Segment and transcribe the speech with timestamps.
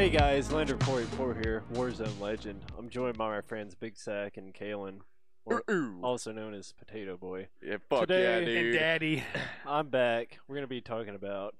[0.00, 2.58] Hey guys, Lander44 here, Warzone Legend.
[2.78, 5.00] I'm joined by my friends Big Sack and Kalen,
[6.02, 7.48] also known as Potato Boy.
[7.62, 8.64] Yeah, fuck Today- yeah, and dude.
[8.64, 9.24] And daddy.
[9.66, 10.38] I'm back.
[10.48, 11.56] We're going to be talking about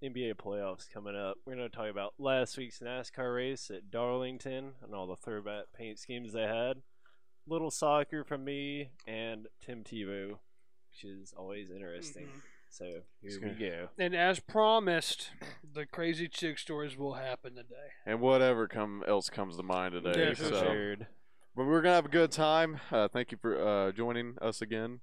[0.00, 1.38] NBA playoffs coming up.
[1.44, 5.64] We're going to talk about last week's NASCAR race at Darlington and all the throwback
[5.76, 6.82] paint schemes they had.
[7.48, 10.38] Little soccer from me and Tim Tebow,
[10.88, 12.26] which is always interesting.
[12.26, 12.51] Mhm.
[12.72, 12.86] So
[13.22, 13.88] It's here we go.
[13.98, 15.30] And as promised,
[15.74, 17.90] the crazy chick stories will happen today.
[18.06, 20.28] and whatever come else comes to mind today.
[20.28, 20.50] Yeah, so.
[20.64, 20.96] sure.
[21.54, 22.80] But we're gonna have a good time.
[22.90, 25.00] Uh, thank you for uh, joining us again.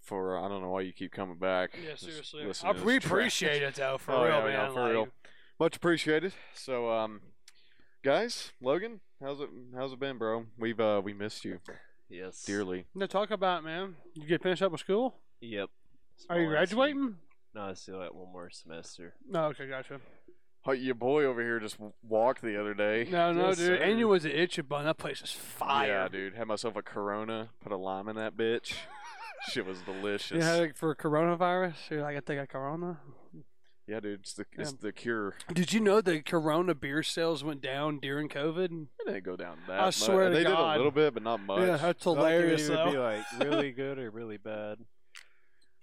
[0.00, 1.78] For I don't know why you keep coming back.
[1.82, 2.42] Yeah, Just seriously.
[2.64, 3.04] I we trash.
[3.04, 4.52] appreciate it though, for Oh, real, yeah, man.
[4.52, 5.08] yeah, for like, real.
[5.60, 6.32] Much appreciated.
[6.54, 7.20] So, um,
[8.02, 9.50] guys, Logan, how's it?
[9.76, 10.46] How's it been, bro?
[10.58, 11.60] We've uh, we missed you
[12.08, 12.42] Yes.
[12.44, 12.86] dearly.
[12.94, 13.96] No, talk about it, man.
[14.14, 15.16] You get finished up with school?
[15.42, 15.68] Yep.
[16.30, 16.76] Are you Small last week.
[16.78, 17.16] graduating?
[17.54, 19.14] No, I still got one more semester.
[19.28, 20.00] No, okay, gotcha.
[20.64, 23.08] Oh, your boy over here just walked the other day.
[23.10, 23.66] No, no, Yes, dude.
[23.66, 23.74] sir.
[23.74, 24.84] And you was an Ichiban.
[24.84, 25.88] That place is fire.
[25.88, 26.34] Yeah, dude.
[26.36, 27.48] Had myself a Corona.
[27.62, 28.74] Put a lime in that bitch.
[29.50, 30.30] Shit was delicious.
[30.36, 31.74] You had it for coronavirus?
[31.90, 33.00] You're like, I think I Corona.
[33.88, 34.20] Yeah, dude.
[34.20, 34.76] It's the it's Yeah.
[34.80, 35.34] the cure.
[35.52, 38.86] Did you know the Corona beer sales went down during COVID?
[39.00, 39.80] It didn't go down that.
[39.80, 39.96] I much.
[39.96, 40.74] swear to they did God.
[40.74, 41.58] a little bit, but not much.
[41.58, 43.02] Yeah, that's I thought would be though.
[43.02, 44.78] like really good or really bad.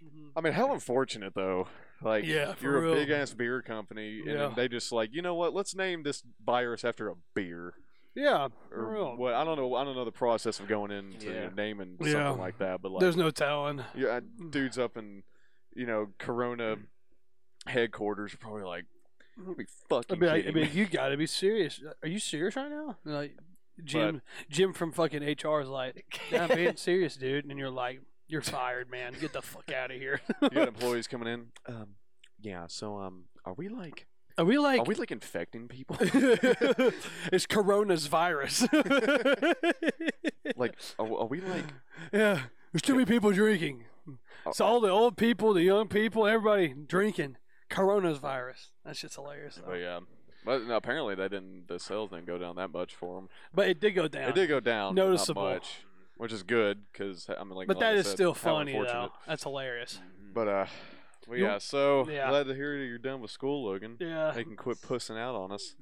[0.03, 0.31] Mhm.
[0.35, 1.67] I mean, how unfortunate though.
[2.01, 4.33] Like, Yeah, for you're a big ass beer company, and Yeah.
[4.47, 5.53] then they just like, you know what?
[5.53, 7.73] Let's name this virus after a beer.
[8.15, 9.17] Yeah, Or real.
[9.17, 9.33] what?
[9.33, 9.75] I don't know.
[9.75, 11.49] I don't know the process of going into you know, Yeah.
[11.55, 12.11] naming Yeah.
[12.13, 12.81] something like that.
[12.81, 13.83] But like, There's no telling.
[13.95, 15.23] yeah, dudes up in
[15.75, 16.77] you know Corona
[17.67, 18.85] headquarters are probably like,
[19.37, 21.81] "You be I fucking mean, I, I mean, me." you gotta be serious.
[22.01, 22.97] Are you serious right now?
[23.05, 23.37] Like,
[23.83, 28.01] Jim, Jim from fucking HR is like, "Yeah, I'm being serious, dude," and you're like,
[28.29, 29.13] "You're fired, man.
[29.19, 31.47] Get the fuck out of here." you got employees coming in.
[31.65, 31.87] Um,
[32.41, 32.65] yeah.
[32.67, 34.79] So, um, are we like, Are we like?
[34.79, 35.97] are we like infecting people?
[36.01, 38.61] it's Corona's virus.
[40.55, 41.65] like, are, are we like?
[42.13, 43.83] yeah, there's too many people drinking.
[44.45, 47.37] It's all the old people, the young people, everybody drinking.
[47.69, 48.69] Corona's virus.
[48.85, 49.55] That shit's hilarious.
[49.55, 49.71] though.
[49.71, 49.99] But yeah.
[50.45, 51.67] But no, apparently they didn't.
[51.67, 53.29] The sales didn't go down that much for them.
[53.53, 54.29] But it did go down.
[54.29, 55.43] It did go down, Noticeable.
[55.43, 55.81] not much,
[56.19, 57.67] which is good because I'm like.
[57.67, 59.11] but like that I is said, still funny though.
[59.25, 59.99] That's hilarious.
[60.33, 60.65] But uh,
[61.27, 61.57] well, yeah.
[61.57, 62.29] So Yeah.
[62.29, 63.95] glad to hear you're done with school, Logan.
[63.99, 64.31] Yeah.
[64.35, 65.75] They can quit pussing out on us.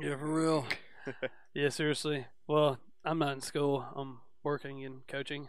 [0.00, 0.66] Yeah, for real.
[1.54, 2.26] yeah, seriously.
[2.48, 3.86] Well, I'm not in school.
[3.94, 5.48] I'm working and coaching.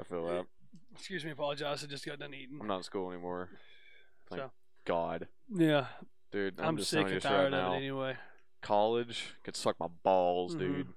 [0.00, 0.46] I feel that.
[0.94, 1.84] Excuse me, apologize.
[1.84, 2.58] I just got done eating.
[2.60, 3.48] I'm not in school anymore.
[4.28, 4.50] Thank So.
[4.84, 5.86] God, Yeah,
[6.32, 6.58] dude.
[6.58, 7.68] I'm, I'm, just sick telling you and this right tired now.
[7.68, 8.16] of it anyway.
[8.62, 10.58] College could suck my balls, Mhm.
[10.58, 10.88] dude.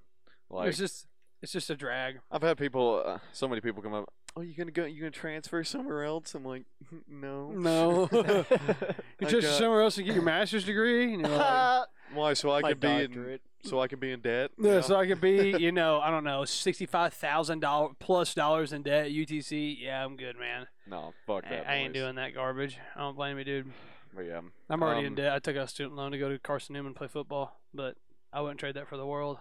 [0.49, 1.07] Like it's just,
[1.43, 2.19] it's just a drag.
[2.31, 4.11] I've had people, uh, so many people come up.
[4.35, 4.85] Oh, you gonna go?
[4.85, 6.33] You gonna transfer somewhere else?
[6.33, 6.63] I'm like,
[7.07, 7.51] no.
[7.51, 8.09] No,
[9.19, 11.13] you just got- somewhere else to get your master's degree.
[11.13, 12.33] And you're like, Why?
[12.33, 13.39] So I could be in.
[13.63, 14.51] So I could be in debt.
[14.59, 18.73] yeah, so I could be, you know, I don't know, sixty-five thousand dollar plus dollars
[18.73, 19.07] in debt.
[19.07, 19.77] UTC.
[19.79, 20.67] Yeah, I'm good, man.
[20.89, 21.69] No, fuck I, that.
[21.69, 22.01] I ain't boys.
[22.01, 22.77] doing that garbage.
[22.95, 23.71] I don't blame you, dude.
[24.15, 25.31] But yeah, I'm already in Um, debt.
[25.33, 27.95] I took out a student loan to go to Carson Newman and play football, but
[28.33, 29.37] I wouldn't trade that for the world.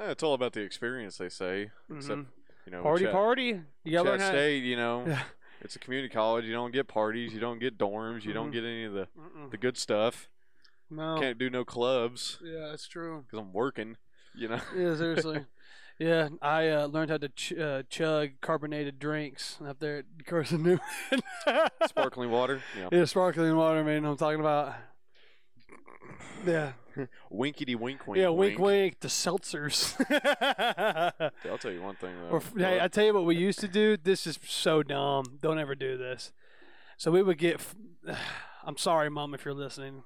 [0.00, 1.18] Eh, it's all about the experience.
[1.18, 1.70] They say.
[1.94, 2.26] Except Mhm.
[2.66, 3.60] you know, Party, Chat, party.
[3.84, 4.18] You gotta.
[4.18, 4.62] State.
[4.64, 5.22] You know, Yeah.
[5.60, 6.44] it's a community college.
[6.44, 7.32] You don't get parties.
[7.34, 8.24] You don't get dorms.
[8.24, 8.52] You don't Mhm.
[8.52, 9.50] get any of the Mm-mm.
[9.50, 10.28] the good stuff.
[10.88, 11.18] No.
[11.20, 13.22] Can't do no clubs Yeah, that's true.
[13.26, 13.96] because I'm working.
[14.34, 14.60] You know.
[14.76, 15.44] Yeah, seriously.
[15.98, 20.62] yeah, I uh, learned how to ch- uh, chug carbonated drinks up there at Carson
[20.62, 20.80] Newman.
[21.86, 22.62] Sparkling water.
[22.76, 22.88] Yeah.
[22.92, 24.04] Yeah, sparkling water, man.
[24.04, 24.74] I'm talking about.
[26.46, 26.72] Yeah.
[27.30, 28.20] Winkety wink wink.
[28.20, 29.94] yeah, wink, wink, the seltzers.
[31.50, 32.36] I'll tell you one thing though.
[32.36, 33.96] Or, hey, I tell you what we used to do.
[33.96, 35.38] This is so dumb.
[35.40, 36.32] Don't ever do this.
[36.96, 37.60] So we would get.
[38.64, 40.02] I'm sorry, mom, if you're listening.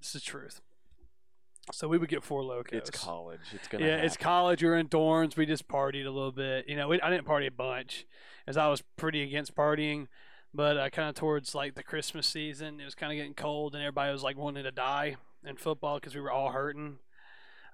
[0.00, 0.60] This is truth.
[1.72, 2.74] So we would get four lokos.
[2.74, 3.40] it's college.
[3.52, 3.86] It's gonna.
[3.86, 4.24] Yeah, it's happen.
[4.24, 4.62] college.
[4.62, 5.36] We were in dorms.
[5.36, 6.68] We just partied a little bit.
[6.68, 8.06] You know, we, I didn't party a bunch,
[8.46, 10.08] as I was pretty against partying.
[10.52, 13.74] But uh, kind of towards like the Christmas season, it was kind of getting cold,
[13.74, 16.98] and everybody was like wanting to die in football because we were all hurting.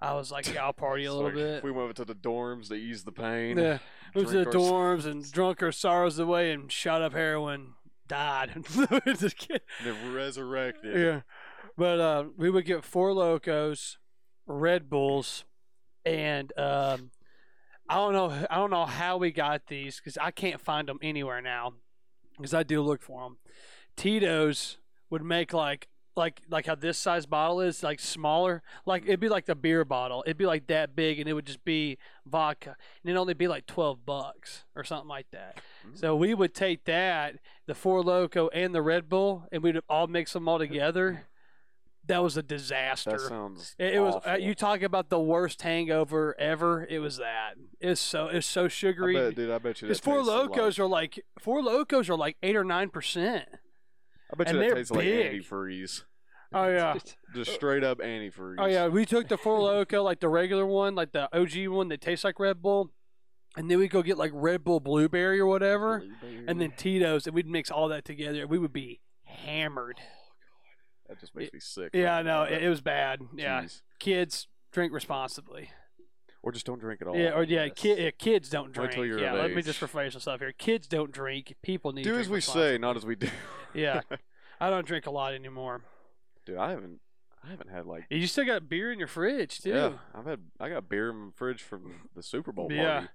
[0.02, 1.62] I was like, yeah, I'll party a little bit.
[1.62, 3.58] We went to the dorms to ease the pain.
[3.58, 3.78] Yeah,
[4.14, 7.74] we went to the dorms and drunk our sorrows away and shot up heroin.
[8.08, 8.50] Died.
[8.64, 8.64] And
[9.84, 10.98] then resurrected.
[10.98, 11.20] Yeah.
[11.76, 13.96] But uh, we would get four lokos,
[14.46, 15.44] Red Bulls,
[16.04, 17.10] and um,
[17.88, 18.46] I don't know.
[18.50, 21.74] I don't know how we got these because I can't find them anywhere now.
[22.36, 23.36] Because I do look for them.
[23.96, 24.78] Tito's
[25.10, 28.62] would make like like like how this size bottle is like smaller.
[28.84, 30.22] Like it'd be like the beer bottle.
[30.26, 32.70] It'd be like that big, and it would just be vodka,
[33.02, 35.58] and it'd only be like twelve bucks or something like that.
[35.94, 37.36] So we would take that,
[37.66, 41.26] the Four Loko and the Red Bull, and we'd all mix them all together.
[42.06, 43.12] that was a disaster.
[43.12, 43.76] That sounds.
[43.78, 44.20] It, it was.
[44.26, 46.84] Uh, you talk about the worst hangover ever.
[46.90, 47.54] It was that.
[47.80, 48.26] It's so.
[48.26, 49.14] It's so I sugary.
[49.14, 49.50] bet, dude.
[49.50, 49.86] I bet you.
[49.88, 53.48] Because four lokos Like, are like four lokos are like eight or nine percent.
[54.32, 56.04] I bet you and that they're tastes like antifreeze.
[56.52, 56.96] Oh yeah.
[57.34, 58.56] Just straight up antifreeze.
[58.58, 58.88] Oh yeah.
[58.88, 62.24] We took the four loko, like the regular one, like the OG one that tastes
[62.24, 62.90] like Red Bull,
[63.56, 66.02] and then we go get like Red Bull blueberry or whatever,
[66.46, 68.42] and then Tito's, and we'd mix all that together.
[68.42, 69.98] and We would be hammered.
[70.00, 71.90] Oh, that just makes me sick.
[71.92, 73.20] Yeah, I know it, it was bad.
[73.36, 73.82] Yeah, Jeez.
[73.98, 75.70] kids drink responsibly.
[76.42, 77.16] Or just don't drink at all.
[77.16, 78.92] Yeah, or yeah, ki- yeah kids don't drink.
[78.92, 79.90] till you're yeah, of let me just age.
[79.90, 80.52] rephrase myself here.
[80.52, 81.54] Kids don't drink.
[81.62, 83.28] People need to Do as we say, not as we do.
[83.74, 84.00] Yeah,
[84.60, 85.82] I don't drink a lot anymore.
[86.46, 87.00] Dude, I haven't.
[87.44, 88.04] I haven't had like.
[88.10, 89.70] You still got beer in your fridge too.
[89.70, 90.40] Yeah, I've had.
[90.58, 92.80] I got beer in my fridge from the Super Bowl party.
[92.80, 93.06] Yeah.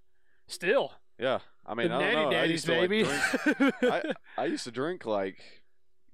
[0.48, 2.38] Still, Yeah, I mean, the I don't know.
[2.38, 5.40] I used to, like, drink- I, I used to drink like.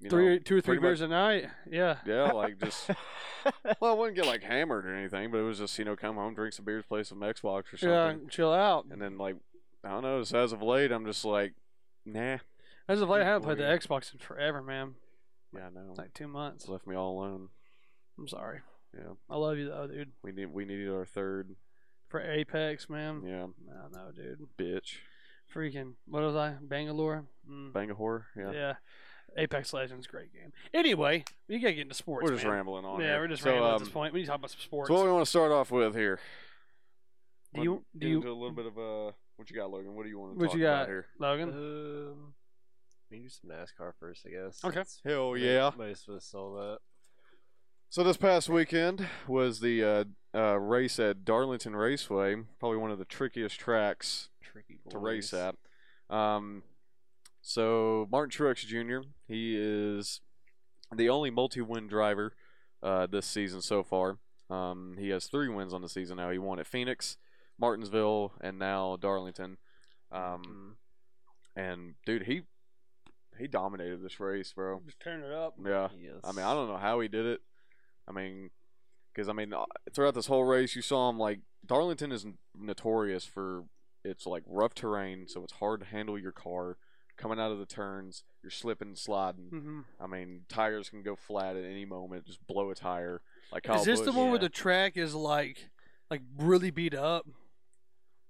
[0.10, 1.48] Three, know, two or three pretty much- beers a night.
[1.70, 1.98] Yeah.
[2.06, 2.90] Yeah, like just.
[3.80, 6.16] well, I wouldn't get like hammered or anything, but it was just you know come
[6.16, 7.90] home, drink some beers, play some Xbox or something,
[8.24, 8.86] Yeah, chill out.
[8.90, 9.36] and then like
[9.84, 10.20] I don't know.
[10.20, 11.54] Just as of late, I'm just like,
[12.06, 12.38] nah.
[12.88, 14.96] As of late, I haven't played the Xbox in forever, man.
[15.56, 15.94] Yeah, no.
[15.98, 16.64] Like two months.
[16.66, 17.50] It's left me all alone.
[18.18, 18.60] I'm sorry.
[18.96, 20.12] Yeah, I love you though, dude.
[20.24, 21.56] we need we needed our third.
[22.10, 23.22] For Apex, man.
[23.26, 24.46] Yeah, I know, dude.
[24.60, 24.96] bitch.
[25.54, 25.94] Freaking.
[26.08, 26.56] What was I?
[26.62, 27.24] Bangalore.
[27.50, 27.72] Mm.
[27.72, 28.24] Bangahore.
[28.38, 28.52] Yeah.
[28.52, 28.74] Yeah.
[29.38, 30.52] Apex Legends, great game.
[30.74, 32.26] Anyway, you gotta get into sports.
[32.26, 32.54] We're just man.
[32.54, 33.00] rambling on.
[33.00, 33.20] Yeah, here.
[33.22, 34.14] we're just so, rambling um, at this point.
[34.14, 34.88] We need to talk about some sports.
[34.90, 36.20] So what do we want to start off with here?
[37.54, 39.72] do you Wanna do get you into a little bit of uh what you got,
[39.72, 39.96] Logan?
[39.96, 40.88] What do you want to What talk you about got?
[40.88, 41.06] here?
[41.20, 41.50] Logan?
[41.50, 42.34] Um,
[43.10, 44.64] we can do some NASCAR first, I guess.
[44.64, 44.76] Okay.
[44.76, 45.72] since Hell yeah!
[45.78, 46.80] Most of us saw that.
[47.90, 53.00] So this past weekend was the uh, uh, race at Darlington Raceway, probably one of
[53.00, 55.56] the trickiest tracks Tricky to race at.
[56.10, 56.64] Um,
[57.42, 59.08] so Martin Truex Jr.
[59.28, 60.22] He is
[60.96, 62.34] the only multi-win driver
[62.84, 64.18] uh, this season so far.
[64.50, 66.30] Um, he has three wins on the season now.
[66.30, 67.18] He won at Phoenix,
[67.60, 69.58] Martinsville, and now Darlington.
[70.12, 70.76] Um, Mm,
[71.56, 72.42] and dude, he
[73.38, 74.82] he dominated this race, bro.
[74.86, 75.56] Just turn it up.
[75.64, 75.90] Yeah.
[76.00, 76.20] yes.
[76.24, 77.42] I mean, I don't know how he did it.
[78.08, 78.50] I mean,
[79.14, 82.26] because I mean, uh, throughout this whole race, you saw him like Darlington is
[82.58, 83.66] notorious for
[84.04, 86.78] its like rough terrain, so it's hard to handle your car
[87.22, 88.24] coming out of the turns.
[88.44, 89.46] You're slipping and sliding.
[89.50, 92.26] hmm I mean, tires can go flat at any moment.
[92.26, 93.22] Just blow a tire.
[93.52, 94.16] Like Kyle Is this the Busch.
[94.16, 95.70] one where the track is like,
[96.10, 97.28] like really beat up?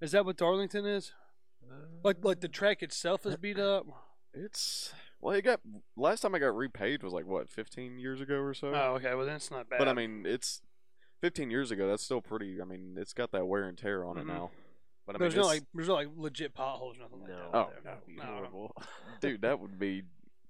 [0.01, 1.13] Is that what Darlington is?
[2.03, 3.85] Like, like the track itself is beat up.
[4.33, 5.59] It's well, it got
[5.95, 8.69] last time I got repaved was like what 15 years ago or so.
[8.73, 9.13] Oh, okay.
[9.13, 9.77] Well, then it's not bad.
[9.79, 10.61] But I mean, it's
[11.21, 11.87] 15 years ago.
[11.87, 12.59] That's still pretty.
[12.61, 14.21] I mean, it's got that wear and tear on Mhm.
[14.21, 14.51] it now.
[15.05, 17.35] But I mean, there's no like, there's no like legit potholes, nothing like no.
[17.35, 17.57] that.
[17.57, 17.81] Oh, there.
[17.83, 18.31] that'd be No, no.
[18.35, 18.75] horrible.
[19.21, 20.03] dude, that would be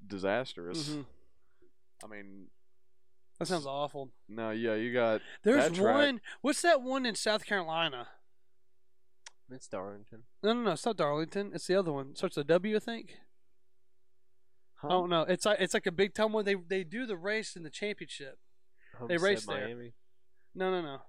[0.05, 0.89] disastrous.
[0.89, 1.05] Mhm.
[2.03, 2.47] I mean,
[3.39, 4.11] That sounds awful.
[4.27, 6.21] no, yeah, you got There's That track- one.
[6.41, 8.07] What's that one in South Carolina?
[9.49, 10.23] It's Darlington.
[10.43, 10.71] No, no, no.
[10.71, 11.51] It's not Darlington.
[11.53, 12.15] It's the other one.
[12.15, 13.17] Starts with a W, I think.
[14.83, 15.21] I don't know.
[15.23, 16.45] It's like it's like a big time one.
[16.45, 18.39] They they do the race in the championship.
[19.07, 19.65] They race there.
[19.67, 19.93] Miami.
[20.55, 21.01] No, no, no.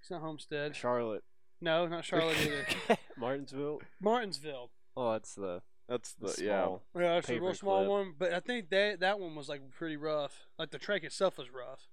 [0.00, 0.74] It's not Homestead.
[0.74, 1.22] Charlotte.
[1.60, 2.66] No, not Charlotte either.
[3.16, 3.80] Martinsville.
[4.00, 4.70] Martinsville.
[4.96, 6.64] Oh, that's the, that's the, the yeah.
[6.64, 6.82] small.
[6.98, 7.88] Yeah, it's a real small clip.
[7.90, 10.46] one, but I think that that one was like pretty rough.
[10.58, 11.88] Like the track itself was rough.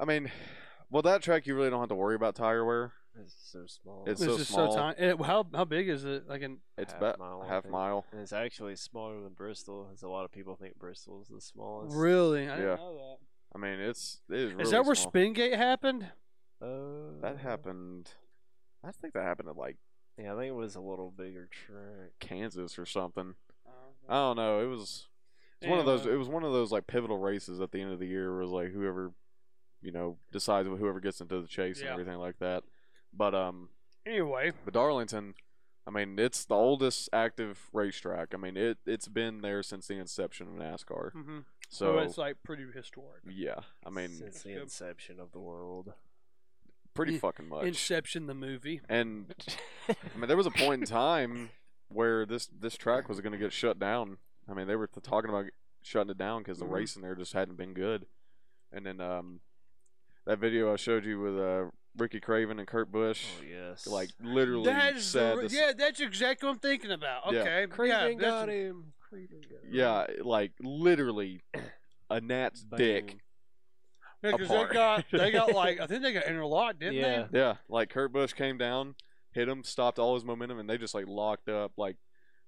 [0.00, 0.30] I mean,
[0.90, 2.92] well, that track you really don't have to worry about tire wear.
[3.20, 4.04] It's so small.
[4.06, 4.72] It's It's so just small.
[4.72, 4.98] so tiny.
[4.98, 6.26] It, how how big is it?
[6.28, 8.06] Like an It's Half about mile, I half mile.
[8.10, 11.40] and it's actually smaller than Bristol, as a lot of people think Bristol is the
[11.40, 11.94] smallest.
[11.94, 12.48] really?
[12.48, 12.56] I Yeah.
[12.56, 13.18] didn't know
[13.54, 14.48] I mean, it's it is.
[14.48, 14.56] that.
[14.56, 15.10] Really Is that where small.
[15.10, 16.06] Spingate happened?
[16.62, 18.10] Uh, that happened?
[18.84, 19.76] I think that happened at like
[20.18, 22.12] Yeah, I think it was a little bigger track.
[22.20, 23.34] Kansas or something.
[24.08, 24.60] I don't know.
[24.60, 25.06] It was
[25.60, 26.06] it's one of those.
[26.06, 28.36] It was one of those like pivotal races at the end of the year.
[28.36, 29.12] Was like whoever,
[29.80, 32.64] you know, decides whoever gets into the chase and everything like that.
[33.12, 33.68] But um,
[34.04, 35.34] Anyway, but Darlington,
[35.86, 38.34] I mean, it's the oldest active racetrack.
[38.34, 41.12] I mean, it it's been there since the inception of NASCAR.
[41.12, 43.22] hmm So so it's like pretty historic.
[43.30, 45.92] yeah, I mean, since the inception of the world.
[46.94, 47.64] Pretty fucking much.
[47.64, 48.80] Inception, the movie.
[48.88, 49.34] and
[49.88, 51.50] I mean, there was a point in time
[51.88, 54.18] where this this track was going to get shut down.
[54.48, 55.46] I mean, they were talking about
[55.82, 56.72] shutting it down because the Mhm.
[56.72, 58.06] racing there just hadn't been good.
[58.72, 59.40] And then um,
[60.24, 61.64] that video I showed you with uh,
[61.96, 63.86] Ricky Craven and Kurt Busch, oh yes.
[63.86, 67.32] like literally That is said re- this, yeah, that's exactly what I'm thinking about.
[67.32, 67.40] Yeah.
[67.40, 68.92] Okay, Craven yeah, got him.
[69.08, 69.70] Craven got him.
[69.70, 71.42] yeah, like literally
[72.08, 73.18] a gnat's dick.
[74.22, 74.30] Bang.
[74.32, 77.26] Yeah, because they got they got like I think they got interlocked, didn't Yeah.
[77.32, 78.94] Yeah, like Kurt Busch came down,
[79.32, 81.72] hit him, stopped all his momentum, and they just like locked up.
[81.76, 81.96] Like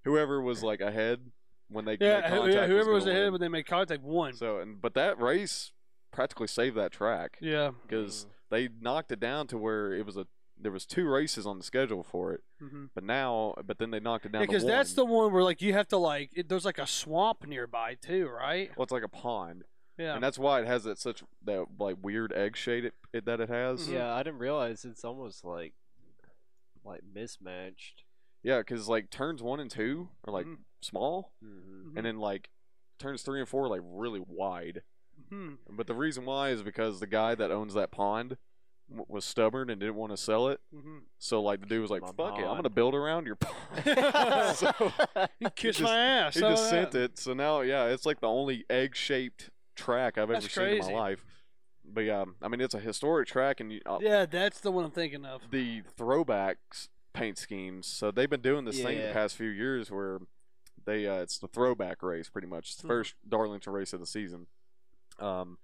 [0.05, 1.21] whoever was like ahead
[1.69, 2.07] when they they?
[2.07, 2.67] Yeah, made who- contact yeah.
[2.67, 3.33] Whoever was gonna ahead win.
[3.33, 4.35] when they made contact won.
[4.35, 5.73] So, and but that race
[6.13, 7.73] practically saved that track Yeah.
[7.83, 10.27] because they knocked it down to where it was a
[10.57, 13.99] there was two races on the schedule for it, hmm but now but then they
[13.99, 16.49] knocked it down Because to that's the one where like you have to like it,
[16.49, 18.71] there's like a swamp nearby too, right?
[18.77, 19.65] well, it's like a pond,
[19.99, 20.15] Yeah.
[20.15, 23.41] and that's why it has that such that like weird egg shade it, it, that
[23.41, 23.89] it has.
[23.89, 23.93] Mhm.
[23.93, 25.75] Yeah, I didn't realize it's almost like
[26.85, 28.05] like mismatched.
[28.43, 30.59] Yeah, because like turns one and two are like Mhm.
[30.83, 31.97] small, Mm-hmm.
[31.97, 32.51] and then like
[32.99, 34.83] turns three and four are like really wide.
[35.31, 38.37] hmm But the reason why is because the guy that owns that pond
[38.91, 40.61] w- was stubborn and didn't want to sell it.
[40.73, 43.37] hmm So like the dude was like, My "Fuck it, I'm gonna build around your
[43.37, 43.57] pond."
[44.57, 44.73] so
[45.39, 46.35] You kiss just- my ass.
[46.35, 47.19] he just about sent it.
[47.19, 50.93] So now, yeah, it's like the only egg-shaped track I've ever That's seen in my
[50.93, 51.25] life.
[51.85, 54.85] But yeah, I mean it's a historic track, and you, uh, Yeah, that's the one
[54.85, 55.51] I'm thinking of.
[55.51, 57.87] the throwbacks paint schemes.
[57.87, 59.13] So they've been doing this thing the Yeah.
[59.13, 60.19] past few years where
[60.85, 62.71] they uh, it's the throwback race pretty much.
[62.71, 62.89] It's the Mhm.
[62.89, 64.47] first Darlington race of the season.
[65.19, 65.59] Um,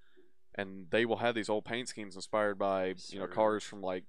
[0.54, 4.04] and they will have these old paint schemes inspired by you know cars from like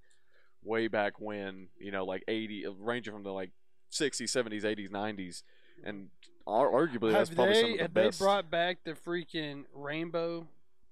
[0.63, 3.51] way back when you know like 80 uh, ranging from the like
[3.89, 5.43] 60s 70s 80s 90s
[5.83, 6.09] and
[6.47, 9.63] arguably that's have probably they some of the have best they brought back the freaking
[9.73, 10.47] rainbow?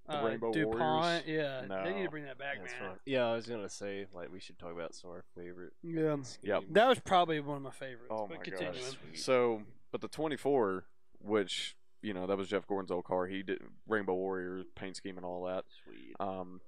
[0.07, 0.79] The uh, Rainbow DuPont?
[0.79, 1.23] Warriors?
[1.27, 2.89] Yeah, they need to bring that back, That's man.
[2.91, 2.99] fun.
[3.05, 5.73] Yeah, I was gonna say like we should talk about some of our favorite.
[5.83, 6.63] Yeah, Yep.
[6.71, 8.07] that was probably one of my favorites.
[8.09, 8.73] Oh but my continuing.
[8.73, 8.83] gosh.
[9.11, 9.19] Sweet.
[9.19, 10.85] So, but the 24,
[11.19, 13.27] which you know that was Jeff Gordon's old car.
[13.27, 15.65] He did Rainbow Warrior paint scheme and all that.
[15.83, 16.15] Sweet.
[16.19, 16.61] Um,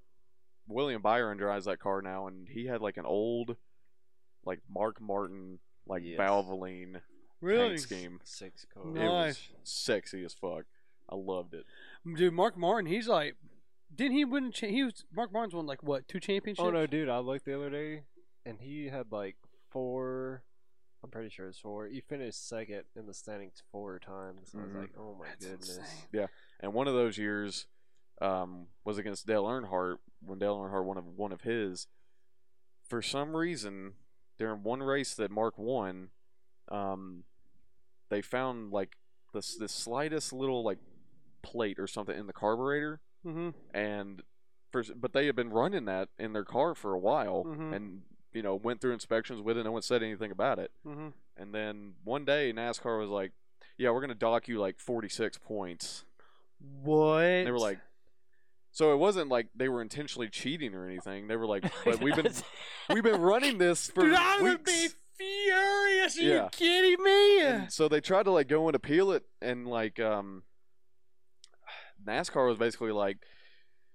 [0.67, 3.55] William Byron drives that car now, and he had like an old,
[4.45, 5.57] like Mark Martin,
[5.87, 6.19] like Yes.
[6.19, 7.01] Valvoline
[7.41, 8.19] Really, paint scheme.
[8.23, 8.83] Six car.
[8.87, 9.49] It Nice.
[9.51, 10.65] was sexy as fuck.
[11.09, 11.65] I loved it.
[12.15, 12.33] dude.
[12.33, 13.35] Mark Martin, he's like,
[13.93, 14.45] didn't he win?
[14.45, 16.65] a Cha- he was Mark Martin's won like what two championships?
[16.65, 17.09] Oh no, dude!
[17.09, 18.03] I looked the other day,
[18.45, 19.35] and he had like
[19.69, 20.43] four.
[21.03, 21.87] I'm pretty sure it's four.
[21.87, 24.51] He finished second in the standings four times.
[24.53, 24.79] I was Mhm.
[24.81, 25.77] like, oh my That's goodness.
[25.77, 26.27] insane.
[26.59, 27.65] And one of those years
[28.21, 31.87] um, was against Dale Earnhardt when Dale Earnhardt won of one of his.
[32.87, 33.93] For some reason,
[34.37, 36.09] during one race that Mark won,
[36.69, 37.23] um,
[38.11, 38.97] they found like
[39.33, 40.77] this the slightest little like
[41.41, 43.49] plate or something in the carburetor, Mm-hmm.
[43.75, 44.21] and
[44.71, 47.75] for but they had been running that in their car for a while, Mhm.
[47.75, 48.01] and
[48.33, 49.63] you know went through inspections with it.
[49.63, 50.71] No one said anything about it.
[50.85, 51.09] Mm-hmm.
[51.37, 53.31] And then one day NASCAR was like,
[53.77, 56.05] "Yeah, we're gonna dock you like 46 points."
[56.83, 57.21] What?
[57.23, 57.79] And they were like,
[58.71, 61.27] so it wasn't like they were intentionally cheating or anything.
[61.27, 62.31] They were like, but we've been
[62.89, 64.95] we've been running this for dude, I weeks.
[65.45, 66.17] Furious.
[66.17, 66.43] Are Yeah.
[66.43, 67.41] you kidding me?
[67.41, 70.43] And so they tried to like go and appeal it, and like um,
[72.05, 73.17] NASCAR was basically like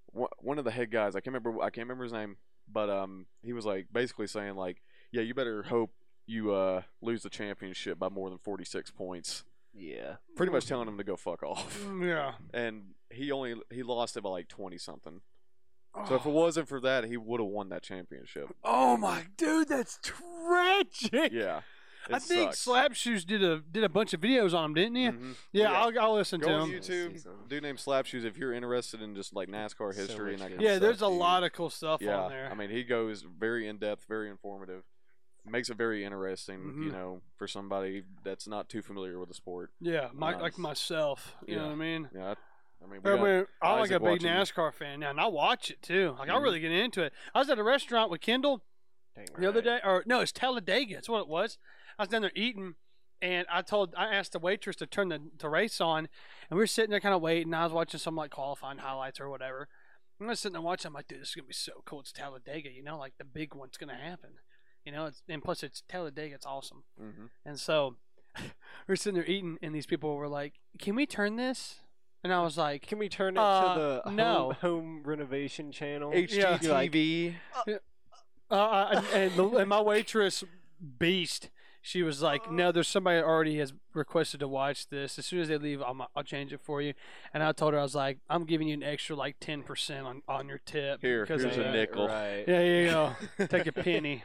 [0.06, 1.16] one one of the head guys.
[1.16, 1.60] I can't remember.
[1.62, 2.36] I can't remember his name,
[2.70, 5.90] but um, he was like basically saying like, yeah, you better hope
[6.26, 9.44] you uh lose the championship by more than 46 points.
[9.72, 10.16] Yeah.
[10.36, 11.84] Pretty much telling him to go fuck off.
[11.84, 12.32] Mm, yeah.
[12.54, 15.20] And he only he lost it by like 20 something.
[16.08, 16.30] So if it Oh.
[16.32, 18.54] wasn't for that, he would have won that championship.
[18.62, 21.32] Oh my dude, that's tragic.
[21.32, 21.62] Yeah.
[22.08, 22.58] I it think sucks.
[22.60, 25.06] Slap Shoes did a did a bunch of videos on him, didn't he?
[25.08, 25.34] Mhm.
[25.52, 25.80] Yeah, Yeah.
[25.80, 26.78] I'll, I'll listen Go to on him.
[26.80, 27.48] YouTube.
[27.48, 28.24] Dude named Slapshoes.
[28.24, 30.74] If you're interested in just like NASCAR So history and much that good kind Yeah,
[30.74, 31.20] of there's stuff, a dude.
[31.20, 32.48] lot of cool stuff yeah, on there.
[32.50, 34.84] I mean, he goes very in depth, very informative.
[35.48, 36.92] Makes it very interesting, you Mhm.
[36.92, 39.70] know, for somebody that's not too familiar with the sport.
[39.80, 40.58] yeah, my, like Nice.
[40.58, 41.36] myself.
[41.46, 41.66] You know Yeah.
[41.68, 42.10] what I mean?
[42.14, 42.34] Yeah, I,
[42.82, 45.82] I mean, I mean, I'm like a big NASCAR fan now, and I watch it
[45.82, 46.14] too.
[46.18, 46.42] Like I Mhm.
[46.42, 47.12] really get into it.
[47.34, 48.62] I was at a restaurant with Kendall
[49.14, 50.94] Dang the other day, or no, it's Talladega.
[50.94, 51.58] That's what it was.
[51.98, 52.74] I was down there eating,
[53.22, 56.00] and I told, I asked the waitress to turn the, the race on,
[56.50, 57.54] and we were sitting there kind of waiting.
[57.54, 59.68] I was watching some like qualifying highlights or whatever.
[60.20, 60.88] I'm just sitting there watching.
[60.88, 62.00] I'm like, dude, this is gonna be so cool.
[62.00, 64.34] It's Talladega, you know, like the big one's gonna happen.
[64.84, 66.34] You know, it's, and plus it's Talladega.
[66.34, 66.84] It's awesome.
[67.00, 67.30] Mhm.
[67.44, 67.96] And so
[68.86, 71.80] we're sitting there eating, and these people were like, "Can we turn this?"
[72.26, 74.52] And I was like, Can we turn it Uh, to the no.
[74.52, 76.12] home, home renovation channel?
[76.12, 76.58] Yeah.
[76.58, 77.34] HGTV.
[78.50, 80.42] Uh, and, and, the, and my waitress,
[80.98, 85.20] Beast, she was like, "No, there's somebody already has requested to watch this.
[85.20, 86.94] As soon as they leave, I'll, I'll change it for you."
[87.32, 90.04] And I told her, I was like, "I'm giving you an extra like ten percent
[90.04, 92.08] on on your tip Here, because here's of a that." nickel.
[92.08, 92.44] Right.
[92.46, 92.90] Yeah, yeah, you
[93.38, 93.46] go.
[93.46, 94.24] Take a penny.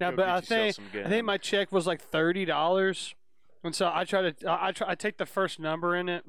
[0.00, 3.14] Now, Go but I think I think my check was like thirty dollars,
[3.62, 6.24] and so I try to I, I try I take the first number in it.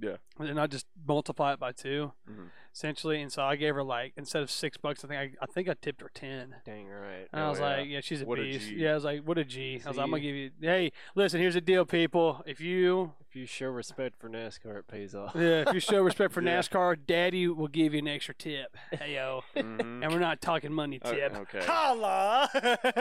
[0.00, 0.16] Yeah.
[0.40, 2.50] And then I just multiply it by 2 Mhm.
[2.74, 3.22] essentially.
[3.22, 5.68] And so I gave her like instead of six bucks, I think I, I think
[5.68, 6.56] I tipped her ten.
[6.64, 7.28] Dang right.
[7.32, 7.64] And I Oh, was yeah.
[7.76, 8.68] like, yeah, she's a What beast.
[8.68, 8.74] G.
[8.76, 9.80] Yeah, I was like, what a G.
[9.84, 10.50] I was like, I'm gonna give you.
[10.60, 12.42] Hey, listen, here's the deal, people.
[12.44, 15.32] If you, If you show respect for NASCAR, it pays off.
[15.36, 16.58] yeah, if you show respect for Yeah.
[16.58, 18.76] NASCAR, Daddy will give you an extra tip.
[18.90, 20.02] Hey yo, Mhm.
[20.02, 21.34] and we're not talking money Uh, tip.
[21.36, 21.64] okay.
[21.64, 22.50] Holla!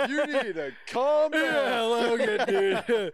[0.07, 1.41] you need a calm down.
[1.41, 2.75] Yeah, Logan, dude.
[3.07, 3.11] Uh,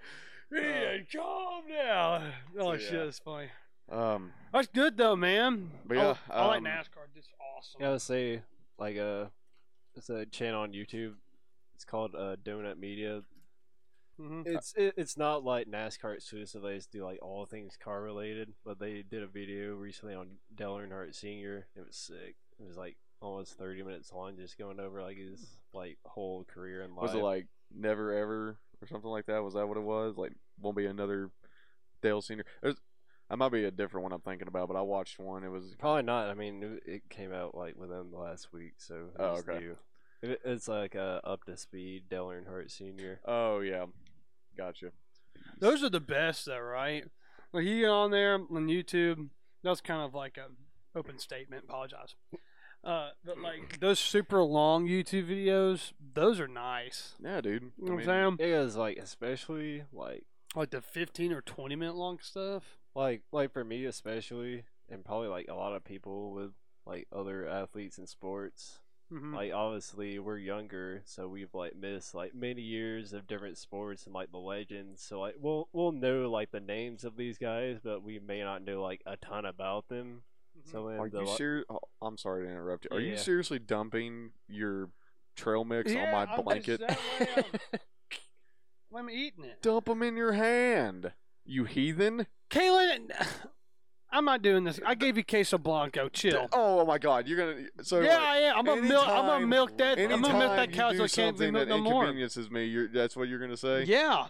[0.51, 2.33] Man, calm down.
[2.57, 3.03] Oh so, shit, yeah.
[3.05, 3.49] that's funny.
[3.91, 5.71] Um, That's good though, man.
[5.85, 7.07] But yeah, I, like um, NASCAR.
[7.13, 7.81] This is awesome.
[7.81, 8.41] Yeah, I would say
[8.77, 9.25] like uh,
[9.95, 11.13] it's a channel on YouTube.
[11.75, 13.21] It's called uh, Donut Media.
[14.19, 14.45] Mhm.
[14.45, 16.61] It's it, it's not like NASCAR exclusive.
[16.61, 18.53] They just do like all things car related.
[18.65, 21.67] But they did a video recently on Dale Earnhardt Sr.
[21.75, 22.35] It was sick.
[22.59, 26.81] It was like almost thirty minutes long, just going over like his like whole career
[26.81, 27.03] and life.
[27.03, 29.43] was it like never ever or something like that?
[29.43, 30.17] Was that what it was?
[30.17, 31.31] Like won't be another
[32.01, 32.45] Dale Senior.
[32.61, 32.75] There's,
[33.29, 35.43] that might be a different one I'm thinking about, but I watched one.
[35.43, 36.29] It was Probably not.
[36.29, 39.59] I mean, it- it came out like within the last week, so it Oh, okay.
[39.59, 39.77] new.
[40.21, 43.21] It's like uh, up to speed Dale Earnhardt Sr.
[43.25, 43.85] oh yeah,
[44.57, 44.91] gotcha.
[45.59, 47.05] Those are the best, though, right?
[47.53, 49.29] Like he get on there on YouTube.
[49.63, 50.47] That's kind of like a
[50.97, 51.63] open statement.
[51.69, 52.15] Apologize.
[52.83, 57.13] Uh, but like those super long YouTube videos, those are nice.
[57.23, 57.71] Yeah, dude.
[57.77, 58.49] You know I what I'm saying?
[58.49, 60.23] It is like especially like
[60.55, 62.77] Like the 15 or 20 minute long stuff.
[62.95, 66.51] Like like for me especially, and probably like a lot of people with
[66.85, 68.79] like other athletes in sports.
[69.11, 69.33] Mhm.
[69.33, 74.13] Like obviously we're younger, so we've like missed like many years of different sports and
[74.13, 75.01] like the legends.
[75.01, 78.63] So like we'll we'll know like the names of these guys, but we may not
[78.63, 80.21] know like a ton about them.
[80.59, 80.71] Mhm.
[80.71, 81.65] So then Are the you li- serious?
[81.69, 82.95] Oh, I'm sorry to interrupt you.
[82.95, 84.89] Are you seriously dumping your
[85.35, 86.81] trail mix Yeah, on my I'm blanket?
[86.87, 87.43] I'm-
[88.95, 89.61] I'm eating it.
[89.61, 91.13] Dump them in your hand,
[91.49, 92.27] you heathen.
[92.49, 93.11] Kaylin,
[94.11, 94.79] I'm not doing this.
[94.85, 96.09] I gave you queso blanco.
[96.09, 96.47] Chill.
[96.51, 97.67] Oh, oh my God, you're gonna.
[97.83, 98.57] So yeah, I am.
[98.57, 99.07] I'm gonna milk.
[99.07, 99.99] I'm gonna milk that.
[99.99, 102.03] I'm gonna milk that cow so it can't be milked no more.
[102.03, 102.65] inconveniences me.
[102.65, 103.83] You're, that's what you're gonna say.
[103.83, 104.27] Yeah.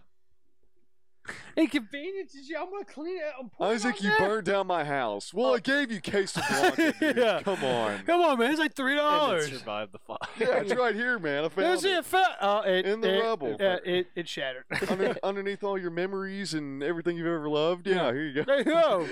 [1.56, 2.58] Inconveniences you.
[2.58, 3.24] I'm gonna clean it.
[3.40, 4.20] I'm Isaac, you there.
[4.20, 5.34] burned down my house.
[5.34, 7.18] Well, I gave you queso blanca, dude.
[7.18, 7.42] Yeah.
[7.44, 8.00] Come on.
[8.06, 8.52] Come on, man.
[8.52, 9.50] It's like three and it dollars.
[9.60, 10.18] survived the fire.
[10.40, 11.46] Yeah, it's right here, man.
[11.46, 11.92] I found That's it.
[12.00, 12.06] it.
[12.06, 13.58] Fa- uh, it In the it, rubble.
[13.60, 14.64] Uh, it it shattered.
[14.90, 17.86] Under, underneath all your memories and everything you've ever loved.
[17.88, 18.14] Yeah, Yeah.
[18.14, 18.44] here you go.
[18.46, 19.08] there you go.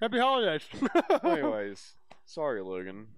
[0.00, 0.62] Happy holidays.
[1.24, 3.08] Anyways, sorry, Logan.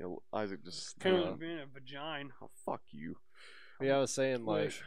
[0.00, 0.98] Yeah, Isaac just.
[1.00, 2.30] Kind uh, of being a vagina.
[2.42, 3.16] oh, fuck you.
[3.80, 4.82] Yeah, I was saying like Wish.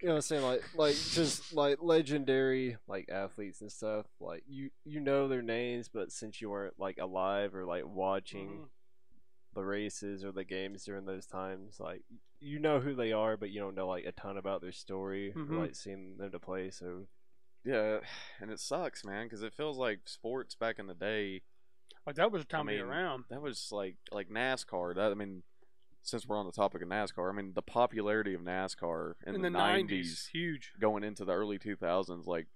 [0.00, 4.06] You know, what I'm saying like like just like legendary like athletes and stuff.
[4.20, 8.48] Like you you know their names, but since you weren't like alive or like watching
[8.48, 8.68] Mhm.
[9.54, 12.02] the races or the games during those times, like
[12.40, 15.32] you know who they are, but you don't know like a ton about their story
[15.36, 15.50] Mhm.
[15.50, 16.70] or like seeing them to play.
[16.70, 17.06] So
[17.62, 18.00] Yeah,
[18.40, 21.42] and it sucks, man, because it feels like sports back in the day.
[22.06, 23.24] Like that was the time I to mean, around.
[23.28, 24.94] That was like like NASCAR.
[24.94, 25.42] That I mean,
[26.02, 29.42] since we're on the topic of NASCAR, I mean the popularity of NASCAR in, In
[29.42, 30.72] the the '90s, huge.
[30.80, 32.46] going into the early 2000s, like,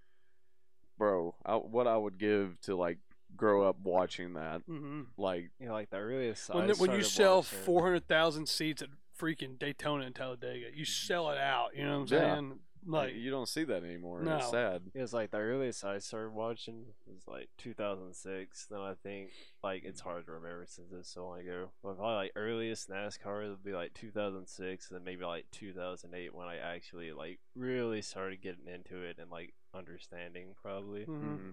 [0.98, 2.98] bro, I, what I would give to like
[3.36, 6.92] grow up watching that, hmm like, you know, like the earliest When, I the- when
[6.92, 11.76] you sell four hundred thousand seats at freaking Daytona and Talladega, you sell it out.
[11.76, 12.34] You know what I'm Yeah.
[12.34, 12.58] saying?
[12.86, 14.20] Like you don't see that anymore.
[14.20, 14.82] and It's sad.
[14.94, 18.66] It was like the earliest I started watching was like 2006.
[18.66, 19.30] Then I think
[19.62, 21.70] like it's hard to remember since it's so long ago.
[21.82, 26.46] But probably like earliest NASCAR would be like 2006, and then maybe like 2008 when
[26.48, 31.04] I actually like really started getting into it and like understanding probably.
[31.06, 31.38] mhm.
[31.38, 31.52] Mhm.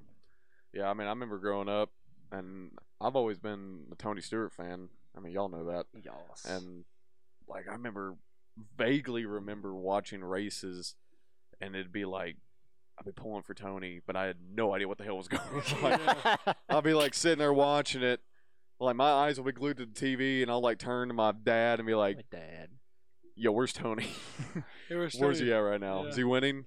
[0.73, 1.91] Yeah, I mean, I remember growing up,
[2.31, 4.89] and I've always been a Tony Stewart fan.
[5.15, 5.85] I mean, y'all know that.
[6.01, 6.45] Yas.
[6.45, 6.85] and
[7.47, 8.15] like I remember
[8.77, 10.95] vaguely remember watching races
[11.61, 12.35] and it'd be like
[12.99, 15.99] I'd be pulling for Tony, but I had no idea what the hell was going
[15.99, 16.37] on.
[16.69, 18.19] I'll be like sitting there watching it,
[18.79, 21.31] like my eyes will be glued to the TV, and I'll like turn to my
[21.31, 22.69] dad and be like, My dad.
[23.35, 24.07] "Yo, where's Tony?
[24.89, 26.03] It was Where's Tony- he at right now?
[26.03, 26.09] Yeah.
[26.09, 26.65] Is he winning?"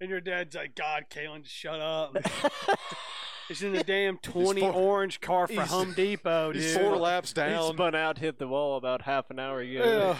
[0.00, 2.16] And your dad's like, God, Kalen, just shut up.
[3.48, 6.62] He's in the damn 20 four- orange car for he's- Home Depot, dude.
[6.62, 7.74] He's four laps He down.
[7.74, 10.16] spun out, hit the wall about half an hour ago.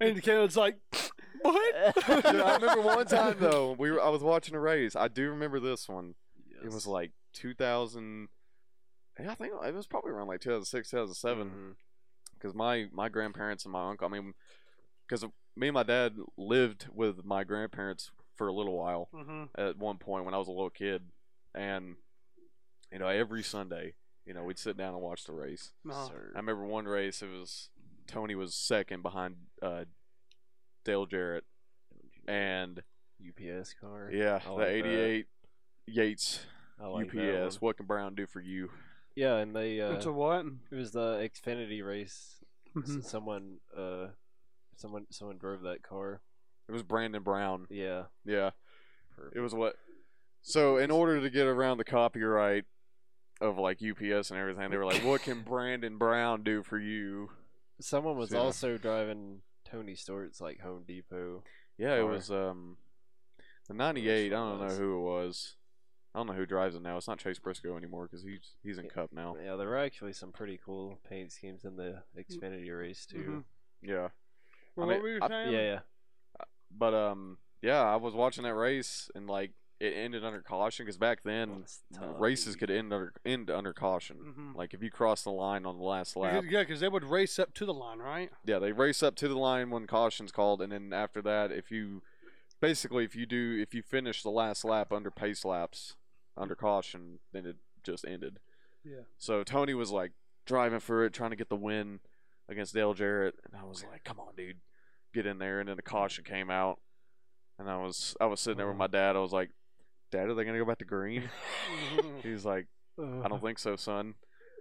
[0.00, 0.06] Yeah.
[0.06, 0.76] And Kalen's like,
[1.42, 1.94] what?
[2.06, 4.94] Dude, I remember one time though, we were I was watching a race.
[4.96, 6.14] I do remember this one.
[6.64, 8.28] It was like 2000.
[9.20, 11.46] Yeah, I think it was probably around like 2006, 2007.
[11.50, 11.74] Mhm.
[12.34, 14.06] because my my grandparents and my uncle.
[14.06, 14.34] I mean,
[15.08, 15.24] because
[15.56, 19.98] me and my dad lived with my grandparents for a little while hmm at one
[19.98, 21.02] point when I was a little kid,
[21.54, 21.96] and
[22.92, 25.72] you know every Sunday, you know we'd sit down and watch the race.
[25.84, 26.06] No.
[26.08, 26.30] Sir.
[26.34, 27.20] I remember one race.
[27.22, 27.70] It was
[28.06, 29.84] Tony was second behind uh,
[30.88, 31.44] Dale Jarrett,
[32.26, 32.82] and
[33.20, 34.10] UPS car.
[34.12, 35.26] yeah, I the like '88
[35.86, 36.40] Yates
[36.80, 37.60] like UPS.
[37.60, 38.70] What can Brown do for you?
[39.14, 40.46] Yeah, and they uh, It's a what?
[40.70, 42.36] it was the Xfinity race.
[42.76, 43.04] S- Mhm.
[43.04, 44.08] Someone uh,
[44.76, 46.20] someone someone drove that car.
[46.68, 47.66] It was Brandon Brown.
[47.70, 48.04] Yeah.
[48.24, 48.50] Yeah.
[49.16, 49.36] Perfect.
[49.36, 49.76] It was what?
[50.42, 52.64] So in order to get around the copyright
[53.40, 57.30] of like UPS and everything, they were like, "What can Brandon Brown do for you?"
[57.80, 58.38] Someone was Yeah.
[58.38, 61.42] also driving Tony Stewart's like Home Depot.
[61.76, 62.10] Yeah, it Car.
[62.10, 62.76] was um
[63.68, 64.26] the '98.
[64.26, 65.56] I don't know who it was.
[66.14, 66.96] I don't know who drives it now.
[66.96, 68.90] It's not Chase Briscoe anymore because he's he's in Yeah.
[68.90, 69.36] Cup now.
[69.42, 73.18] Yeah, there were actually some pretty cool paint schemes in the Xfinity race too.
[73.18, 73.44] Mhm.
[73.88, 74.08] Yeah,
[74.74, 75.52] Well, mean, what were you I- saying?
[75.52, 75.80] Yeah, yeah.
[76.70, 80.96] but um, yeah, I was watching that race and like it ended under caution because
[80.98, 81.64] back then
[82.18, 84.34] races could end under end under caution.
[84.36, 84.56] Mhm.
[84.56, 87.38] Like if you cross the line on the last lap, Yeah, because they would race
[87.38, 88.30] up to the line, right?
[88.44, 91.70] yeah, they race up to the line when caution's called, and then after that, if
[91.70, 92.02] you
[92.60, 95.94] basically if you do if you finish the last lap under pace laps
[96.36, 98.40] under caution, then it just ended.
[98.84, 99.02] Yeah.
[99.16, 100.12] So Tony was like
[100.44, 102.00] driving for it, trying to get the win
[102.48, 104.60] against Dale Jarrett, and I was like, "Come on, dude,
[105.12, 106.80] get in there!" And then the caution came out,
[107.58, 109.14] and I was I was sitting there with my dad.
[109.14, 109.50] I was like,
[110.10, 111.28] "Dad, are they gonna go back to green?"
[112.22, 112.66] He's like,
[112.98, 114.14] "I don't think so, son."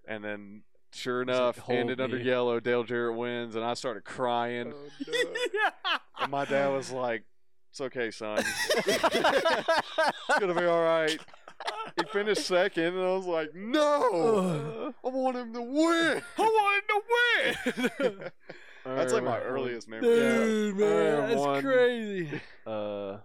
[0.07, 0.63] And then.
[0.93, 2.61] Sure enough, "Hold ended under yellow.
[2.61, 4.73] Dale Jarrett wins, and I started crying.
[6.19, 7.23] And my dad was like,
[7.71, 8.43] "It's okay, son.
[8.75, 11.19] it's gonna be all right."
[11.95, 17.99] He finished second, and I was like, "No, I want him to win." I wanted
[17.99, 18.31] to win.
[18.85, 20.07] That's like my earliest memory.
[20.07, 22.41] Dude, man, that's one- crazy.
[22.65, 23.17] Uh,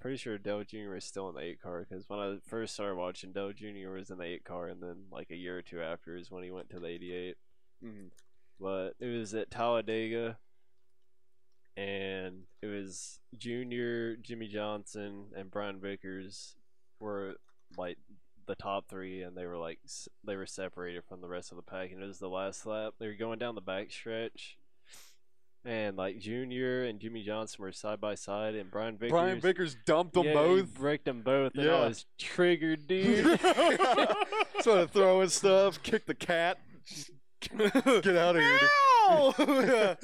[0.00, 0.96] pretty sure Dale Jr.
[0.96, 3.90] is still in the eight car because when I first started watching, Dale Jr.
[3.90, 6.42] was in the eight car, and then like a year or two after is when
[6.42, 7.36] he went to the 88.
[7.84, 8.10] Mhm.
[8.58, 10.38] But it was at Talladega,
[11.76, 16.56] and it was Junior, Jimmie Johnson, and Brian Vickers
[16.98, 17.36] were
[17.76, 17.98] like
[18.46, 19.80] the top three, and they were like
[20.24, 22.94] they were separated from the rest of the pack, and it was the last lap.
[22.98, 24.58] They were going down the back stretch.
[25.64, 29.10] And like Junior and Jimmie Johnson were side by side, and Brian Vickers.
[29.10, 30.78] Brian Vickers dumped them yeah, both.
[30.78, 31.74] wrecked them both, and Yeah.
[31.74, 33.38] I was triggered, dude.
[34.60, 36.58] Started throwing stuff, kicked the cat.
[37.40, 38.58] Get out of here.
[38.58, 38.68] dude.
[39.10, 39.96] Ow!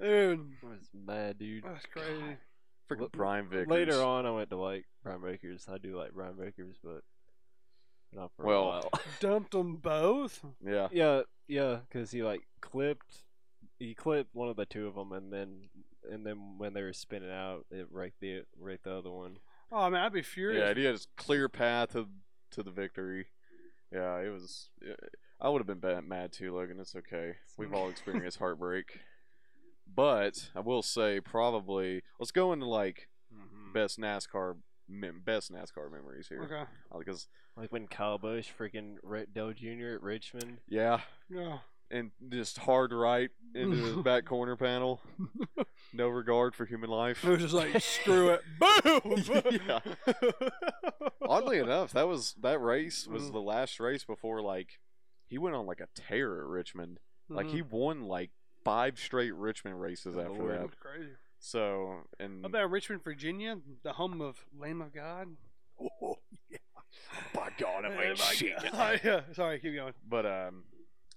[0.00, 1.64] dude, I was mad, dude.
[1.64, 2.36] that's crazy.
[2.90, 3.68] Freaking L- Brian Vickers.
[3.68, 5.66] Later on, I went to like Brian Vickers.
[5.72, 7.02] I do like Brian Vickers, but
[8.12, 8.90] not for Well, a while.
[9.20, 10.44] Dumped them both.
[10.66, 10.88] Yeah.
[10.90, 13.18] yeah, yeah, because he like clipped,
[13.80, 15.68] he clipped one of the two of them, and then
[16.08, 19.38] and then when they were spinning out, it wrecked the wrecked the other one.
[19.72, 20.60] Oh man, I'd be furious.
[20.60, 22.06] Yeah, he had a clear path to
[22.52, 23.26] to the victory.
[23.92, 24.68] Yeah, it was.
[25.40, 26.78] I would have been bad, mad too, Logan.
[26.78, 27.36] It's okay.
[27.58, 29.00] We've all experienced heartbreak.
[29.92, 33.72] But I will say, probably let's go into like Mhm.
[33.72, 36.64] best NASCAR mem- best NASCAR memories here Okay.
[36.98, 39.94] because Like when Kyle Busch freaking wrecked Dale Jr.
[39.94, 40.58] at Richmond.
[40.68, 41.60] yeah, Yeah.
[41.90, 45.00] And just hard right into the back corner panel.
[45.92, 47.24] No regard for human life.
[47.24, 48.42] It was just like screw it.
[48.58, 49.60] Boom.
[49.66, 49.80] Yeah.
[51.22, 53.32] Oddly enough, that was that race was Mm.
[53.32, 54.78] the last race before like
[55.26, 56.98] he went on like a tear at Richmond.
[57.28, 57.54] Like Mm-hmm.
[57.56, 58.30] he won like
[58.64, 60.52] five straight Richmond races Good after lord.
[60.70, 60.80] that.
[60.80, 61.10] Crazy.
[61.38, 65.28] So and How about Richmond, Virginia, the home of Lamb of God?
[65.80, 66.16] Oh
[67.34, 69.20] by God, I'm Oh, yeah.
[69.32, 69.92] Sorry, keep going.
[70.08, 70.64] But um,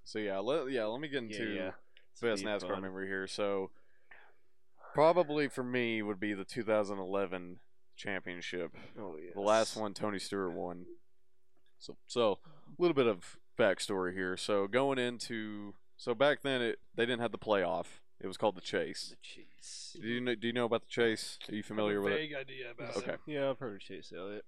[0.03, 1.71] so yeah, let yeah, let me get into yeah.
[2.21, 2.81] best NASCAR fun.
[2.81, 3.27] memory here.
[3.27, 3.71] So
[4.93, 7.59] probably for me would be the 2011
[7.95, 8.71] championship.
[8.99, 9.31] Oh yeah.
[9.33, 10.85] The last one Tony Stewart won.
[11.79, 12.39] So so
[12.77, 14.37] a little bit of backstory here.
[14.37, 17.85] So going into so back then it they didn't have the playoff.
[18.19, 19.09] It was called the Chase.
[19.09, 19.97] The cheese.
[20.01, 21.37] Do you know, do you know about the Chase?
[21.49, 22.17] Are you familiar with it?
[22.17, 23.11] Vague idea about Okay.
[23.13, 23.19] it.
[23.25, 24.45] Yeah, I've heard of Chase Elliott.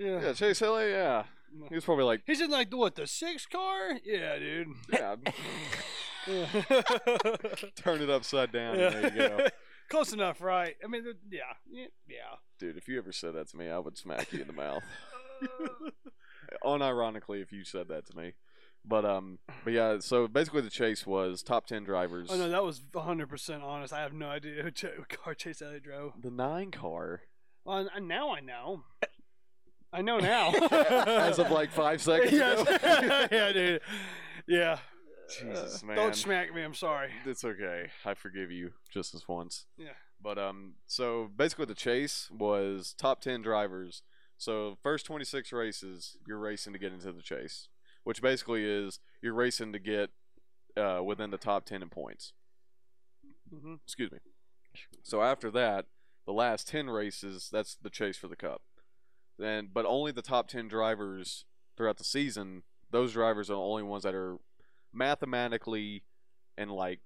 [0.00, 0.20] Yeah.
[0.22, 0.90] Yeah, Chase Elliott.
[0.92, 1.22] Yeah,
[1.68, 3.90] he was probably like He's in like the what the six car?
[4.04, 4.68] Yeah, dude.
[4.92, 5.16] yeah,
[6.26, 6.46] Yeah.
[7.76, 8.76] turn it upside down.
[8.78, 9.46] And there you go.
[9.90, 10.76] Close enough, right?
[10.84, 12.36] I mean, yeah, yeah, yeah.
[12.58, 14.84] Dude, if you ever said that to me, I would smack you in the mouth.
[16.64, 18.32] Unironically, if you said that to me.
[18.84, 19.98] But um, but yeah.
[20.00, 22.28] So basically, the chase was top ten drivers.
[22.30, 23.92] Oh no, that was 100 percent honest.
[23.92, 26.12] I have no idea who ch- what car Chase Elliott drove.
[26.22, 27.22] the nine car.
[27.64, 28.84] Well, and now I know.
[29.92, 30.52] I know now.
[30.70, 32.60] As of like five seconds yes.
[32.60, 33.26] ago.
[33.32, 33.80] yeah, dude.
[34.46, 34.78] Yeah.
[35.38, 35.96] Jesus, man.
[35.96, 36.62] Don't smack me.
[36.62, 37.10] I'm sorry.
[37.24, 37.90] It's okay.
[38.04, 39.66] I forgive you just this once.
[39.76, 39.90] Yeah.
[40.22, 44.02] But um, so basically the chase was top ten drivers.
[44.36, 47.68] So first twenty six races, you're racing to get into the chase,
[48.04, 50.10] which basically is you're racing to get
[50.76, 52.32] uh, within the top ten in points.
[53.50, 54.18] hmm Excuse me.
[55.02, 55.86] So after that,
[56.26, 58.62] the last ten races, that's the chase for the cup.
[59.40, 61.44] Then, but only the top ten drivers
[61.76, 62.62] throughout the season.
[62.90, 64.36] Those drivers are the only ones that are
[64.92, 66.02] mathematically
[66.58, 67.00] and like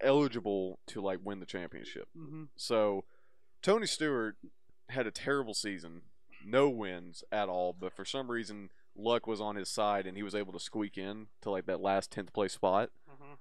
[0.00, 2.08] eligible to like win the championship.
[2.16, 3.04] hmm So
[3.62, 4.36] Tony Stewart
[4.88, 6.02] had a terrible season,
[6.44, 10.22] no wins at all, but for some reason luck was on his side and he
[10.22, 12.90] was able to squeak in to like that last 10th place spot.
[13.08, 13.34] hmm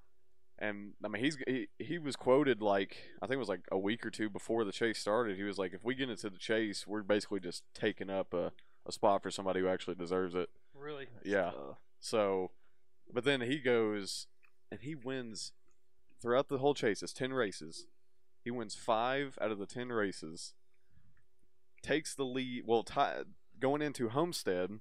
[0.62, 3.78] And I mean he's he, he was quoted like I think it was like a
[3.78, 5.36] week or two before the chase started.
[5.36, 8.38] He was like if we get into the chase, we're basically just taking up a,
[8.47, 8.52] a
[8.86, 10.50] a spot for somebody who actually deserves it.
[10.74, 11.08] Really?
[11.26, 11.47] Yeah.
[11.50, 12.52] Uh, So,
[13.13, 14.28] but then he goes
[14.71, 15.52] and he wins
[16.21, 17.04] throughout the whole chase.
[17.04, 17.88] It's 10 races.
[18.43, 20.54] He wins five out of the 10 races.
[21.84, 22.63] Takes the lead.
[22.65, 23.24] Well, ti
[23.60, 24.80] going into Homestead,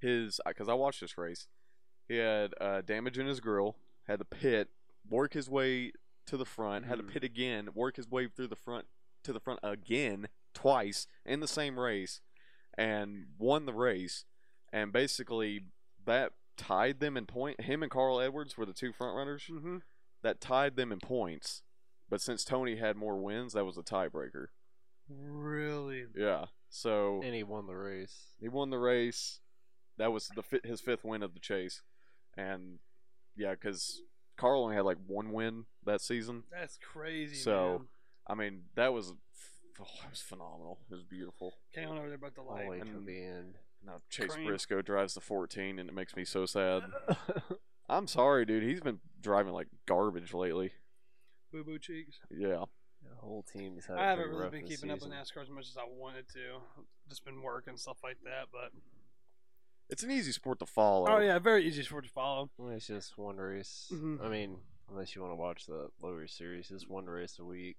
[0.00, 1.46] his, because I watched this race,
[2.08, 3.76] he had uh, damage in his grill,
[4.08, 4.70] had to pit,
[5.08, 5.92] work his way
[6.26, 7.10] to the front, had to Mhm.
[7.12, 8.88] pit again, work his way through the front
[9.22, 12.20] to the front again twice in the same race,
[12.76, 14.24] and won the race.
[14.72, 15.66] And basically,
[16.04, 17.60] that tied them in point.
[17.62, 19.46] Him and Carl Edwards were the two front runners.
[19.46, 19.78] Mm-hmm.
[20.22, 21.62] That tied them in points.
[22.08, 24.48] But since Tony had more wins, that was a tiebreaker.
[25.08, 26.06] Really?
[26.14, 26.46] Yeah.
[26.68, 28.34] So and he won the race.
[28.40, 29.40] he won the race.
[29.96, 31.82] That was the his fifth win of the chase,
[32.36, 32.78] and
[33.38, 34.02] yeah, because
[34.36, 36.42] Carl only had like one win that season.
[36.50, 37.36] That's crazy.
[37.36, 37.86] So, man.
[38.26, 39.14] I mean, that was
[39.80, 40.78] oh, it was phenomenal.
[40.90, 41.54] It was beautiful.
[41.74, 42.64] came on over there about the All light.
[42.64, 43.54] the way to and- the end.
[43.86, 44.46] Now Chase Cream.
[44.46, 46.82] Briscoe drives the 14, and it makes me so sad.
[47.88, 48.64] I'm sorry, dude.
[48.64, 50.72] He's been driving like garbage lately.
[51.52, 52.18] Boo boo cheeks.
[52.30, 52.64] Yeah.
[53.08, 53.96] The whole team's had.
[53.96, 55.10] I a haven't really been this keeping up with.
[55.10, 56.58] NASCAR as much as I wanted to.
[57.08, 58.72] Just been working stuff like that, but
[59.90, 61.06] It's an easy sport to follow.
[61.08, 62.50] oh yeah, very easy sport to follow.
[62.58, 63.90] Well, it's just one race.
[63.92, 64.22] Mhm.
[64.24, 64.58] I mean,
[64.90, 67.76] unless you want to watch the lower series, it's one race a week.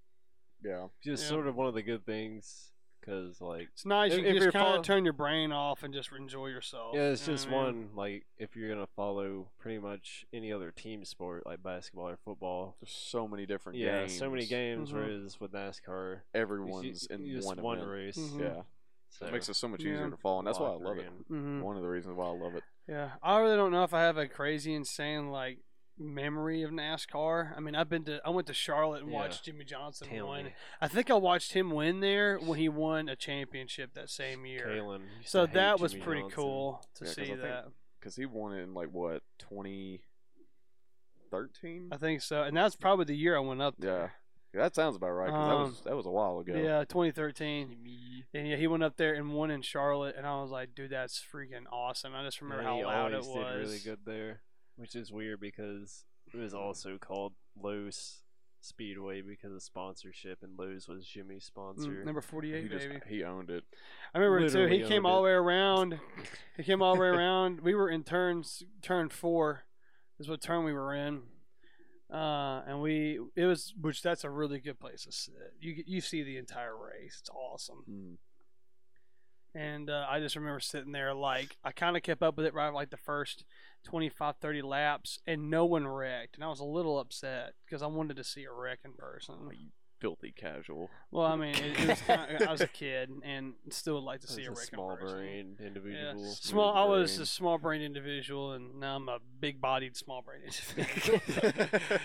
[0.64, 0.88] Yeah.
[1.04, 1.30] Just Yeah.
[1.30, 4.12] sort of one of the good things, because like, It's nice.
[4.12, 6.48] If- you if can just kind follow- of turn your brain off and just enjoy
[6.48, 6.96] yourself.
[6.96, 7.82] yeah, it's you just what I mean?
[7.88, 12.18] one like if you're gonna follow pretty much any other team sport like basketball or
[12.18, 12.76] football.
[12.82, 14.18] There's so many different Yeah, games.
[14.18, 14.92] so many games.
[14.92, 14.94] Mhm.
[14.96, 17.92] Whereas with NASCAR, Everyone's you, in you just one one event.
[17.92, 18.18] race.
[18.18, 18.40] Mhm.
[18.42, 18.64] Yeah.
[19.12, 19.94] So It makes it so much Yeah.
[19.94, 21.12] easier to follow, and that's why I love it.
[21.30, 21.62] Mhm.
[21.62, 22.64] One of the reasons why I love it.
[22.88, 25.60] Yeah, I really don't know if I have a crazy, insane like
[25.98, 27.54] memory of NASCAR.
[27.58, 29.18] I mean, I've been to, I went to Charlotte and Yeah.
[29.18, 30.46] watched Jimmie Johnson Tell win.
[30.46, 30.54] me.
[30.80, 34.66] I think I watched him win there when he won a championship that same year.
[34.68, 35.10] Kalen.
[35.26, 36.36] So that was Jimmie pretty Johnson.
[36.38, 37.66] cool to Yeah, 'cause see think- that.
[38.00, 41.90] Because he won it in like what 2013.
[41.92, 44.14] I think so, and that's probably the year I went up Yeah, there.
[44.54, 45.30] That sounds about right.
[45.30, 46.56] 'cause that Um, was that was a while ago.
[46.56, 48.26] Yeah, 2013.
[48.34, 50.92] And yeah, he went up there and won in Charlotte, and I was like, dude,
[50.92, 52.16] that's freaking awesome.
[52.16, 53.28] I just remember Yeah, how he loud it was.
[53.28, 54.42] did really good there,
[54.76, 58.24] which is weird because it was also called Lowe's
[58.62, 61.90] Speedway because of sponsorship, and Lowe's was Jimmie's sponsor.
[61.92, 63.64] Mm, number 48, he just he owned it.
[64.14, 64.66] I remember too.
[64.68, 66.00] He came owned all the way around.
[66.58, 67.62] He came all the way around.
[67.62, 69.64] We were in turns, turn four,
[70.20, 71.22] is what turn we were in.
[72.12, 75.54] Uh, and we it was which that's a really good place to sit.
[75.60, 77.18] You you see the entire race.
[77.20, 77.84] It's awesome.
[77.90, 78.18] Mm.
[79.56, 82.54] And uh, I just remember sitting there like I kind of kept up with it
[82.54, 83.46] right like the first
[83.84, 86.36] 25 30 laps and no one wrecked.
[86.36, 89.36] And I was a little upset because I wanted to see a wreck in person.
[89.46, 89.58] Like,
[90.00, 90.90] filthy casual.
[91.12, 94.22] Well, I mean, it, it was kind I was a kid and still would like
[94.22, 95.18] to see a a small in person.
[95.18, 96.24] brained Yeah, individual.
[96.36, 96.74] small.
[96.74, 100.44] I was a small-brained individual, and now I'm a big-bodied, small-brained
[100.78, 101.20] individual.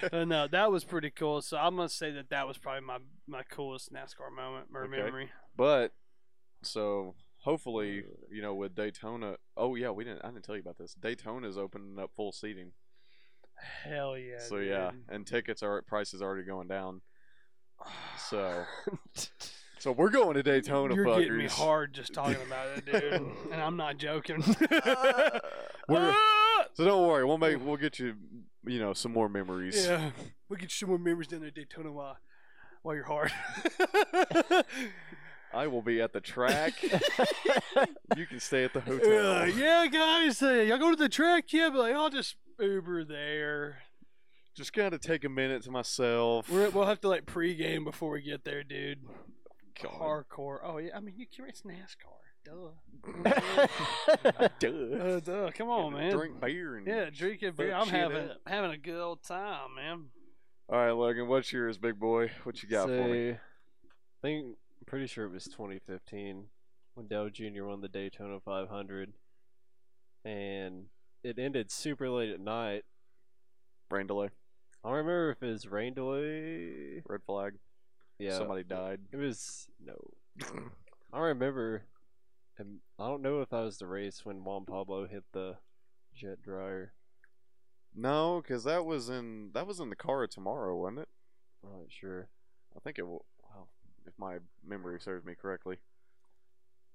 [0.11, 1.40] but no, that was pretty cool.
[1.42, 4.96] So I must say that that was probably my my coolest NASCAR moment or Okay.
[5.02, 5.30] memory.
[5.57, 5.92] But
[6.62, 9.37] so hopefully, uh, you know, with Daytona.
[9.57, 10.22] Oh yeah, we didn't.
[10.24, 10.94] I didn't tell you about this.
[10.94, 12.72] Daytona's opening up full seating.
[13.85, 14.40] Hell yeah.
[14.40, 17.02] so yeah, and tickets are prices already going down.
[18.18, 18.64] So
[19.79, 20.94] so we're going to Daytona.
[20.94, 21.18] You're fuckers.
[21.20, 24.42] getting me hard just talking about it, dude, and I'm not joking.
[25.88, 26.14] We're-
[26.75, 28.14] So don't worry, we'll make we'll get you
[28.66, 29.85] you know some more memories.
[29.87, 30.11] yeah,
[30.49, 32.16] we get some more memories down there at Daytona while
[32.83, 33.31] while you're hard.
[35.53, 36.83] I will be at the track.
[38.16, 39.42] you can stay at the hotel.
[39.42, 41.53] Uh, yeah, guys, uh, y'all go to the track?
[41.53, 43.79] Yeah, but like, I'll just Uber there.
[44.55, 46.49] Just gotta take a minute to myself.
[46.49, 49.01] We're, we'll have to like pregame before we get there, dude.
[49.83, 49.93] God.
[49.93, 50.59] Hardcore.
[50.62, 52.21] Oh yeah, I mean you can race NASCAR.
[52.45, 52.71] Duh.
[54.61, 54.69] Duh.
[55.05, 55.51] Uh, duh.
[55.55, 56.12] Come on, Gotta man.
[56.12, 57.75] Drink beer and Yeah, drink a beer.
[57.75, 58.37] I'm having up.
[58.47, 60.05] having a good old time, man.
[60.69, 61.27] All right, Logan.
[61.27, 62.31] What's yours, big boy?
[62.45, 63.31] What you got for me?
[63.31, 63.38] I
[64.23, 66.45] think I'm pretty sure it was 2015
[66.95, 67.64] when Dale Jr.
[67.64, 69.12] won the Daytona 500,
[70.25, 70.85] and
[71.23, 72.85] it ended super late at night.
[73.90, 74.29] Rain delay,
[74.85, 77.03] I don't remember if it was rain delay.
[77.07, 77.55] red flag.
[78.18, 79.01] Yeah, Somebody died.
[79.12, 79.94] It was no.
[80.42, 81.85] I don't remember.
[82.59, 85.57] And I don't know if that was the race when Juan Pablo hit the
[86.14, 86.92] jet dryer.
[87.94, 91.09] No, because that was in that was in the car tomorrow, wasn't it?
[91.64, 92.29] I'm not sure.
[92.77, 93.07] I think it.
[93.07, 93.68] Will, well,
[94.07, 95.79] if my memory serves me correctly.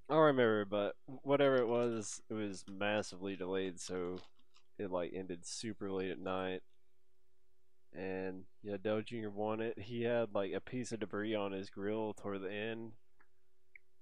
[0.10, 4.17] I don't remember, but whatever it was, it was massively delayed, so
[4.78, 6.62] it like ended super late at night.
[7.95, 9.30] And yeah, Dale Jr.
[9.30, 9.80] won it.
[9.80, 12.91] He had like a piece of debris on his grill toward the end,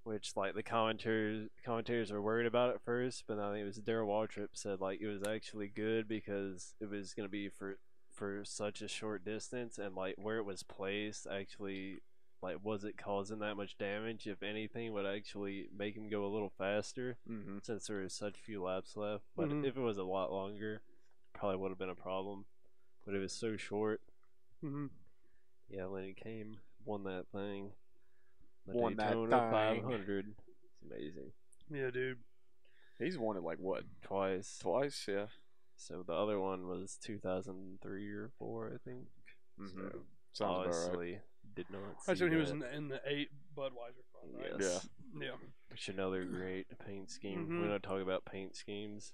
[0.03, 3.77] which like the commentators commentators were worried about at first, but I think it was
[3.77, 7.77] Darrell Waltrip said like it was actually good because it was gonna be for
[8.11, 11.99] for such a short distance and like where it was placed actually
[12.41, 14.27] like was it causing that much damage?
[14.27, 17.57] If anything, would actually make him go a little faster Mm-hmm.
[17.63, 19.23] since there was such few laps left.
[19.35, 19.65] But Mhm.
[19.65, 20.81] if it was a lot longer,
[21.33, 22.45] probably would have been a problem.
[23.07, 24.01] But it was so short.
[24.61, 24.87] hmm
[25.69, 27.71] Yeah, Lenny came, won that thing.
[28.67, 29.81] The Won that Daytona thing.
[29.83, 30.25] 500.
[30.37, 31.31] It's amazing.
[31.71, 32.17] Yeah, dude.
[32.99, 34.57] He's won it like what Twice.
[34.59, 35.05] twice?
[35.07, 35.27] Yeah.
[35.77, 39.05] So the other one was 2003 or 4, I think.
[39.61, 39.87] Mm-hmm.
[40.33, 41.21] So Sounds about right.
[41.55, 44.51] did not That's see when he was in the, in the eight Budweiser car, right?
[44.59, 44.89] Yes.
[45.17, 45.29] Yeah.
[45.69, 47.45] Which another great paint scheme.
[47.47, 47.61] Mhm.
[47.61, 49.13] We're going to talk about paint schemes.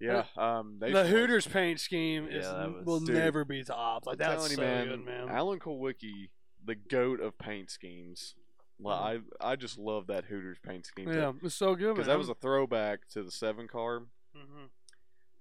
[0.00, 0.24] Yeah.
[0.36, 0.78] Um.
[0.80, 4.06] They the should- Hooters paint scheme is Yeah, that was- will Dude, never be top.
[4.06, 5.28] Like I'm that's telling you, so man, good, man.
[5.28, 6.30] Alan Kulwicki,
[6.64, 8.34] the goat of paint schemes.
[8.82, 11.10] Like, I I just love that Hooters paint scheme.
[11.12, 14.66] yeah, it's so good, Because that was a throwback to the seven car, hmm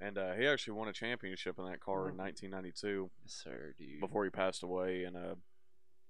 [0.02, 2.20] and uh, he actually won a championship in that car in Mhm.
[2.20, 4.00] 1992 Yes, sir, dude.
[4.02, 5.36] before he passed away in a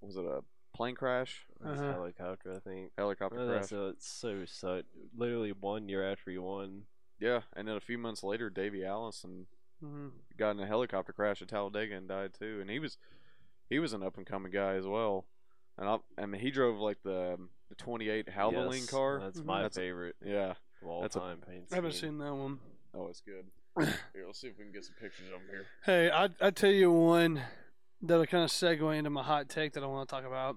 [0.01, 1.91] was it a plane crash, It was Uh-huh.
[1.93, 2.91] helicopter, I think.
[2.97, 3.59] helicopter Well, crash?
[3.61, 4.85] that's so it's so such.
[5.15, 6.85] Literally one year after he won.
[7.19, 9.47] Yeah, and then a few months later, Davey Allison
[9.81, 12.59] hmm got in a helicopter crash at Talladega and died too.
[12.61, 12.97] And he was
[13.69, 15.25] he was an up and coming guy as well.
[15.77, 17.37] And I, I mean, he drove like the
[17.69, 19.19] the 28 Havoline Yes, car.
[19.21, 19.45] That's Mhm.
[19.45, 20.51] my That's a- favorite Yeah.
[20.81, 22.59] of all that's a- time paint I haven't seen that one.
[22.93, 23.45] Oh, it's good.
[24.13, 25.65] Here, let's see if we can get some pictures of him here.
[25.85, 27.41] Hey, I I tell you one
[28.01, 30.55] that'll kind of segue into my hot take that I want to talk about.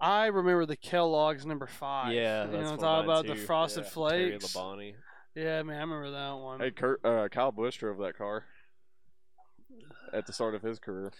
[0.00, 2.12] I remember the Kellogg's number five.
[2.12, 3.90] Yeah, you that's know, one talk of mine about the frosted Yeah.
[4.08, 4.54] Terry flakes.
[4.54, 4.94] Labonte.
[5.34, 6.60] Yeah, man, I remember that one.
[6.60, 8.44] Hey, Kurt, uh, Kyle Busch drove that car
[10.12, 11.10] at the start of his career.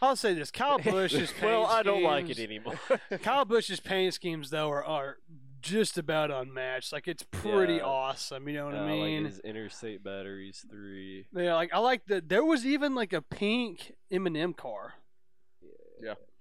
[0.00, 2.78] I'll say this: Kyle Busch's paint well, I don't like it anymore.
[3.22, 5.16] Kyle Busch's paint schemes though are, are
[5.60, 6.92] just about unmatched.
[6.92, 7.82] Like it's pretty Yeah.
[7.82, 8.48] awesome.
[8.48, 9.24] You know what Uh, I mean?
[9.24, 11.26] like his interstate batteries three.
[11.34, 12.22] yeah, like I like the.
[12.26, 14.94] There was even like a pink M&M car.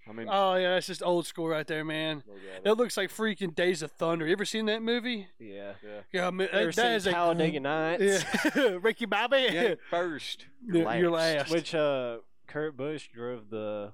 [0.09, 2.23] I mean, Oh yeah, that's just old school right there, man.
[2.27, 2.73] look at It it.
[2.77, 4.25] looks like freaking Days of Thunder.
[4.25, 5.27] You ever seen that movie?
[5.39, 5.73] Yeah.
[5.83, 5.99] yeah.
[6.11, 8.23] Yeah, I mean, Ever that, seen that is a Talladega Nights?
[8.55, 9.47] Yeah, Ricky Bobby.
[9.51, 10.45] Yeah, first.
[10.71, 11.49] Yeah, you're last.
[11.51, 12.17] Which uh,
[12.47, 13.93] Kurt Busch drove the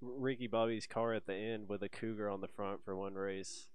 [0.00, 3.68] Ricky Bobby's car at the end with a Cougar on the front for one race.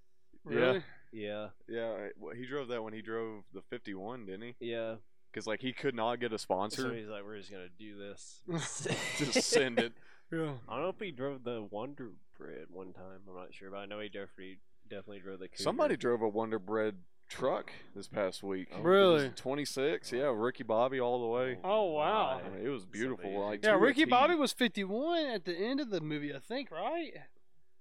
[0.43, 0.81] really?
[1.11, 4.55] Yeah, Yeah, well, he drove that when he drove the 51, didn't he?
[4.59, 4.95] yeah.
[5.31, 6.75] Because like he could not get a sponsor.
[6.77, 6.97] So sponsor.
[6.97, 8.41] he's like, we're just gonna do this.
[9.17, 9.91] Just send it.
[10.31, 10.53] Yeah.
[10.67, 13.21] I don't know if he drove the Wonder Bread one time.
[13.29, 14.59] I'm not sure, but I know he definitely
[14.89, 15.63] definitely drove the Cougar.
[15.63, 16.95] Somebody drove a Wonder Bread
[17.27, 18.67] truck this past week.
[18.75, 19.29] Oh, Really?
[19.35, 21.57] 26, yeah, Ricky Bobby all the way.
[21.63, 22.39] Oh, wow.
[22.45, 23.25] I mean, it was beautiful.
[23.25, 23.39] amazing.
[23.41, 27.11] Like Yeah, Ricky Bobby was 51 at the end of the movie, I think, right?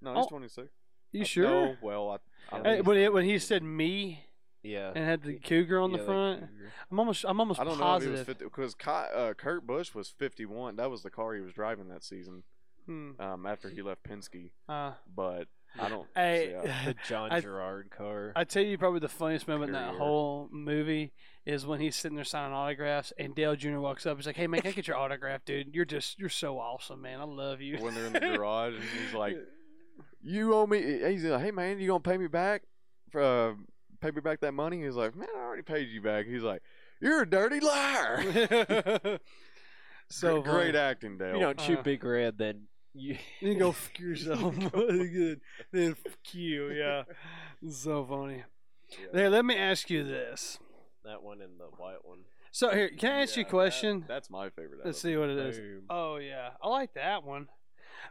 [0.00, 0.68] No, he's Oh, 26.
[1.12, 1.44] You Uh, sure?
[1.44, 2.18] No, well,
[2.52, 4.24] I, I Hey, when, he, when he said me
[4.64, 4.92] Yeah.
[4.94, 6.72] and had the cougar on Yeah, the the front, Cougar.
[6.90, 8.14] I'm almost I'm almost I don't positive.
[8.14, 8.76] know if he was 50 because
[9.14, 10.76] uh, Kurt Busch was 51.
[10.76, 12.42] That was the car he was driving that season.
[12.86, 13.12] Hmm.
[13.18, 15.48] Um, after he left Penske, Uh, but
[15.80, 16.06] I don't.
[16.14, 16.84] hey, yeah.
[16.86, 18.32] The John I- Girard car.
[18.36, 21.12] I tell you, probably the funniest moment in that whole movie
[21.46, 23.78] is when he's sitting there signing autographs, and Dale Jr.
[23.78, 24.16] walks up.
[24.18, 25.74] He's like, "Hey man, can I get your autograph, dude?
[25.74, 27.20] You're just you're so awesome, man.
[27.20, 29.36] I love you." when they're in the garage, and he's like,
[30.22, 32.62] "You owe me." He's like, "Hey man, you gonna pay me back?
[33.10, 33.54] For, uh,
[34.04, 36.62] pay me back that money?" He's like, "Man, I already paid you back." He's like,
[37.00, 38.22] "You're a dirty liar."
[40.08, 41.34] so Great- great acting, Dale.
[41.34, 43.16] you don't shoot Uh, Big Red, then you.
[43.40, 44.54] You go fuck yourself.
[44.72, 45.40] Good.
[45.72, 46.70] Then fuck you.
[46.70, 47.04] Yeah.
[47.70, 48.44] So funny.
[48.90, 49.06] Yeah.
[49.12, 50.58] Hey, let me ask you this.
[51.04, 52.20] that one and the white one.
[52.50, 54.00] So here, can I ask you a question?
[54.00, 54.80] that- that's my favorite.
[54.84, 55.58] Let's see what it is.
[55.58, 55.82] Boom.
[55.90, 57.48] Oh yeah, I like that one.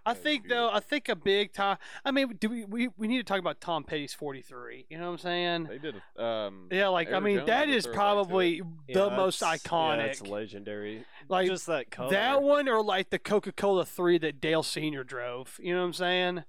[0.05, 1.77] I That is think though, I think a big time.
[2.03, 4.85] I mean, do we, we we need to talk about Tom Petty's forty three?
[4.89, 5.63] You know what I'm saying?
[5.65, 5.95] They did.
[6.17, 9.09] Um, Yeah, like I mean, Jones that had a is throwback to probably Yeah, the
[9.11, 10.07] most that's- Yeah, iconic.
[10.09, 11.05] it's legendary.
[11.29, 12.09] like Just that color.
[12.11, 15.57] that one, or like the Coca Cola three that Dale Senior drove.
[15.63, 16.43] You know what I'm saying?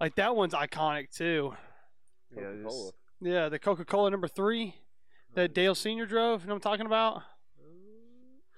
[0.00, 1.54] Like that one's iconic too.
[2.34, 2.90] Yeah, Coca-Cola.
[3.20, 4.76] Yeah, the Coca Cola number three
[5.34, 6.42] that Dale Senior drove.
[6.42, 7.22] You know what I'm talking about?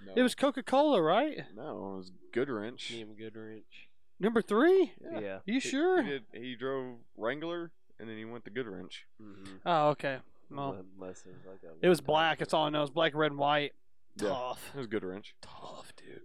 [0.07, 0.13] No.
[0.17, 1.39] It was Coca Cola, right?
[1.55, 2.93] no, it was Goodwrench.
[2.93, 3.88] GM Goodwrench.
[4.21, 4.93] Number three?
[5.13, 5.21] Yeah.
[5.21, 5.39] Yeah.
[5.47, 6.03] You He- sure?
[6.03, 9.03] He, did, he drove Wrangler, and then he went to Goodwrench.
[9.23, 9.57] Mm-hmm.
[9.65, 10.19] Oh, okay.
[10.51, 12.39] Well, Unless it was like a it was black.
[12.39, 12.73] That's all I thing.
[12.75, 12.83] know.
[12.83, 13.73] It's black, red, and white.
[14.17, 14.29] Yeah.
[14.31, 14.71] Tough.
[14.75, 15.33] It was Good Goodwrench.
[15.43, 16.21] Tough, dude.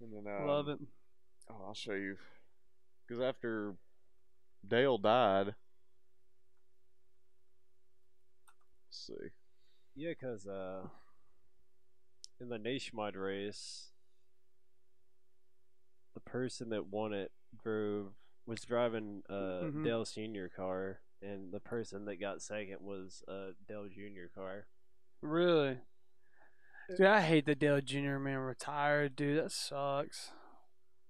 [0.00, 0.78] And then, um, Love it.
[1.50, 2.16] Oh, I'll show you.
[3.08, 3.74] Because after
[4.68, 5.56] Dale died, let's
[8.90, 9.14] see.
[9.96, 10.82] Yeah, because uh,
[12.40, 13.89] in the nationwide race,
[16.14, 17.32] the person that won it
[17.62, 18.12] drove
[18.46, 19.32] was driving a
[19.64, 19.84] Mhm.
[19.84, 24.26] Dale Senior car, and the person that got second was a Dale Jr.
[24.34, 24.66] car.
[25.22, 25.80] Really?
[26.96, 28.18] Dude, I hate the Dale Jr.
[28.18, 29.38] man retired, dude.
[29.44, 30.32] That sucks.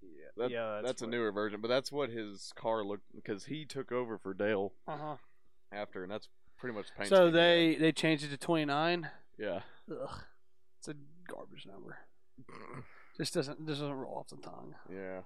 [0.02, 3.64] Yeah, That- yeah, That's, a newer version, but that's what his car looked because he
[3.64, 5.16] took over for Dale Uh huh.
[5.72, 6.28] after, and that's
[6.58, 9.10] pretty much the paint So they they changed it to twenty nine.
[9.38, 9.62] yeah.
[9.90, 10.24] Ugh,
[10.78, 10.94] it's a
[11.26, 11.98] garbage number.
[13.20, 14.74] Just doesn't this doesn't roll off the tongue.
[14.90, 15.18] Yeah,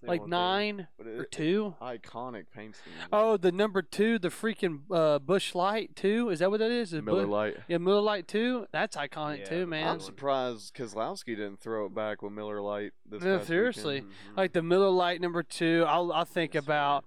[0.00, 0.30] it's Like one thing.
[0.30, 1.74] nine but or two.
[1.82, 2.94] iconic paint scheme.
[3.12, 6.30] Oh, the number two, the freaking uh, Busch Light two.
[6.30, 6.94] Is that what that is?
[6.94, 7.56] Is Miller Bu- Lite.
[7.68, 8.66] Yeah, Miller Lite two.
[8.72, 9.86] That's iconic Yeah, too, man.
[9.86, 12.92] I'm surprised Keselowski didn't throw it back with Miller Lite.
[13.04, 13.96] this Yeah, seriously.
[13.96, 14.12] weekend.
[14.32, 14.36] Mhm.
[14.38, 15.84] like the Miller Lite number two.
[15.86, 17.04] I'll I'll think That's about.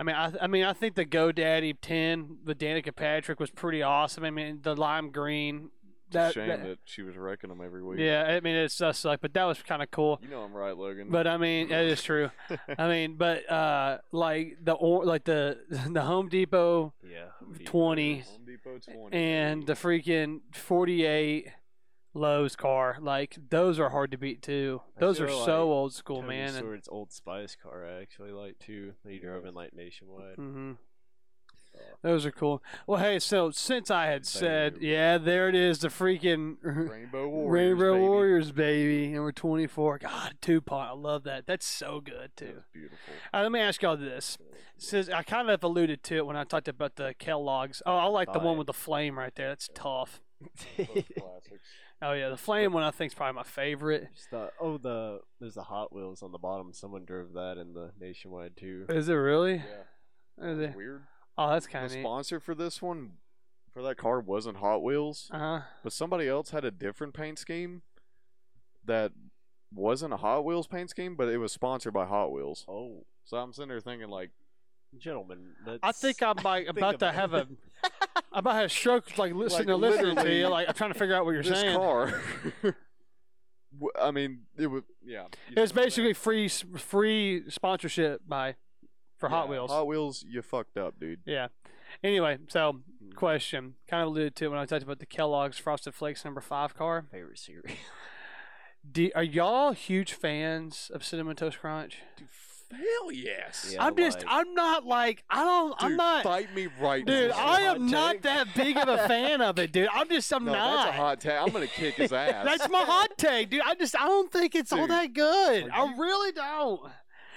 [0.00, 3.82] I mean, I I mean, I think the GoDaddy ten the Danica Patrick was pretty
[3.82, 4.22] awesome.
[4.22, 5.70] I mean, the lime green.
[6.08, 8.00] It's a That, shame that- that she was wrecking them every week.
[8.00, 10.18] yeah, I mean, it's just like, but that was kind of cool.
[10.22, 11.08] You know I'm right, Logan.
[11.10, 12.30] But I mean, that is true.
[12.78, 15.58] I mean, but uh, like the or like the
[15.92, 19.16] the Home Depot Yeah, Home 20 is- Home Depot 20.
[19.16, 21.48] and the freaking forty eight
[22.14, 24.80] Lowe's car, like those are hard to beat too.
[24.98, 26.48] Those are feel so old school, Tony man.
[26.48, 28.94] And, Stewart's Old Spice car I actually like too.
[29.04, 30.36] that He drove in like nationwide.
[30.36, 30.72] hmm
[31.76, 31.80] Oh.
[32.02, 32.62] Those are cool.
[32.86, 37.50] Well, hey, so since I had said, yeah, there it is, the freaking Rainbow Warriors.
[37.50, 38.06] Rainbow baby.
[38.06, 39.98] Warriors, baby, and we're 24.
[39.98, 41.46] God, Tupac, I love that.
[41.46, 42.52] That's so good too.
[42.54, 42.98] That's beautiful.
[43.32, 44.38] All right, let me ask y'all this.
[44.76, 47.82] Since I kind of alluded to it when I talked about the Kellogg's.
[47.84, 49.48] Oh, I like the one with the flame right there.
[49.48, 50.20] That's tough.
[52.00, 54.06] Oh yeah, the flame one I think is probably my favorite.
[54.14, 56.72] Just thought, oh, the there's the Hot Wheels on the bottom.
[56.72, 58.86] Someone drove that in the nationwide too.
[58.88, 59.64] Is it really?
[60.40, 60.48] Yeah.
[60.48, 60.76] Is it?
[60.76, 61.02] weird.
[61.38, 62.02] Oh, that's kind of neat.
[62.02, 63.12] sponsor for this one,
[63.72, 65.60] for that car, wasn't Hot Wheels, Uh huh.
[65.84, 67.82] but somebody else had a different paint scheme
[68.84, 69.12] that
[69.72, 72.64] wasn't a Hot Wheels paint scheme, but it was sponsored by Hot Wheels.
[72.68, 74.30] Oh, So I'm sitting there thinking, like,
[74.98, 77.46] gentlemen, that's, I think I'm like Think about to about have a.
[78.32, 80.48] I'm about to have a stroke, like listening Like, to listening to you.
[80.48, 81.76] Like I'm trying to figure out what you're this saying.
[81.76, 82.20] car.
[84.00, 85.24] I mean, it was yeah.
[85.48, 88.56] you It was see what I'm basically free free sponsorship by
[89.18, 89.38] for saying?
[89.40, 89.70] Hot Wheels.
[89.70, 91.20] Hot Wheels, you fucked up, dude.
[91.26, 91.48] Yeah.
[92.02, 93.10] Anyway, so Hmm.
[93.12, 96.74] question, kind of alluded to when I talked about the Kellogg's Frosted Flakes number five
[96.74, 97.06] car.
[97.10, 97.64] favorite cereal.
[98.90, 101.98] Do, are y'all huge fans of Cinnamon Toast Crunch?
[102.70, 103.70] Hell yes.
[103.72, 107.30] Yeah, I'm just, like- I'm not like, I don't, I'm not, Fight me right dude.
[107.30, 107.36] now.
[107.36, 108.22] I hot am not take?
[108.22, 109.88] that big of a fan of it, dude.
[109.92, 110.84] I'm just, I'm no, not.
[110.84, 111.32] that's a hot take.
[111.40, 112.44] I'm gonna kick his ass.
[112.44, 113.62] That's my hot take, dude.
[113.64, 115.70] I just, I don't think it's all that good.
[115.70, 116.82] are I really don't.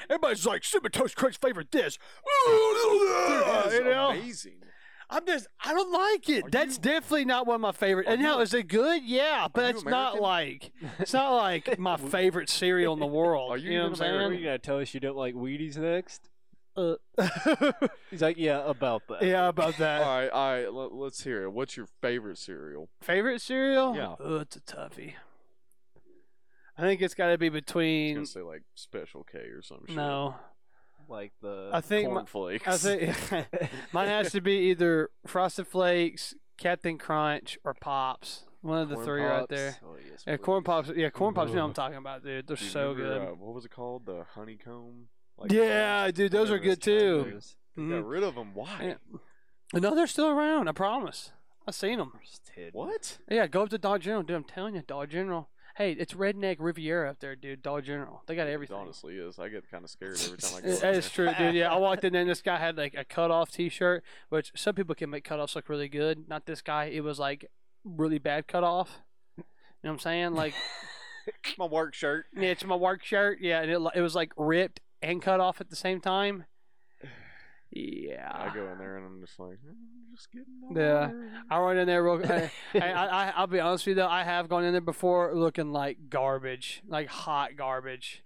[0.10, 1.97] Everybody's like, Cinnamon Toast Crunch favorite this.
[1.97, 2.54] Dude,
[3.45, 4.10] that is you know?
[4.12, 4.54] amazing.
[5.14, 6.45] I'm just, I don't like it.
[6.45, 8.08] Are That's you- definitely not one of my favorite.
[8.08, 9.04] And now, is it good?
[9.04, 13.52] Yeah, but you it's not like, it's not like my favorite cereal in the world.
[13.52, 14.39] Are you, you know even what I'm Are saying?
[14.39, 16.30] you gonna tell us you don't like Wheaties next?
[16.78, 16.95] Uh,
[18.10, 19.22] He's like, yeah, about that.
[19.24, 20.02] yeah, about that.
[20.04, 20.74] All right, all right.
[20.74, 21.49] Let, let's hear it.
[21.52, 22.88] What's your favorite cereal?
[23.02, 23.93] Favorite cereal?
[23.93, 24.16] Yeah.
[24.18, 25.16] Oh, it's a toughie.
[26.82, 28.16] I think it's got to be I was between.
[28.16, 29.96] gonna say like Special K or some shit.
[29.96, 30.36] No,
[31.08, 32.68] Like the I think my, cornflakes.
[32.68, 33.60] I think
[33.94, 38.46] mine has to be either Frosted Flakes, Captain Crunch, or Pops.
[38.62, 39.50] One of the Corn three right Pops.
[39.50, 39.78] there.
[39.84, 40.68] Oh, yes, Yeah, corn please.
[40.68, 40.90] pops.
[40.96, 41.50] Yeah, corn pops.
[41.50, 42.46] You know what I'm talking about, dude.
[42.48, 43.28] They're Do you so remember, good.
[43.32, 44.06] Uh, what was it called?
[44.06, 45.08] The honeycomb.
[45.38, 47.22] Like, yeah, dude, those are Whatever good it's too.
[47.24, 47.56] called is.
[47.76, 47.90] They Mhm.
[47.90, 48.54] got rid of them.
[48.54, 48.96] Why?
[49.74, 49.80] Yeah.
[49.80, 50.68] No, they're still around.
[50.68, 51.32] I promise.
[51.68, 52.12] I seen them.
[52.24, 52.72] Just hidden.
[52.74, 53.18] What?
[53.30, 54.36] Yeah, go up to Dollar General, dude.
[54.36, 55.50] I'm telling you, Dollar General.
[55.82, 57.64] Hey, it's Redneck Riviera up there, dude.
[57.64, 58.22] Dollar General.
[58.28, 58.78] They got It everything.
[58.78, 59.40] honestly is.
[59.40, 60.68] I get kind of scared every time I go.
[60.68, 61.56] It- That is true, dude.
[61.56, 64.76] Yeah, I walked in there and this guy had like a cutoff T-shirt, which some
[64.76, 66.28] people can make cutoffs look really good.
[66.30, 66.86] Not this guy.
[66.86, 67.46] It was like
[67.84, 69.00] really bad cutoff.
[69.38, 69.46] You know
[69.82, 70.34] what I'm saying?
[70.36, 70.54] Like,
[71.58, 72.26] My work shirt.
[72.36, 73.40] yeah, it's my work shirt.
[73.42, 76.46] Yeah, and it, it was like ripped and cut off at the same time.
[77.72, 78.30] Yeah.
[78.34, 81.06] I go in there and I'm just like, "Mm, just getting Yeah.
[81.10, 82.22] over it." I went in there real.
[82.30, 84.10] I, I, I, I'll be honest with you though.
[84.10, 88.24] I have gone in there before looking like garbage, like hot garbage,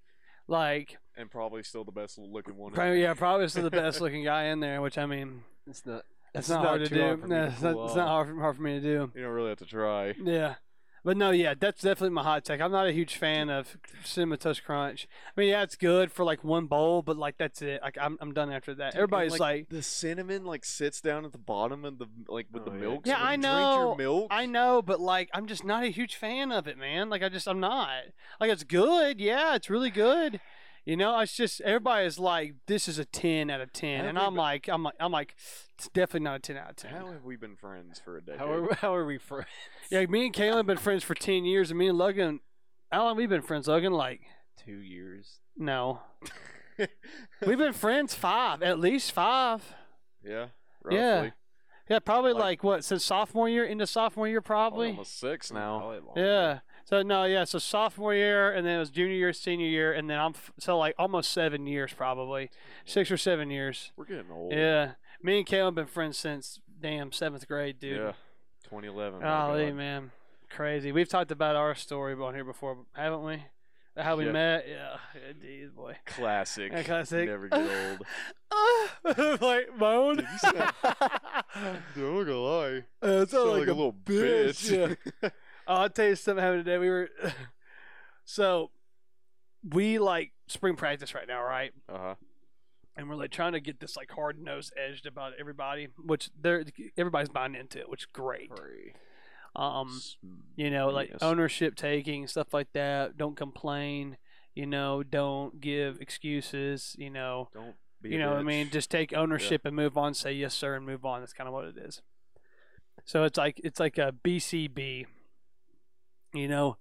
[0.47, 2.71] like and probably still the best looking one.
[2.73, 4.81] probably, yeah, probably still the best looking guy in there.
[4.81, 6.03] Which I mean, It's not.
[6.33, 7.01] it's It's not, not hard to do.
[7.01, 9.11] hard No, to it's not, it's not hard, for- hard for me to do.
[9.15, 10.15] You don't really have to try.
[10.21, 10.55] Yeah.
[11.05, 12.59] But no, yeah, that's definitely my hot take.
[12.59, 15.07] I'm not a huge fan of cinnamon toast crunch.
[15.37, 17.79] I mean, yeah, it's good for like one bowl, but like that's it.
[17.83, 18.93] Like I'm, I'm done after that.
[18.93, 22.63] Dude, Everybody's like, the cinnamon like sits down at the bottom of the like with
[22.65, 22.81] Oh, the yeah.
[22.81, 23.05] milk.
[23.05, 23.75] Yeah, so when I you know.
[23.75, 24.27] Drink your milk.
[24.31, 27.11] I know, but like I'm just not a huge fan of it, man.
[27.11, 27.89] Like I just I'm not.
[28.41, 30.39] Like it's good, yeah, it's really good.
[30.85, 34.19] You know, it's just everybody is like, this is a ten out of ten, and
[34.19, 35.35] I'm been- like, I'm like, I'm like,
[35.73, 36.91] it's definitely not a ten out of ten.
[36.91, 38.39] How have we been friends for a decade?
[38.39, 39.47] How are, how are we friends?
[39.89, 42.39] Yeah, me and have been friends for ten years, and me and Logan,
[42.91, 43.93] how long have we been friends, Logan?
[43.93, 44.21] Like,
[44.63, 45.39] Two years.
[45.57, 46.01] no,
[47.45, 49.63] we've been friends five, at least five.
[50.23, 50.47] yeah.
[50.83, 51.33] roughly.
[51.89, 54.89] Yeah, probably Like- like, what since sophomore year into sophomore year, probably.
[54.89, 55.79] Almost six now.
[55.79, 56.21] Probably.
[56.23, 56.59] Yeah.
[56.85, 57.43] So no, yeah.
[57.43, 60.51] So sophomore year, and then it was junior year, senior year, and then I'm f-
[60.59, 62.49] so like almost seven years, probably
[62.85, 63.91] six or seven years.
[63.97, 64.53] We're getting old.
[64.53, 64.91] Yeah.
[65.21, 67.97] Me and Caleb been friends since damn seventh grade, dude.
[67.97, 68.11] Yeah.
[68.65, 69.19] 2011.
[69.19, 69.75] my Golly, God.
[69.75, 70.11] man,
[70.49, 70.91] crazy.
[70.91, 73.43] We've talked about our story on here before, haven't we?
[73.97, 74.31] How we Yeah.
[74.33, 74.65] met?
[74.67, 74.97] Yeah,
[75.31, 75.95] indeed, boy.
[76.05, 76.71] Classic.
[76.71, 77.29] Yeah, classic.
[77.29, 77.97] Never get
[79.07, 79.41] old.
[79.41, 80.17] like moan.
[80.17, 80.51] Did you say-
[81.95, 82.83] Dude, I'm not gonna lie.
[83.01, 85.31] Uh, it sounded Sound like, a little bitch, bitch.
[85.67, 86.77] Oh, I'll tell you something happened today.
[86.77, 87.09] We were
[88.25, 88.71] so
[89.67, 91.71] we like spring practice right now, right?
[91.89, 92.15] uh huh.
[92.97, 96.63] And we're like trying to get this like hard nosed edged about everybody, which they're
[96.97, 98.49] everybody's buying into it, which is great.
[98.55, 98.93] Free.
[99.55, 100.01] Um,
[100.55, 101.19] you know, like Yes.
[101.21, 103.17] ownership taking stuff like that.
[103.17, 104.17] Don't complain.
[104.53, 106.95] You know, don't give excuses.
[106.97, 108.11] You know, Don't be.
[108.11, 108.69] you know what I mean?
[108.69, 110.13] Just take ownership and move on.
[110.13, 111.19] Say yes, sir, and move on.
[111.21, 112.01] That's kind of what it is.
[113.03, 115.05] So it's like it's like a BCB.
[116.35, 116.77] You know,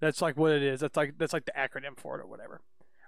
[0.00, 0.80] that's like what it is.
[0.80, 2.60] That's like that's like the acronym for it or whatever,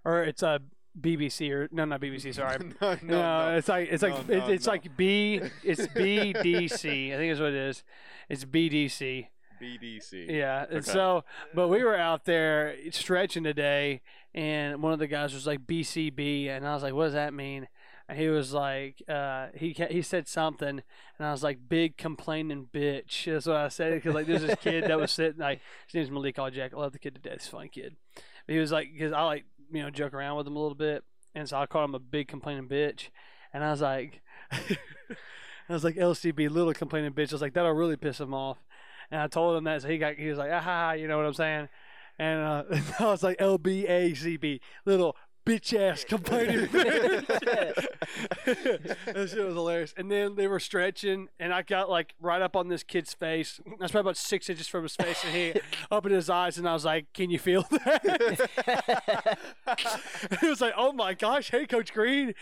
[0.04, 2.34] or it's uh, a BBC or no, not BBC.
[2.34, 2.58] Sorry.
[2.80, 4.72] no, no, No, it's like it's like it's, no, it's no.
[4.72, 5.40] like B.
[5.62, 7.14] It's BDC.
[7.14, 7.84] I think is what it is.
[8.28, 9.28] It's BDC.
[9.60, 10.30] BDC.
[10.30, 10.62] Yeah.
[10.68, 10.90] And Okay.
[10.90, 11.24] so,
[11.54, 14.00] but we were out there stretching today,
[14.34, 17.34] and one of the guys was like BCB, and I was like, "What does that
[17.34, 17.68] mean?"
[18.10, 22.66] And he was like, uh, he he said something, and I was like, "Big complaining
[22.74, 25.94] bitch." That's what I said because like there's this kid that was sitting like his
[25.94, 26.74] name's Malik All Jack.
[26.74, 27.38] I love the kid to death.
[27.38, 27.94] He's a funny kid.
[28.14, 30.74] But he was like, because I like you know joke around with him a little
[30.74, 31.04] bit,
[31.36, 33.10] and so I called him a big complaining bitch,
[33.54, 34.20] and I was like.
[34.50, 37.30] I was like LCB, little complaining bitch.
[37.30, 38.58] I was like that'll really piss him off,
[39.08, 41.06] and I told him that, so he got he was like, ah, ha, ha, you
[41.06, 41.68] know what I'm saying?
[42.18, 42.64] And uh,
[42.98, 45.16] I was like LBACB, little
[45.50, 47.88] bitch ass complaining that
[49.04, 49.94] shit was hilarious.
[49.96, 53.60] And then they were stretching, and I got like right up on this kid's face.
[53.66, 56.68] I was probably about six inches from his face, and he opened his eyes, and
[56.68, 59.38] I was like, "Can you feel that?"
[60.40, 62.34] he was like, "Oh my gosh, hey, Coach Green."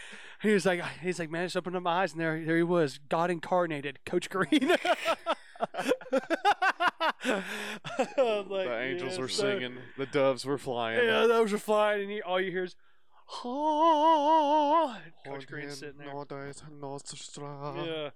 [0.42, 2.56] He was like, "He's like, man, I just opened up my eyes, and there, there
[2.56, 4.76] he was, God incarnated, Coach Green."
[8.16, 9.76] Like, the angels "Yeah, were so- singing.
[9.96, 11.04] The doves were flying.
[11.04, 12.76] Yeah, those were flying, and you, all you hear is,
[13.44, 16.08] "Oh." Coach Green's sitting there.
[17.86, 18.10] Yeah.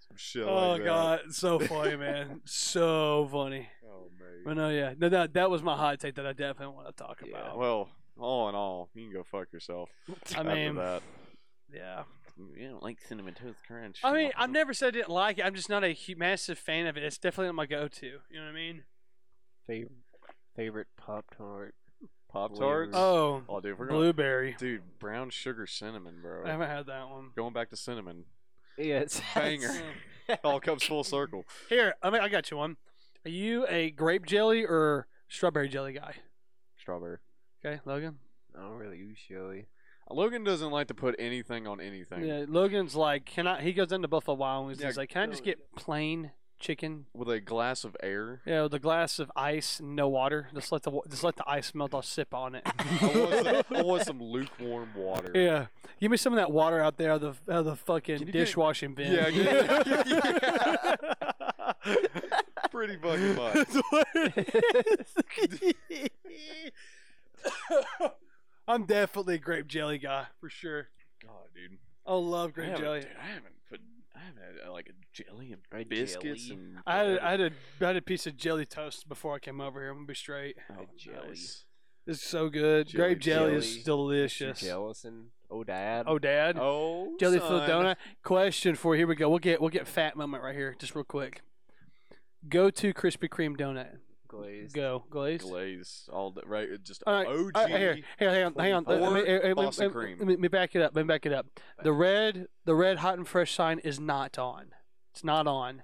[0.00, 0.84] Some shit Oh like that.
[0.86, 2.40] God, so funny, man.
[2.46, 3.68] so funny.
[3.84, 4.42] Oh man.
[4.44, 6.92] But no, yeah, no, that that was my hot take that I definitely want to
[7.02, 7.36] talk Yeah.
[7.38, 7.58] about.
[7.58, 7.88] Well,
[8.18, 9.90] all in all, you can go fuck yourself.
[10.36, 11.02] I mean, that.
[11.72, 12.04] yeah.
[12.56, 13.98] You don't like cinnamon toast crunch.
[14.04, 15.44] I mean, I've never said I didn't like it.
[15.44, 17.02] I'm just not a massive fan of it.
[17.02, 18.06] It's definitely not my go-to.
[18.06, 18.84] You know what I mean?
[19.66, 19.90] Favorite
[20.54, 21.74] favorite Pop Tart.
[22.28, 22.92] Pop tarts.
[22.94, 24.00] Oh, Oh, dude, we're going.
[24.00, 24.54] blueberry.
[24.58, 26.44] Dude, brown sugar cinnamon, bro.
[26.44, 27.30] I haven't had that one.
[27.34, 28.24] Going back to cinnamon.
[28.76, 29.70] Yeah, it's Banger.
[30.44, 31.44] All comes full circle.
[31.68, 32.76] Here, I mean, I got you one.
[33.24, 36.14] Are you a grape jelly or strawberry jelly guy?
[36.78, 37.18] Strawberry.
[37.64, 38.18] Okay, Logan.
[38.56, 39.66] I don't really use jelly.
[40.10, 42.24] Logan doesn't like to put anything on anything.
[42.24, 43.60] Yeah, Logan's like, can I?
[43.62, 44.80] He goes into Buffalo Wild Wings.
[44.80, 47.06] Yeah, he's like, can I just get plain chicken?
[47.14, 48.40] With a glass of air.
[48.46, 50.48] Yeah, with a glass of ice and no water.
[50.54, 51.94] Just let the wa- just let the ice melt.
[51.94, 52.62] I'll sip on it.
[52.78, 55.30] I, want some, I want some lukewarm water.
[55.34, 55.66] Yeah,
[56.00, 58.18] give me some of that water out there out of the, out of the fucking
[58.20, 59.12] you get- dishwashing bin.
[59.12, 60.96] Yeah, yeah,
[62.70, 63.54] Pretty fucking much.
[63.54, 64.64] That's what it
[65.90, 66.12] is.
[68.66, 70.88] I'm definitely a grape jelly guy for sure.
[71.22, 71.78] God, dude.
[72.06, 73.00] I love I grape haven't, jelly.
[73.00, 73.80] dude, I haven't put.
[74.18, 76.60] I haven't had uh, like a jelly and A biscuits jelly.
[76.60, 76.78] and.
[76.86, 77.50] I had, a, I had a
[77.80, 79.90] I had a piece of jelly toast before I came over here.
[79.90, 80.56] I'm gonna be straight.
[80.72, 81.28] oh, jelly.
[81.28, 81.64] nice.
[82.06, 82.88] It's so good.
[82.88, 83.56] Jelly grape jelly, jelly.
[83.56, 84.62] is delicious.
[84.62, 84.64] Mr.
[84.64, 85.26] Jellison.
[85.50, 86.06] Oh, Dad.
[86.08, 86.56] Oh, Dad.
[86.58, 87.84] Oh, jelly filled son.
[87.84, 87.96] donut.
[88.22, 88.96] Question for.
[88.96, 89.28] Here we go.
[89.28, 91.42] We'll get we'll get fat moment right here, just real quick.
[92.48, 93.98] Go to Krispy Kreme donut.
[94.28, 94.74] Glazed.
[94.74, 95.42] Go glaze.
[95.42, 96.68] Glaze all day, right?
[96.68, 97.50] it Just All right, OG.
[97.54, 98.84] all right, here, here, hang on, hang on.
[98.86, 100.94] Let, me, let me- let me- Let me, let me back it up.
[100.94, 101.46] Let me back it up.
[101.82, 104.66] The red, the red hot and fresh sign is not on.
[105.12, 105.82] It's not on.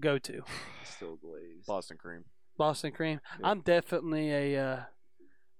[0.00, 0.42] Go to
[0.84, 1.66] Still glazed.
[1.66, 2.24] Boston cream.
[2.56, 3.20] Boston cream.
[3.40, 3.48] Yeah.
[3.48, 4.86] I'm definitely a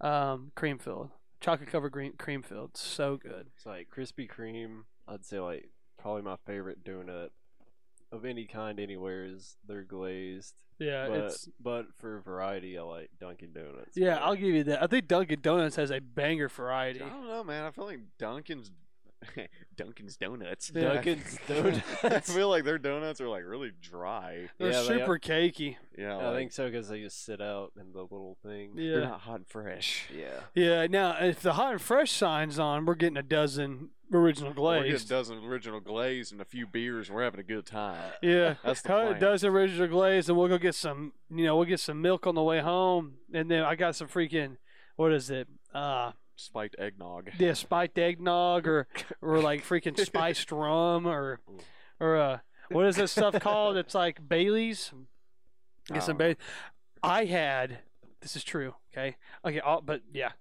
[0.02, 2.76] uh, um, cream filled, chocolate covered green cream filled.
[2.76, 3.46] So good.
[3.56, 4.82] It's like Krispy Kreme.
[5.08, 7.30] I'd say like probably my favorite donut
[8.12, 10.54] of any kind anywhere is they're glazed.
[10.78, 13.96] Yeah, but it's but for variety, I like Dunkin' Donuts.
[13.96, 14.14] yeah.
[14.14, 14.24] better.
[14.24, 14.82] I'll give you that.
[14.82, 17.00] I think Dunkin' Donuts has a banger variety.
[17.02, 17.64] I don't know, man.
[17.64, 18.70] I feel like Dunkin's.
[19.76, 20.72] Dunkin's Donuts.
[20.74, 20.94] Yeah.
[20.94, 22.34] Dunkin's I Donuts.
[22.34, 24.48] feel like their donuts are like really dry.
[24.58, 25.76] They're Yeah, they- super cakey.
[25.96, 28.72] Yeah, I like, think so because they just sit out in the little thing.
[28.74, 30.06] they're not hot and fresh.
[30.12, 30.40] Yeah.
[30.54, 30.86] Yeah.
[30.88, 34.80] Now, if the hot and fresh sign's on, we're getting a dozen original glaze.
[34.80, 37.66] We're getting a dozen original glaze and a few beers, and we're having a good
[37.66, 38.12] time.
[38.22, 41.12] Yeah, That's the Cut a dozen original glaze, and we'll go get some.
[41.30, 44.08] You know, we'll get some milk on the way home, and then I got some
[44.08, 44.56] freaking
[44.96, 45.48] what is it?
[45.74, 47.30] Uh, Spiked eggnog.
[47.38, 48.86] yeah, spiked eggnog or
[49.20, 51.40] or like freaking spiced rum or
[52.00, 52.38] or uh,
[52.70, 53.76] what is this stuff called?
[53.76, 54.92] It's like Bailey's.
[55.90, 56.18] I Get some don't.
[56.18, 56.36] Bailey's.
[57.02, 57.78] I had.
[58.20, 58.74] This is true.
[58.92, 59.16] Okay.
[59.44, 59.60] Okay.
[59.60, 60.32] I'll, but yeah,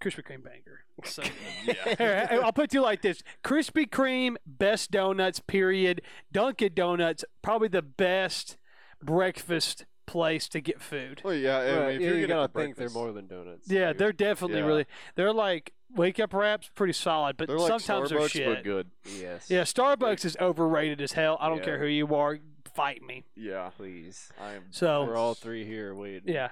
[0.00, 0.84] Krispy Kreme banger.
[1.04, 1.22] So.
[1.64, 2.28] Yeah.
[2.30, 5.40] I- I'll put it to you like this: Krispy Kreme, best donuts.
[5.40, 6.02] Period.
[6.32, 8.56] Dunkin' Donuts, probably the best
[9.02, 11.20] breakfast place to get food.
[11.24, 11.58] Well, yeah.
[11.58, 13.70] I mean, Right, if yeah, you're you getting gotta think they're more than donuts.
[13.70, 13.98] Yeah, dude.
[13.98, 14.66] they're definitely Yeah.
[14.66, 14.86] really.
[15.14, 18.54] They're like wake up wraps, pretty solid, but They're like sometimes they're Starbucks, shit.
[18.56, 18.90] but good.
[19.04, 19.48] yes.
[19.48, 21.38] Yeah, Starbucks is overrated as hell.
[21.40, 21.64] I don't Yeah.
[21.64, 22.38] care who you are,
[22.74, 23.24] fight me.
[23.36, 23.70] Yeah.
[23.76, 24.30] please.
[24.40, 24.64] I am.
[24.70, 26.22] So We're all three here waiting.
[26.34, 26.50] yeah,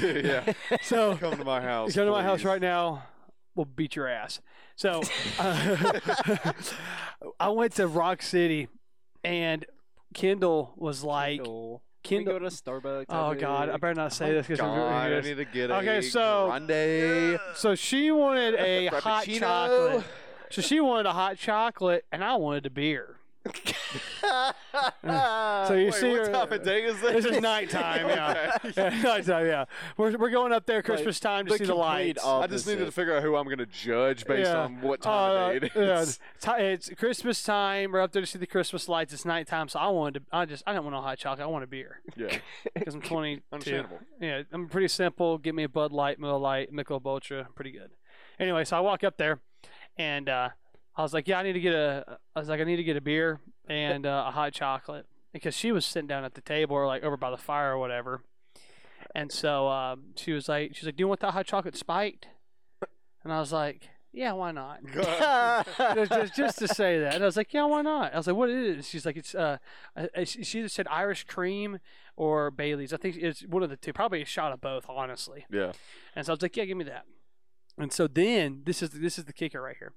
[0.00, 0.52] yeah.
[0.82, 1.94] so Come to my house.
[1.94, 3.04] come to my house right now.
[3.54, 4.40] We'll beat your ass.
[4.76, 5.02] So
[5.38, 6.52] uh,
[7.38, 8.68] I went to Rock City,
[9.22, 9.64] and
[10.12, 11.82] Kendall was like, Kindle.
[12.02, 12.38] Can we Kindle.
[12.40, 13.06] go to Starbucks?
[13.08, 15.44] "Oh I God, I better not say Oh, this because God, I we're need to
[15.44, 17.38] get a Okay, so- grande.
[17.54, 20.04] So she wanted a hot chocolate.
[20.50, 23.16] So she wanted a hot chocolate, and I wanted a beer.
[25.66, 27.24] So you Wait, see what her- time of day is this?
[27.24, 28.56] This is nighttime, yeah.
[28.64, 28.72] Okay.
[28.76, 29.64] Yeah, nighttime, yeah.
[29.96, 32.24] We're, we're going up there Christmas time to the see the complete lights.
[32.24, 34.62] I just needed to figure out who I'm going to judge based Yeah.
[34.62, 37.92] on what Uh, time of day it yeah, it's Christmas time.
[37.92, 39.12] We're up there to see the Christmas lights.
[39.12, 40.26] It's nighttime, so I wanted to.
[40.36, 41.44] I just I didn't want no hot chocolate.
[41.44, 42.38] I want a beer Yeah,
[42.74, 43.42] because I'm 22.
[43.52, 43.98] understandable.
[44.20, 45.38] Yeah, I'm pretty simple.
[45.38, 47.90] Give me a Bud Light, Miller Lite, Michelob Ultra, pretty good.
[48.40, 49.40] Anyway, so I walk up there,
[49.96, 50.48] and uh,
[50.96, 52.18] I was like, "Yeah, I need to get a.
[52.34, 55.54] I was like, "I need to get a beer and uh, a hot chocolate," because
[55.54, 58.22] she was sitting down at the table or like over by the fire or whatever.
[59.14, 62.28] And so um, she was like, "She's like, do you want that hot chocolate spiked?"
[63.22, 67.14] And I was like, "Yeah, why not?" just, just, just to say that.
[67.14, 68.14] And I was like, yeah, why not?
[68.14, 68.84] I was like, what is it?
[68.84, 69.58] She's like, it's uh,
[69.96, 71.78] uh, she she either said Irish cream
[72.16, 72.92] or Bailey's.
[72.92, 73.92] I think it's one of the two.
[73.92, 75.46] Probably a shot of both, honestly.
[75.50, 75.72] Yeah,
[76.14, 77.04] And so I was like, yeah, give me that.
[77.76, 79.92] And so then this is this is the kicker right here.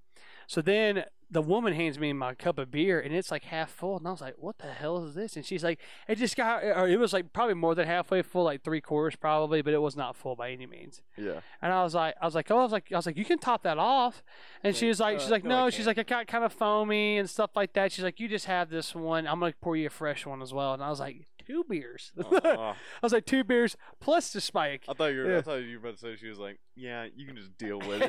[0.47, 3.97] So then the woman hands me my cup of beer and it's like half full,
[3.97, 5.35] and I was like, what the hell is this?
[5.35, 5.77] And she's like,
[6.07, 9.17] it just got, or it was like probably more than halfway full, like three quarters
[9.17, 11.01] probably, but it was not full by any means.
[11.17, 11.41] yeah.
[11.61, 13.25] And I was like, I was like, oh, I was like, I was like, you
[13.25, 14.23] can top that off.
[14.63, 16.53] And she was like, uh, she's like, no, no, she's like, it got kind of
[16.53, 17.91] foamy and stuff like that.
[17.91, 19.27] She's like, you just have this one.
[19.27, 20.73] I'm gonna pour you a fresh one as well.
[20.73, 22.11] And I was like, two beers.
[22.27, 24.83] Uh, I was like, two beers plus the spike.
[24.87, 25.31] I thought you were.
[25.31, 25.37] Yeah.
[25.39, 27.79] I thought you were about to say she was like, "Yeah, you can just deal
[27.79, 28.01] with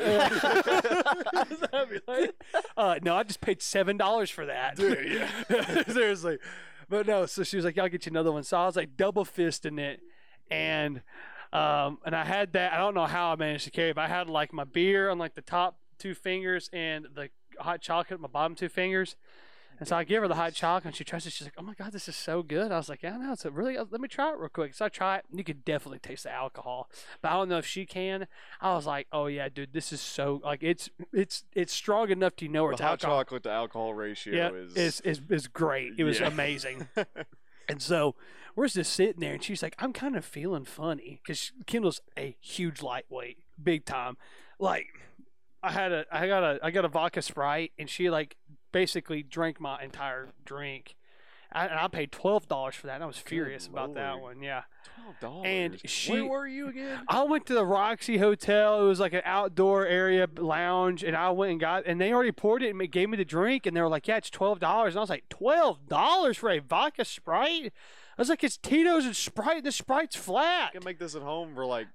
[1.72, 2.34] I'd like,
[2.76, 4.76] uh, no, I just paid seven dollars for that.
[4.76, 5.82] Dude, yeah.
[5.84, 6.38] Seriously.
[6.88, 8.42] But no, so she was like, yeah, I'll get you another one.
[8.42, 10.00] So I was like double fisting it.
[10.50, 11.02] And
[11.52, 14.02] um and I had that I don't know how I managed to carry it, but
[14.02, 18.18] I had like my beer on like the top two fingers and the hot chocolate
[18.18, 19.16] on my bottom two fingers.
[19.78, 21.32] And so I give her the hot chocolate, and she tries it.
[21.32, 23.44] She's like, "Oh my god, this is so good!" I was like, "Yeah, no, it's
[23.44, 23.78] a really.
[23.78, 26.00] uh, Let me try it real quick." So I try it, and you could definitely
[26.00, 26.90] taste the alcohol,
[27.22, 28.26] but I don't know if she can.
[28.60, 32.34] I was like, "Oh yeah, dude, this is so like it's it's it's strong enough
[32.36, 34.76] to know where the it's hot alcohol." chocolate to alcohol ratio yeah, is.
[34.76, 35.92] is is is great.
[35.96, 36.26] It was Yeah.
[36.28, 36.88] amazing.
[37.70, 38.14] And so
[38.56, 42.34] we're just sitting there, and she's like, "I'm kind of feeling funny because Kendall's a
[42.40, 44.16] huge lightweight, big time.
[44.58, 44.86] Like,
[45.62, 48.36] I had a, I got a, I got a vodka sprite, and she like
[48.72, 50.96] basically drank my entire drink,
[51.52, 52.94] I, and I paid twelve dollars for that.
[52.96, 54.42] And I was furious about that one.
[54.42, 54.62] Yeah,
[54.96, 55.46] Twelve dollars.
[55.46, 57.00] and she- Where were you again?
[57.08, 58.84] I went to the Roxy Hotel.
[58.84, 62.32] It was like an outdoor area lounge, and I went and got, and they already
[62.32, 64.94] poured it and gave me the drink, and they were like, "Yeah, it's twelve dollars."
[64.94, 67.72] And I was like, 12 dollars for a vodka Sprite?"
[68.18, 69.64] I was like, "It's Tito's and Sprite.
[69.64, 70.70] The Sprite's flat.
[70.70, 71.86] I can make this at home for like.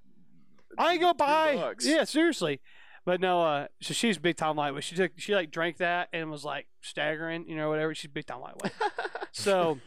[0.76, 1.86] I ain't gonna buy." bucks.
[1.86, 2.60] Yeah, seriously.
[3.04, 4.84] But no, uh, so she's big time lightweight.
[4.84, 7.94] She took, she like drank that and was like staggering, you know, whatever.
[7.94, 8.72] She's big time lightweight.
[9.36, 9.80] So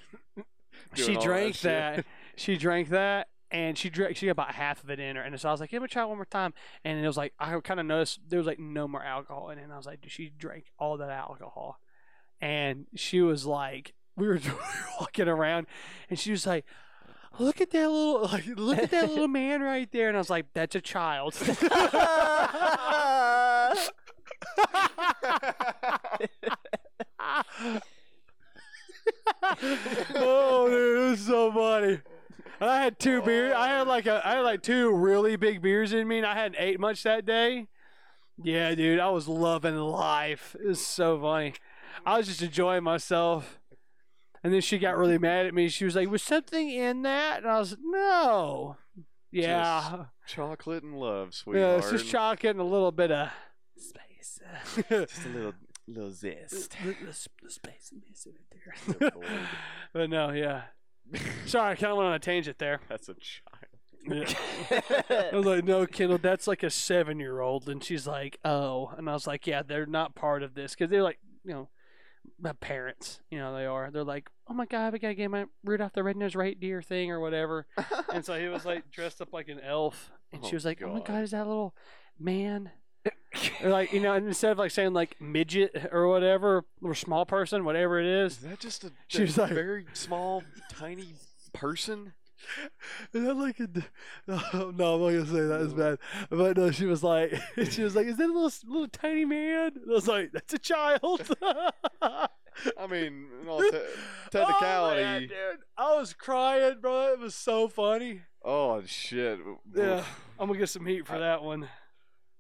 [0.94, 2.06] she all that drank that.
[2.36, 4.18] She drank that, and she drank.
[4.18, 5.84] She got about half of it in her, and so I was like, "Yeah, let
[5.84, 6.54] me try it one more time."
[6.84, 9.58] And it was like I kind of noticed there was like no more alcohol in
[9.58, 9.64] it.
[9.64, 11.80] And I was like, "She drank all that alcohol,"
[12.42, 14.40] and she was like, "We were
[15.00, 15.68] walking around,
[16.10, 16.66] and she was like."
[17.40, 20.30] Look at that little, like, look at that little man right there, and I was
[20.30, 21.36] like, "That's a child."
[30.16, 32.00] oh, dude, it was so funny.
[32.60, 33.54] I had two beers.
[33.56, 36.34] I had like a, I had like two really big beers in me, and I
[36.34, 37.68] hadn't ate much that day.
[38.42, 40.56] Yeah, dude, I was loving life.
[40.60, 41.54] It was so funny.
[42.06, 43.60] I was just enjoying myself.
[44.44, 45.70] And then she got really mad at me.
[45.70, 48.78] She was like, "Was something in that?" And I was, like, "No."
[49.32, 51.80] Yeah, Chocolate and love, yeah, sweetheart.
[51.80, 53.30] it's just chocolate and a little bit of
[53.78, 54.40] space.
[54.90, 55.54] Just a little,
[55.88, 56.76] little zest.
[56.84, 59.12] the space in this right there.
[59.94, 60.64] but no, yeah.
[61.46, 62.82] Sorry, I kind of went on a tangent there.
[62.90, 63.68] That's a child.
[64.10, 65.32] Yeah.
[65.32, 67.68] I was like, no, Kendall, that's like a seven year old.
[67.70, 68.94] And she's like, oh.
[68.98, 71.70] And I was like, yeah, they're not part of this because they're like, you know,
[72.44, 73.90] Uh, parents, you know, they are.
[73.92, 77.12] They're like, oh my God, we got to get my Rudolph the Red-Nosed Reindeer thing
[77.12, 77.66] or whatever.
[78.14, 80.12] And so he was like dressed up like an elf.
[80.32, 81.24] And oh she Oh, was like, oh my God.
[81.24, 81.76] Is that little
[82.20, 82.72] man?
[83.64, 87.26] or like, you know, and instead of like saying like midget or whatever, or small
[87.26, 91.14] person, whatever it Is is, that just a, She a was like- very small, tiny
[91.54, 92.14] person?
[93.14, 93.68] Is that like a?
[94.28, 96.00] No, I'm not gonna say that is bad.
[96.30, 97.34] But no, she was like,
[97.70, 100.54] she was like, "Is that a little little tiny man?" And I was like, "That's
[100.54, 103.70] a child." I mean, in all te-
[104.32, 105.02] technicality.
[105.02, 107.14] oh, man, dude, I was crying, bro.
[107.14, 108.22] It was so funny.
[108.44, 109.40] Oh shit!
[109.76, 110.04] Yeah,
[110.40, 111.68] I'm gonna get some heat for that one.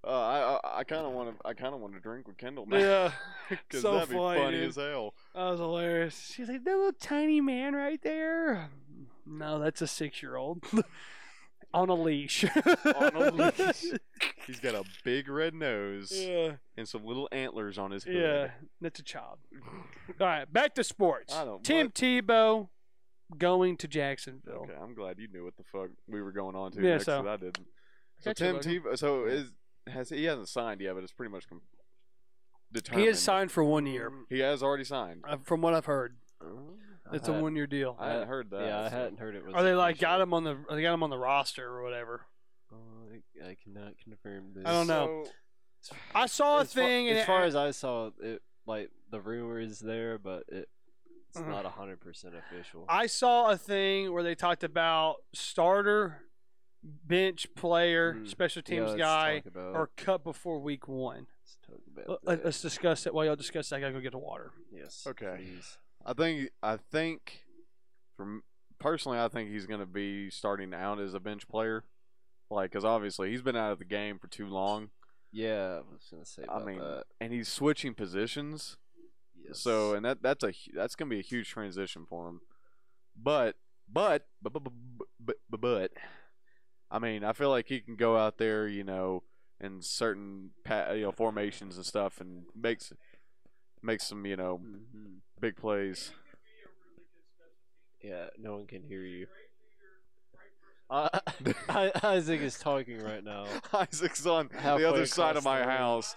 [0.04, 2.38] Uh, I I, I kind of want to I kind of want to drink with
[2.38, 2.78] Kendall now.
[2.78, 3.12] Yeah,
[3.50, 5.14] because so that'd be funny, funny as hell.
[5.36, 6.32] that was hilarious.
[6.34, 8.70] She's like, "That little tiny man right there."
[9.28, 10.64] No, that's a six year old
[11.74, 12.46] on a leash.
[12.46, 13.86] On a leash.
[14.48, 16.54] He's got a big red nose yeah.
[16.78, 18.16] and some little antlers on his head.
[18.16, 18.48] Yeah,
[18.82, 19.40] that's a child.
[20.22, 21.36] All right, back to sports.
[21.36, 21.94] I don't- Tim what?
[21.96, 22.70] Tebow
[23.38, 24.64] going to Jacksonville.
[24.70, 27.06] Okay, I'm glad you knew what the fuck we were going on to Yeah, next.
[27.06, 27.68] so- 'cause I didn't.
[28.20, 28.72] So Got you, Tim Logan.
[28.84, 28.98] Tebow.
[28.98, 29.52] So is
[29.88, 31.62] has he hasn't signed yet, but it's pretty much com-
[32.72, 33.04] determined.
[33.04, 35.24] He is signed for one year, He has already signed.
[35.28, 36.18] uh, from what I've heard.
[37.12, 37.96] I It's a hadn't- one year deal.
[38.00, 38.62] I hadn't heard that.
[38.62, 39.54] Yeah, I so- hadn't heard it was.
[39.56, 40.24] Or they like got official.
[40.24, 42.26] him on the they got him on the roster or whatever.
[42.72, 42.76] Uh,
[43.46, 44.66] I- I cannot confirm this.
[44.66, 45.26] I don't know.
[45.82, 48.42] So- I saw a As far- thing and as it- far as I saw it,
[48.66, 50.70] like the rumor is there, but it,
[51.30, 51.50] it's Uh-huh.
[51.50, 52.86] not hundred percent official.
[52.90, 56.24] I saw a thing where they talked about starter,
[56.84, 58.28] bench player, Mm.
[58.28, 61.28] special Yeah, teams let's guy, talk about, or cut before week one.
[61.42, 62.46] let's talk about Let- that.
[62.46, 63.78] Let's discuss it while y'all discuss that.
[63.78, 64.52] I gotta go get the water.
[64.72, 65.06] Yes.
[65.08, 65.36] Okay.
[65.38, 65.78] please.
[66.08, 67.42] I think I think
[68.16, 68.42] from
[68.80, 71.84] personally, I think he's going to be starting out as a bench player,
[72.50, 74.90] like because obviously he's been out of the game for too long.
[75.34, 77.04] Yeah, I was gonna say I mean, that.
[77.20, 78.78] and he's switching positions,
[79.46, 79.60] Yes.
[79.60, 82.40] so and that that's a that's going to be a huge transition for him.
[83.22, 83.56] But
[83.92, 84.64] but but but
[85.20, 85.92] but, but, but
[86.90, 89.24] I mean, I feel like he can go out there, you know,
[89.60, 92.94] in certain pa- you know formations and stuff, and makes
[93.82, 95.20] makes some you know Mhm.
[95.40, 96.12] big plays.
[98.02, 99.28] Yeah, no one can hear you.
[100.90, 101.10] Uh,
[102.04, 103.46] Isaac is talking right now.
[103.74, 106.16] Isaac's on Halfway the other side of my house,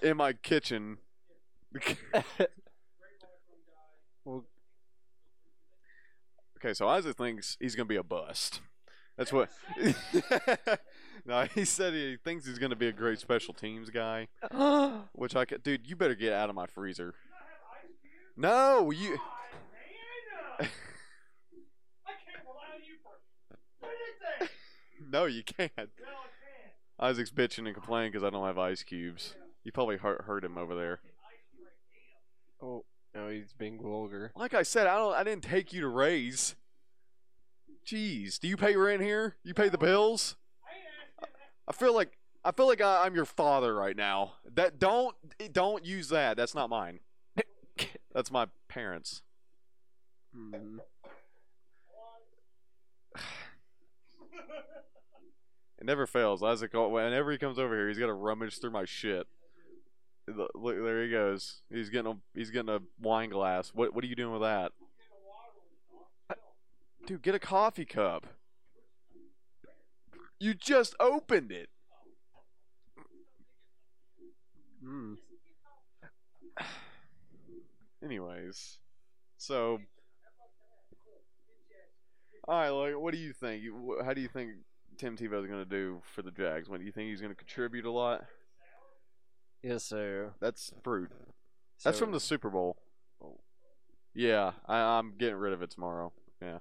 [0.00, 0.98] in my kitchen.
[4.24, 4.24] well,
[6.56, 8.62] okay, so Isaac thinks he's gonna be a bust.
[9.16, 9.48] That's what.
[11.26, 14.28] no, he said he thinks he's gonna be a great special teams guy,
[15.12, 15.62] which I could.
[15.62, 17.14] Dude, you better get out of my freezer.
[18.36, 19.18] No, you.
[25.10, 25.72] no, you can't.
[26.98, 29.34] Isaac's bitching and complaining because I don't have ice cubes.
[29.64, 31.00] You probably hurt, hurt him over there.
[32.62, 34.32] oh, no, he's being vulgar.
[34.36, 35.14] Like I said, I don't.
[35.14, 36.54] I didn't take you to raise.
[37.86, 39.36] Jeez, do you pay rent here?
[39.44, 40.36] You pay the bills?
[41.68, 44.34] I feel like I feel like I, I'm your father right now.
[44.54, 45.14] That don't
[45.52, 46.36] don't use that.
[46.36, 47.00] That's not mine.
[48.14, 49.22] That's my parents.
[50.36, 50.78] Mhm.
[55.78, 56.42] It never fails.
[56.42, 59.26] Isaac, whenever he comes over here, he's got to rummage through my shit.
[60.26, 61.62] Look, look, there he goes.
[61.70, 63.70] He's getting a he's getting a wine glass.
[63.74, 64.72] What what are you doing with that?
[67.06, 68.26] Dude, get a coffee cup.
[70.38, 71.68] You just opened it.
[74.84, 75.16] Mm.
[78.04, 78.78] Anyways,
[79.38, 79.80] so
[82.48, 83.64] all right, like, what do you think?
[84.04, 84.52] How do you think
[84.98, 86.68] Tim Tebow's going to do for the Jags?
[86.68, 88.24] What do you think he's going to contribute a lot?
[89.62, 90.32] Yes, sir.
[90.40, 91.10] That's fruit.
[91.82, 92.76] That's from the Super Bowl.
[94.14, 96.12] Yeah, I, I'm getting rid of it tomorrow.
[96.40, 96.58] Yeah.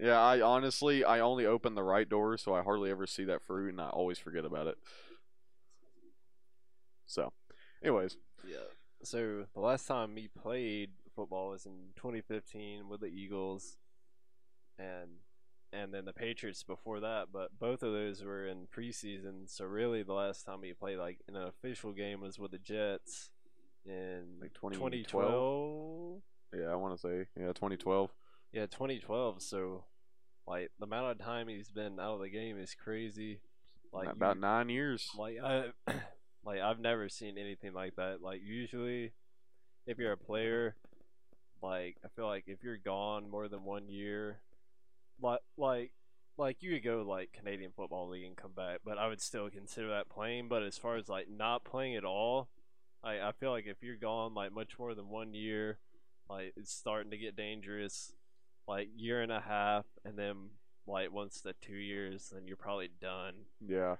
[0.00, 3.42] Yeah, I honestly, I only open the right doors, so I hardly ever see that
[3.42, 4.76] fruit, and I always forget about it.
[7.06, 7.32] So,
[7.82, 8.16] anyways,
[8.48, 8.56] Yeah.
[9.02, 13.76] So the last time he played football was in 2015 with the Eagles,
[14.78, 15.10] and
[15.72, 17.26] and then the Patriots before that.
[17.32, 19.48] But both of those were in preseason.
[19.48, 22.58] So really, the last time he played like in an official game was with the
[22.58, 23.30] Jets
[23.84, 25.02] in Like 2012?
[25.02, 26.22] 2012.
[26.54, 28.10] yeah, I want to say, yeah, 2012.
[28.54, 29.42] Yeah, 2012.
[29.42, 29.84] So
[30.46, 33.40] like the amount of time he's been out of the game is crazy.
[33.92, 35.10] Like About you- nine years.
[35.16, 35.66] like I
[36.44, 38.20] Like I've never seen anything like that.
[38.20, 39.12] Like usually,
[39.86, 40.76] if you're a player,
[41.62, 44.40] like I feel like if you're gone more than one year,
[45.20, 45.92] like like
[46.36, 49.48] like you could go like Canadian Football League and come back, but I would still
[49.48, 50.48] consider that playing.
[50.48, 52.50] But as far as like not playing at all,
[53.02, 55.78] I I feel like if you're gone like much more than one year,
[56.28, 58.12] like it's starting to get dangerous.
[58.66, 60.50] Like year and a half, and then
[60.86, 63.34] like once the two years, then you're probably done.
[63.66, 63.96] Yeah.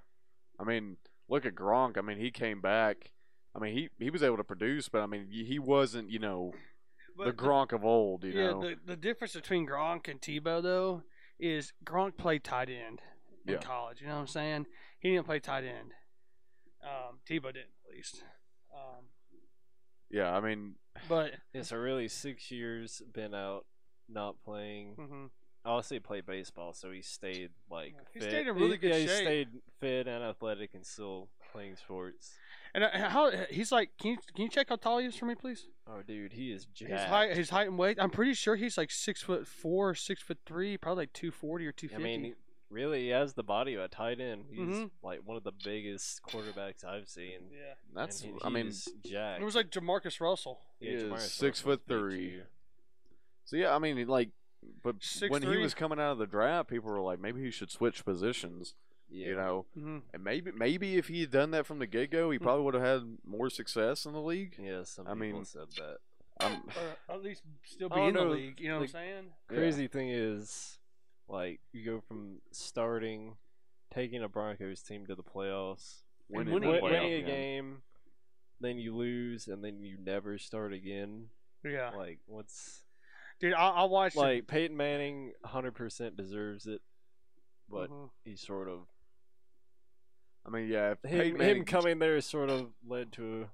[0.59, 0.97] I mean,
[1.29, 1.97] look at Gronk.
[1.97, 3.11] I mean, he came back.
[3.55, 6.51] I mean, he he was able to produce, but I mean, he wasn't, you know,
[7.17, 8.61] the But Gronk of old, you yeah, know.
[8.61, 11.03] the, the difference between Gronk and Tebow though
[11.39, 13.01] is Gronk played tight end
[13.45, 13.59] in Yeah.
[13.59, 14.01] college.
[14.01, 14.65] You know what I'm saying?
[14.99, 15.91] He didn't play tight end.
[16.83, 18.23] Um, Tebow didn't at least.
[18.73, 19.05] Um,
[20.09, 20.75] yeah, I mean,
[21.09, 23.65] but Yeah, so really six years been out,
[24.09, 24.95] not playing.
[24.97, 25.29] mhm.
[25.67, 28.29] Obviously played baseball, so he stayed like Yeah, he fit.
[28.29, 29.47] stayed in really good yeah, he stayed
[29.79, 32.33] fit and athletic and still playing sports.
[32.75, 35.25] and uh, how he's like, can you can you check how tall he is for
[35.25, 35.65] me, please?
[35.87, 36.91] Oh, dude, he is jacked.
[36.91, 37.97] His height, his height and weight.
[37.99, 41.65] I'm pretty sure he's like six foot four, six foot three, probably like two forty
[41.65, 42.03] or two fifty.
[42.03, 42.35] I mean,
[42.69, 44.45] really, he has the body of a tight end.
[44.51, 44.91] He's Mhm.
[45.01, 47.49] like one of the biggest quarterbacks I've seen.
[47.51, 48.21] yeah, that's.
[48.21, 49.41] and he- I mean, he's jacked.
[49.41, 50.61] it was like Jamarcus Russell.
[50.79, 52.43] he is Jamarcus six Russell's foot three.
[53.45, 53.57] Too.
[53.57, 54.29] so yeah, I mean, like,
[54.83, 57.51] but Six when he was coming out of the draft, people were like, maybe he
[57.51, 58.73] should switch positions,
[59.09, 59.27] Yeah.
[59.27, 59.65] you know.
[59.73, 62.43] hmm And maybe maybe if he had done that from the get go, he Hmm.
[62.43, 64.55] probably would have had more success in the league.
[64.59, 65.97] Yeah, some I people mean, said that.
[66.41, 66.67] Um,
[67.09, 68.59] Or at least still I be don't in the league.
[68.59, 69.25] You know like- what I'm saying?
[69.51, 69.57] Yeah.
[69.57, 70.79] Crazy thing is,
[71.29, 73.37] like, you go from starting,
[73.93, 77.25] taking a Broncos team to the playoffs, And winning, winning a playoff winning a game.
[77.25, 77.81] game,
[78.59, 81.29] then you lose, and then you never start again.
[81.63, 82.84] Yeah, Like, what's
[83.39, 84.15] dude, I, I watched.
[84.15, 86.81] like Peyton Manning, hundred percent deserves it,
[87.69, 88.09] but Mhm.
[88.23, 88.87] he sort of
[90.45, 93.49] I mean, yeah, if him, him coming there sort of led to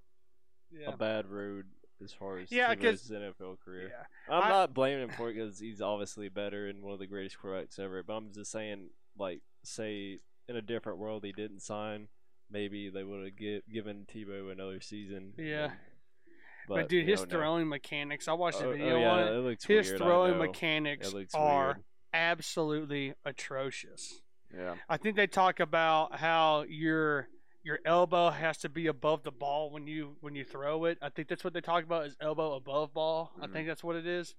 [0.72, 1.68] yeah, a bad road
[2.04, 3.88] as far as Yeah, 'cause- NFL career.
[3.90, 4.06] yeah.
[4.36, 7.08] I'm I- not blaming him for it because he's obviously better and one of the
[7.08, 8.04] greatest quarterbacks ever.
[8.04, 10.20] But I'm just saying, like, say
[10.50, 12.10] in a different world he didn't sign,
[12.50, 15.34] maybe they would have gi- given Tebow another season.
[15.38, 15.76] Yeah.
[16.62, 17.30] And- But, dude, you his know, no.
[17.32, 18.28] throwing mechanics.
[18.28, 19.40] I watched the Oh, video oh, yeah, on it it.
[19.40, 21.84] looks His weird, throwing mechanics It looks are weird.
[22.14, 24.22] absolutely atrocious.
[24.56, 27.28] yeah, I think they talk about how your
[27.64, 30.98] your elbow has to be above the ball when you when you throw it.
[31.02, 33.32] I think that's what they talk about is elbow above ball.
[33.40, 33.54] I Mhm.
[33.54, 34.34] think that's what it is.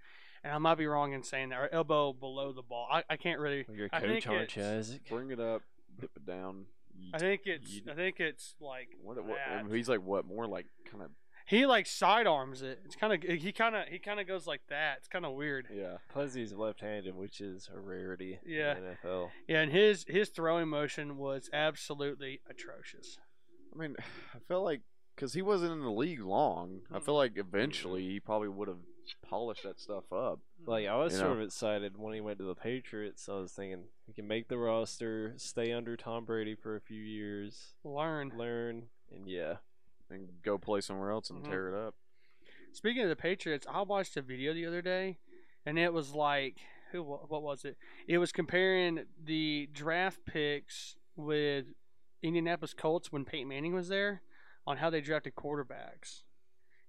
[0.45, 1.61] And I might be wrong in saying that.
[1.61, 2.89] Or elbow below the ball.
[2.91, 3.65] I, I can't really.
[3.73, 5.09] Your I coach, think aren't you, Isaac?
[5.09, 5.63] bring it up,
[6.01, 6.67] dip it down.
[7.15, 7.71] I think it's.
[7.71, 9.67] You- I think it's like What, what, that.
[9.73, 11.11] he's like what more like kind of
[11.53, 12.81] He like sidearms it.
[12.87, 14.95] It's kind of he kind of he kind of goes like that.
[14.99, 15.69] It's kind of weird.
[15.71, 15.99] yeah.
[16.11, 18.79] Plus, he's left-handed, which is a rarity Yeah.
[18.79, 19.29] in the NFL.
[19.47, 23.19] Yeah, and his his throwing motion was absolutely atrocious.
[23.75, 23.97] I mean,
[24.35, 24.81] I felt like
[25.15, 28.11] because he wasn't in the league long, I feel like eventually mm-hmm.
[28.13, 28.79] he probably would have
[29.29, 30.39] polished that stuff up.
[30.67, 31.37] Like I was You sort know?
[31.37, 33.29] of excited when he went to the Patriots.
[33.29, 37.03] I was thinking he can make the roster, stay under Tom Brady for a few
[37.03, 38.33] years, Learn.
[38.39, 38.85] learn,
[39.15, 39.57] and yeah,
[40.13, 41.49] and go play somewhere else and Mhm.
[41.51, 41.95] tear it up.
[42.73, 45.19] Speaking of the Patriots, I watched a video the other day,
[45.67, 46.59] and it was like,
[46.91, 47.03] who?
[47.03, 47.77] What was it?
[48.07, 51.67] It was comparing the draft picks with
[52.23, 54.23] Indianapolis Colts when Peyton Manning was there,
[54.67, 56.23] on how they drafted quarterbacks.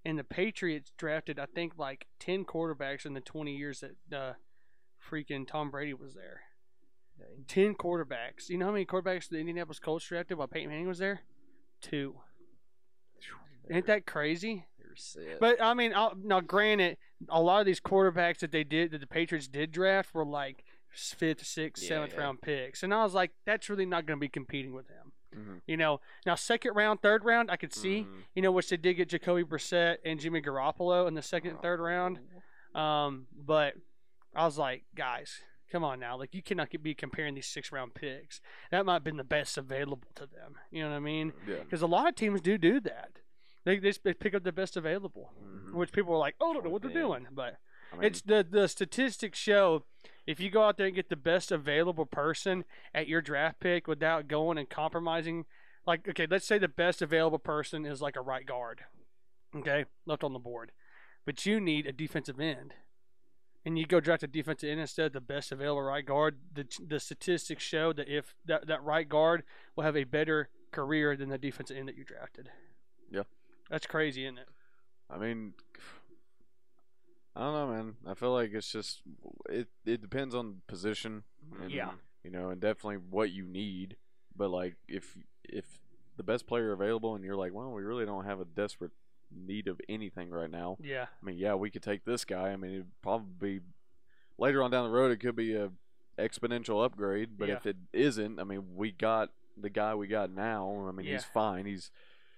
[0.04, 4.34] And the Patriots drafted, I think, like ten quarterbacks in the twenty years that uh,
[5.02, 6.42] freaking Tom Brady was there.
[7.46, 8.48] Ten quarterbacks.
[8.48, 11.22] You know how many quarterbacks the Indianapolis Colts drafted while Peyton Manning was there?
[11.80, 12.20] Two.
[13.70, 14.66] Ain't that crazy?
[15.40, 16.96] But I mean, I'll, now granted,
[17.28, 20.64] a lot of these quarterbacks that they did that the Patriots did draft were like
[20.90, 22.20] fifth, sixth, seventh Yeah.
[22.20, 25.12] round picks, and I was like, that's really not going to be competing with him.
[25.36, 25.54] Mm-hmm.
[25.66, 28.02] You know, now second round, third round, I could see.
[28.02, 28.20] Mm-hmm.
[28.36, 31.60] You know, which they did get Jacoby Brissett and Jimmy Garoppolo in the second and
[31.60, 32.20] third round.
[32.74, 33.74] Um, but
[34.34, 35.40] I was like, guys,
[35.72, 38.40] come on now, like you cannot be comparing these six round picks.
[38.70, 40.54] That might have been the best available to them.
[40.70, 41.32] You know what I mean?
[41.48, 41.56] Yeah.
[41.64, 43.10] Because a lot of teams do do that.
[43.64, 45.72] They, they, they pick up the best available Mhm.
[45.72, 47.26] which people are like, oh, I don't know what they're doing.
[47.32, 47.56] But
[47.92, 49.84] I mean, it's the the statistics show
[50.26, 53.86] if you go out there and get the best available person at your draft pick
[53.86, 55.44] without going and compromising,
[55.86, 58.82] like okay, let's say the best available person is like a right guard,
[59.56, 60.72] okay, left on the board,
[61.24, 62.74] but you need a defensive end.
[63.66, 66.36] And you go draft a defensive end instead of the best available right guard.
[66.52, 69.42] The, the statistics show that if that, that right guard
[69.74, 72.50] will have a better career than the defensive end that you drafted.
[73.10, 73.22] Yeah.
[73.70, 74.48] That's crazy, isn't it?
[75.10, 75.54] I mean,
[77.36, 77.94] I don't know, man.
[78.06, 79.02] I feel like it's just
[79.48, 79.68] it.
[79.84, 81.24] It depends on position.
[81.60, 81.92] And, Yeah.
[82.22, 83.96] You know, and definitely what you need.
[84.36, 85.80] But like, if if
[86.16, 88.92] the best player available, and you're like, well, we really don't have a desperate
[89.34, 90.76] need of anything right now.
[90.80, 91.06] Yeah.
[91.20, 92.50] I mean, yeah, we could take this guy.
[92.50, 93.64] I mean, it'd probably be
[94.38, 95.10] later on down the road.
[95.10, 95.70] It could be a
[96.18, 97.56] exponential upgrade, but Yeah.
[97.56, 100.86] if it isn't, I mean, we got the guy we got now.
[100.88, 101.32] I mean, he's Yeah.
[101.32, 101.66] fine.
[101.66, 101.90] He's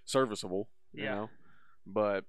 [0.07, 0.69] serviceable.
[0.97, 1.15] You Yeah.
[1.15, 1.31] know,
[1.87, 2.25] but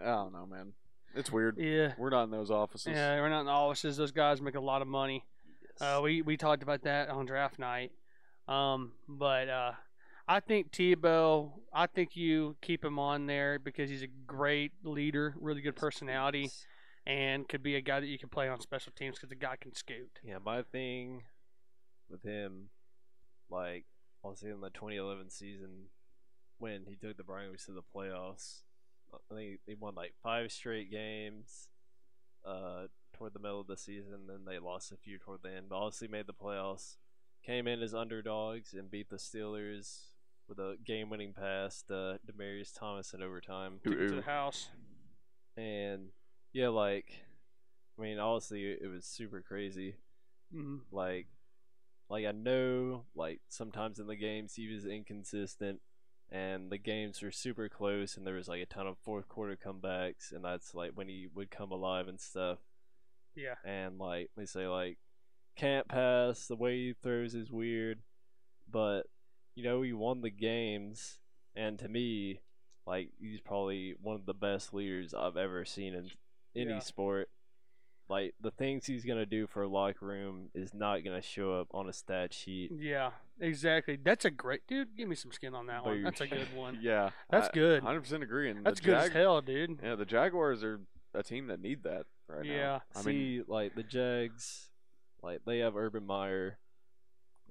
[0.00, 0.72] I don't know, man.
[1.14, 1.56] It's weird.
[1.58, 1.94] Yeah.
[1.98, 2.92] We're not in those offices.
[2.94, 3.96] Yeah, we're not in the offices.
[3.96, 5.24] Those guys make a lot of money.
[5.80, 7.92] Uh, we we talked about that on draft night.
[8.48, 9.72] Um, but uh,
[10.28, 11.52] I think Tebow.
[11.72, 16.50] I think you keep him on there because he's a great leader, really good personality,
[17.06, 19.56] and could be a guy that you can play on special teams because the guy
[19.56, 20.20] can scoot.
[20.22, 21.24] Yeah, my thing
[22.08, 22.68] with him,
[23.50, 23.84] like,
[24.24, 25.86] obviously in the 2011 season,
[26.58, 28.60] when he took the Broncos to the playoffs,
[29.12, 31.68] I think they won like five straight games
[32.44, 32.86] uh,
[33.16, 34.26] toward the middle of the season.
[34.26, 36.96] Then they lost a few toward the end, but obviously made the playoffs.
[37.44, 40.06] Came in as underdogs and beat the Steelers
[40.48, 43.80] with a game-winning pass to Demaryius Thomas in overtime.
[43.86, 44.68] Ooh, Took to the house.
[45.56, 46.08] And
[46.52, 47.06] yeah, like,
[47.98, 49.96] I mean, honestly, it was super crazy.
[50.52, 51.26] hmm Like,
[52.08, 55.80] like I know, like sometimes in the games he was inconsistent,
[56.30, 59.56] and the games were super close, and there was like a ton of fourth quarter
[59.56, 62.58] comebacks, and that's like when he would come alive and stuff.
[63.34, 63.54] Yeah.
[63.64, 64.98] And like they say, like
[65.56, 66.46] can't pass.
[66.46, 68.00] The way he throws is weird,
[68.70, 69.02] but
[69.54, 71.18] you know he won the games,
[71.54, 72.40] and to me,
[72.86, 76.10] like he's probably one of the best leaders I've ever seen in
[76.54, 76.78] any Yeah.
[76.80, 77.28] sport.
[78.08, 81.68] Like the things he's gonna do for a locker room is not gonna show up
[81.72, 82.70] on a stat sheet.
[82.76, 83.10] Yeah.
[83.40, 83.98] Exactly.
[84.02, 84.96] That's a great dude.
[84.96, 86.02] Give me some skin on that one.
[86.02, 86.78] That's a good one.
[86.80, 87.82] Yeah, That's good.
[87.82, 88.50] Hundred percent agree.
[88.50, 89.78] And That's good as hell, dude.
[89.82, 90.80] Yeah, the Jaguars are
[91.14, 92.50] a team that need that right now.
[92.52, 92.78] Yeah.
[92.94, 94.70] I See, mean, like the Jags,
[95.22, 96.58] like they have Urban Meyer.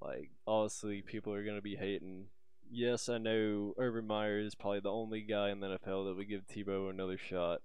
[0.01, 2.25] Like obviously, people are gonna be hating.
[2.71, 6.29] Yes, I know Urban Meyer is probably the only guy in the NFL that would
[6.29, 7.61] give Tebow another shot.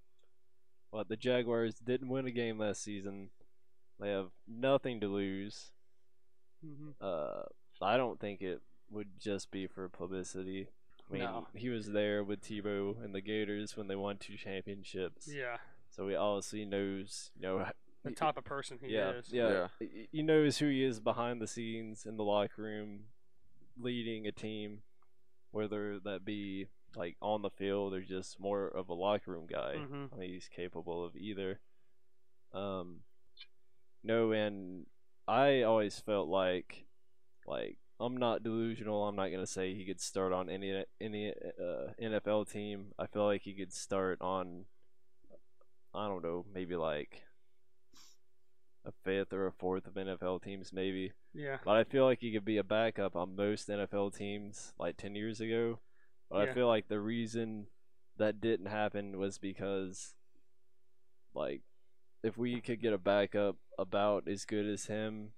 [0.92, 3.30] But the Jaguars didn't win a game last season.
[4.00, 5.72] They have nothing to lose.
[6.64, 7.42] hmm Uh,
[7.82, 8.60] I don't think it
[8.90, 10.68] would just be for publicity.
[11.08, 11.46] I mean, No.
[11.54, 15.28] he was there with Tebow and the Gators when they won two championships.
[15.32, 15.58] Yeah.
[15.90, 17.66] So he obviously knows, you know,
[18.02, 19.32] The type of person he yeah, is.
[19.32, 23.06] yeah, He- He knows who he is behind the scenes in the locker room,
[23.76, 24.82] leading a team,
[25.50, 29.76] whether that be like on the field or just more of a locker room guy.
[29.76, 30.12] Mhm.
[30.12, 31.60] I mean, he's capable of either.
[32.52, 33.00] Um,
[34.02, 34.86] no, and
[35.28, 36.86] I always felt like,
[37.46, 39.06] like I'm not delusional.
[39.06, 42.92] I'm not gonna say he could start on any any uh, NFL team.
[42.98, 44.64] I feel like he could start on,
[45.94, 47.22] I don't know, maybe like
[48.84, 51.12] a fifth or a fourth of NFL teams, maybe.
[51.34, 51.58] Yeah.
[51.64, 55.14] But I feel like he could be a backup on most NFL teams like 10
[55.14, 55.78] years ago.
[56.30, 56.50] But Yeah.
[56.50, 57.66] I feel like the reason
[58.16, 60.14] that didn't happen was because,
[61.34, 61.62] like,
[62.22, 65.32] if we could get a backup about as good as him,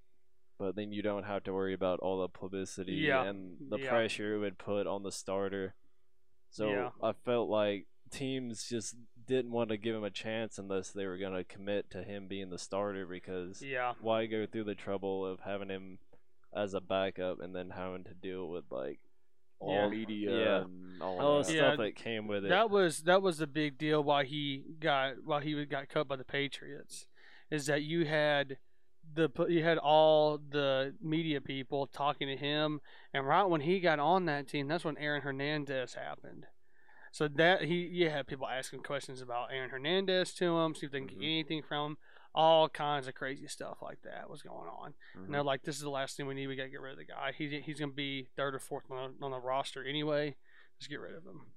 [0.59, 3.24] but then you don't have to worry about all the publicity Yeah.
[3.24, 3.88] and the Yeah.
[3.88, 5.74] pressure it would put on the starter.
[6.51, 6.93] So.
[7.03, 11.16] I felt like teams just didn't want to give him a chance unless they were
[11.16, 13.95] going to commit to him being the starter because Yeah.
[14.01, 15.99] why go through the trouble of having him
[16.53, 19.01] as a backup and then having to deal with like
[19.62, 19.88] all Yeah.
[19.88, 20.60] media yeah.
[20.62, 21.54] and all, all the that.
[21.54, 22.48] Yeah, stuff that came with it.
[22.48, 26.16] That was that was the big deal why he got why he got cut by
[26.16, 27.06] the Patriots,
[27.50, 28.58] is that you had
[29.14, 32.80] the you had all the media people talking to him,
[33.12, 36.46] and right when he got on that team, that's when Aaron Hernandez happened.
[37.10, 40.92] So that he you had people asking questions about Aaron Hernandez to him, see if
[40.92, 41.20] they can Mhm.
[41.20, 41.98] get anything from him.
[42.35, 44.95] All kinds of crazy stuff like that was going on.
[45.16, 45.24] Mhm.
[45.26, 46.47] And they're like, "This is the last thing we need.
[46.47, 47.33] We got to get rid of the guy.
[47.37, 50.37] He's he's gonna be third or fourth on the, on the roster anyway.
[50.78, 51.53] Just get rid of him."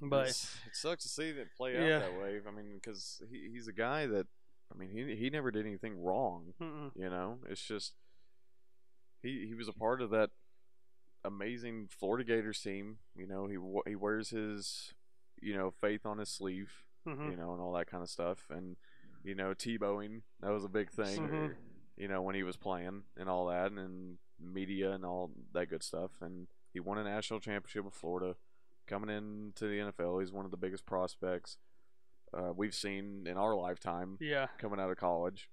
[0.00, 1.96] But It's- it sucks to see that play Yeah.
[1.96, 2.40] out that way.
[2.46, 4.26] I mean, because he, he's a guy that,
[4.70, 6.52] I mean, he he never did anything wrong.
[6.60, 6.92] mm-mm.
[6.94, 7.94] You know, it's just
[9.22, 10.30] he he was a part of that
[11.24, 12.98] amazing Florida Gators team.
[13.16, 13.56] You know, he
[13.90, 14.92] he wears his
[15.40, 16.84] you know faith on his sleeve.
[17.06, 17.30] Mhm.
[17.30, 18.50] You know, and all that kind of stuff.
[18.50, 18.76] And
[19.26, 21.28] you know, Tebowing that was a big thing.
[21.28, 21.56] Mhm.
[21.96, 25.82] You know, when he was playing and all that, and media and all that good
[25.82, 26.10] stuff.
[26.20, 28.36] And he won a national championship with Florida.
[28.86, 31.56] Coming into the NFL, he's one of the biggest prospects
[32.34, 35.48] uh, we've seen in our lifetime yeah, coming out of college.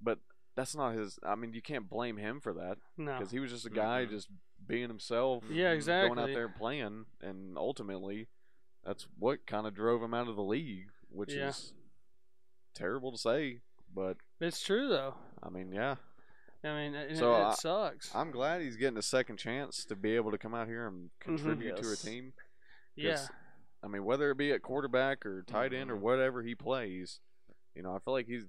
[0.00, 0.20] But
[0.54, 1.18] that's not his.
[1.22, 4.06] I mean, you can't blame him for that no, because he was just a guy
[4.06, 4.10] Mhm.
[4.10, 4.28] just
[4.66, 5.44] being himself.
[5.50, 6.14] Yeah, exactly.
[6.14, 8.28] Going out there and playing, and ultimately,
[8.84, 11.48] that's what kind of drove him out of the league, which Yeah.
[11.48, 11.72] is
[12.74, 13.60] terrible to say.
[13.94, 15.14] But it's true though.
[15.42, 15.96] I mean, yeah,
[16.64, 18.14] I mean, it, So, it I- sucks.
[18.14, 21.10] I'm glad he's getting a second chance to be able to come out here and
[21.20, 22.32] contribute to a team.
[22.94, 23.18] Yeah.
[23.82, 26.00] I mean, whether it be at quarterback or tight end or Mhm.
[26.00, 27.20] whatever he plays,
[27.74, 28.46] you know, I feel like he's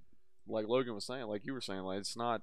[0.47, 2.41] like Logan was saying, like you were saying, like it's not.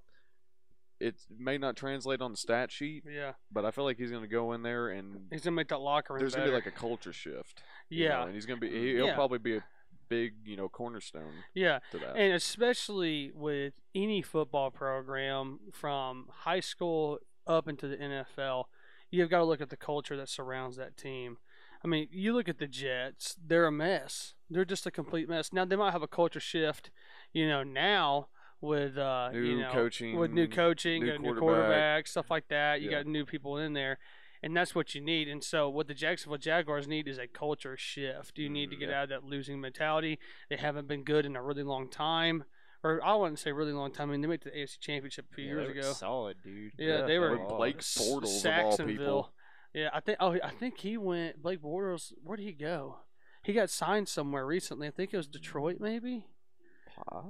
[1.01, 3.35] It may not translate on the stat sheet, yeah.
[3.53, 5.79] but I feel like he's going to go in there and He's gonna make that
[5.79, 6.19] locker room.
[6.21, 7.63] there's going to be like a culture shift.
[7.89, 8.73] you know, yeah, and he's going to be.
[8.73, 9.15] he- He'll Yeah.
[9.15, 9.65] probably be a
[10.09, 11.79] big, you know, cornerstone yeah.
[11.93, 12.17] to that.
[12.17, 18.65] And especially with any football program from high school up into the NFL,
[19.11, 21.39] you've got to look at the culture that surrounds that team.
[21.85, 24.35] I mean, you look at the Jets, they're a mess.
[24.51, 25.53] They're just a complete mess.
[25.53, 26.91] Now, they might have a culture shift,
[27.33, 28.29] you know, now
[28.61, 31.41] with, uh, New you know, coaching, with new coaching, new a new quarterback.
[31.41, 32.81] quarterback, stuff like that.
[32.81, 32.99] You Yeah.
[32.99, 33.99] got new people in there.
[34.43, 35.29] And that's what you need.
[35.29, 38.39] And so, what the Jacksonville Jaguars need is a culture shift.
[38.39, 38.99] You need to get yeah.
[38.99, 40.19] out of that losing mentality.
[40.49, 42.45] They haven't been good in a really long time,
[42.85, 44.11] or I wouldn't say really long time.
[44.11, 45.93] I mean, they made the AFC Championship a few Yeah, years they were ago.
[45.93, 46.73] solid, dude.
[46.79, 49.33] Yeah, they were Blake S- Bortles of all people.
[49.75, 50.19] Yeah, I think.
[50.21, 51.43] Oh, I think he went.
[51.43, 52.13] Blake Bortles.
[52.23, 52.99] Where did he go?
[53.43, 54.87] He got signed somewhere recently.
[54.89, 55.33] I think it was mm.
[55.33, 56.27] Detroit, maybe.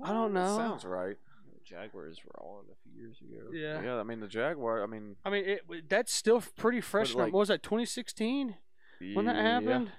[0.03, 0.57] I don't know.
[0.57, 1.17] Sounds right.
[1.69, 3.51] Jaguars were all on a few years ago.
[3.53, 3.83] Yeah.
[3.83, 4.83] Yeah, I mean the Jaguar.
[4.83, 7.15] I mean, I mean, it, that's still pretty fresh.
[7.15, 8.57] like- what was that 2016
[9.15, 9.93] when that happened?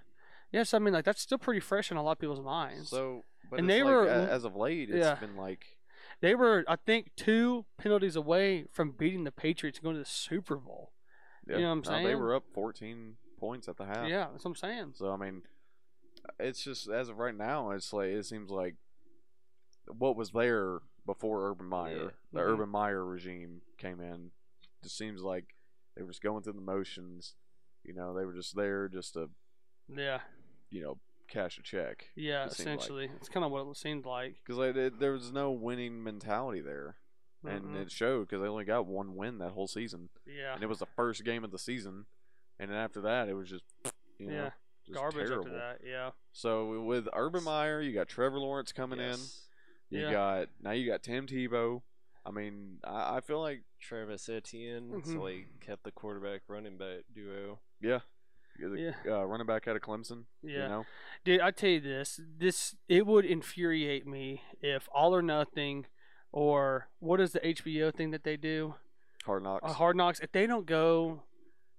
[0.51, 2.89] Yes, I mean like that's still pretty fresh in a lot of people's minds.
[2.89, 5.15] So, but And they like, were- as of late, it's yeah.
[5.15, 5.77] been like
[6.21, 10.05] they were, I think, two penalties away from beating the Patriots and going to the
[10.09, 10.91] Super Bowl.
[11.47, 14.09] yeah, You know what I'm no, They were up 14 points at the half.
[14.09, 14.93] Yeah, that's what I'm saying.
[14.95, 15.43] So I mean,
[16.39, 18.75] it's just as of right now, it's like it seems like
[19.87, 20.79] what was there
[21.13, 22.09] before Urban Meyer, Yeah.
[22.33, 22.47] the Mhm.
[22.53, 24.31] Urban Meyer regime came in.
[24.83, 25.55] Just seems like
[25.95, 27.35] they were just going through the motions.
[27.83, 29.29] You know, they were just there just to
[29.87, 30.21] Yeah,
[30.69, 32.11] you know cash a check.
[32.15, 32.45] yeah.
[32.45, 32.77] It seemed like.
[32.79, 34.35] Essentially, it's kind of what it seemed like.
[34.43, 36.97] Because like, it- there was no winning mentality there,
[37.43, 37.81] and Mhm.
[37.81, 40.79] it showed because they only got one win that whole season, yeah, and it was
[40.79, 42.05] the first game of the season,
[42.59, 43.63] and then after that it was just
[44.19, 44.51] you know yeah.
[44.85, 45.45] just Garbage terrible.
[45.47, 45.83] after that.
[45.83, 49.19] Yeah, So with Urban Meyer, you got Trevor Lawrence coming Yes.
[49.19, 49.48] in.
[49.89, 50.11] You Yeah.
[50.11, 51.81] got now you got Tim Tebow.
[52.25, 55.05] I mean, I, I feel like Travis Etienne, Mhm.
[55.13, 57.59] so he kept the quarterback running back duo.
[57.81, 57.99] yeah,
[58.59, 59.13] the Yeah.
[59.19, 60.25] uh, running back out of Clemson.
[60.43, 60.63] yeah.
[60.63, 60.85] You know,
[61.23, 65.85] Dude, I tell you this, this it would infuriate me if All or Nothing,
[66.31, 68.75] or what is the HBO thing that they do,
[69.25, 69.69] Hard Knocks.
[69.69, 70.19] uh, Hard Knocks.
[70.19, 71.23] If they don't go,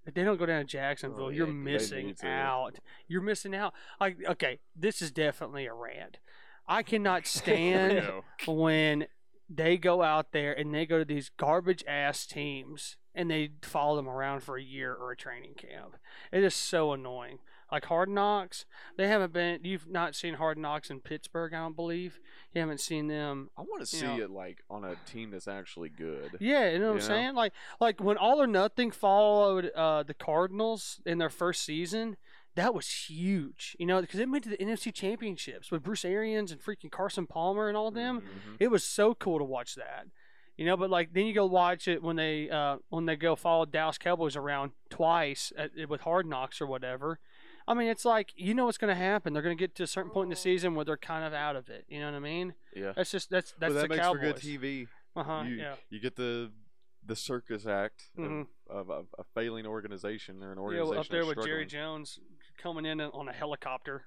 [0.07, 2.79] if they don't go down to Jacksonville, Oh, you're missing out.
[3.07, 3.75] You're missing out.
[4.01, 6.19] Like, okay, this is definitely a rant.
[6.67, 8.03] I cannot stand
[8.47, 9.07] when
[9.49, 13.97] they go out there and they go to these garbage ass teams and they follow
[13.97, 15.97] them around for a year or a training camp.
[16.33, 17.39] It is so annoying.
[17.73, 18.65] Like Hard Knocks,
[18.97, 19.61] they haven't been.
[19.63, 22.19] You've not seen Hard Knocks in Pittsburgh, I don't believe.
[22.53, 23.51] You haven't seen them.
[23.57, 24.19] I want to see know.
[24.19, 26.37] it like on a team that's actually good.
[26.41, 27.07] Yeah, you know what I'm know?
[27.07, 27.35] saying?
[27.37, 32.17] Like, like when All or Nothing followed uh, the Cardinals in their first season.
[32.57, 36.51] That was huge, you know, because it went to the NFC Championships with Bruce Arians
[36.51, 38.21] and freaking Carson Palmer and all them.
[38.23, 38.57] Mhm.
[38.59, 40.07] it was so cool to watch that
[40.57, 43.35] you know but like then you go watch it when they uh when they go
[43.37, 47.19] follow dallas cowboys around twice at, with hard knocks or whatever
[47.69, 49.85] i mean it's like you know what's going to happen they're going to get to
[49.85, 52.07] a certain point in the season where they're kind of out of it you know
[52.07, 54.37] what i mean Yeah, that's just that's that's but that the makes cowboys for good
[54.37, 54.89] TV.
[55.17, 56.51] uh-huh you, yeah you get the
[57.07, 58.47] the circus act Mhm.
[58.69, 60.93] of, of, of a failing organization or an organization.
[60.93, 62.19] yeah organization up there with jerry jones
[62.61, 64.05] coming in on a helicopter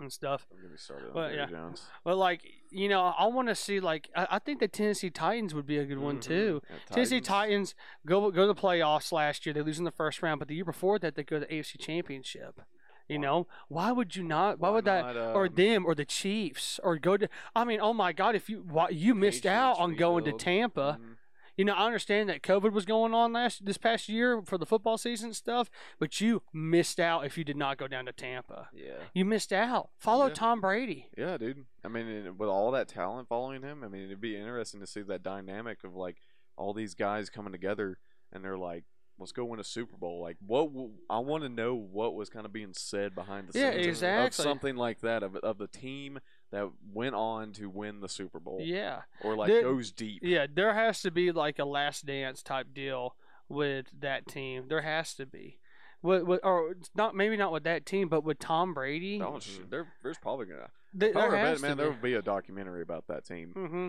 [0.00, 1.46] and stuff I'm gonna on But, yeah.
[1.46, 1.82] Jones.
[2.04, 2.40] but like
[2.72, 5.78] you know i want to see like I, I think the tennessee titans would be
[5.78, 6.22] a good one Mhm.
[6.22, 9.52] too Yeah, Tennessee Titans go go to the playoffs last year.
[9.52, 11.52] They lose in the first round, but the year before that, they go to the
[11.54, 12.60] AFC Championship.
[13.08, 14.58] You Why- know, why would you not?
[14.58, 15.14] Why, would that?
[15.14, 17.28] not, or um, them, or the Chiefs, or go to?
[17.54, 18.34] I mean, oh my God!
[18.34, 20.40] If you why, you missed out Patriots on going to rebuild.
[20.40, 21.16] Tampa, mhm.
[21.56, 24.66] You know, I understand that COVID was going on last this past year for the
[24.66, 28.12] football season and stuff, but you missed out if you did not go down to
[28.12, 28.68] Tampa.
[28.72, 28.94] Yeah.
[29.14, 29.90] You missed out.
[29.98, 30.34] Follow Yeah.
[30.34, 31.08] Tom Brady.
[31.16, 31.66] Yeah, dude.
[31.84, 35.02] I mean, with all that talent following him, I mean, it'd be interesting to see
[35.02, 36.16] that dynamic of like
[36.56, 37.98] all these guys coming together
[38.32, 38.84] and they're like,
[39.18, 40.72] "Let's go win a Super Bowl." Like, what?
[40.72, 44.02] w- I want to know what was kind of being said behind the Yeah, scenes
[44.02, 46.18] of- of something like that of of the team
[46.54, 49.02] that went on to win the Super Bowl Yeah.
[49.22, 50.20] or like There- goes deep.
[50.22, 53.16] Yeah, there has to be like a last dance type deal
[53.48, 54.68] with that team.
[54.68, 55.58] There has to be.
[56.02, 59.20] With, with, or not maybe not with that team, but with Tom Brady.
[59.22, 60.68] Oh, sh- there, there's probably gonna.
[60.98, 61.94] th- If I there were has bet, man, to there be.
[61.96, 63.88] would be a documentary about that team, Mm-hmm.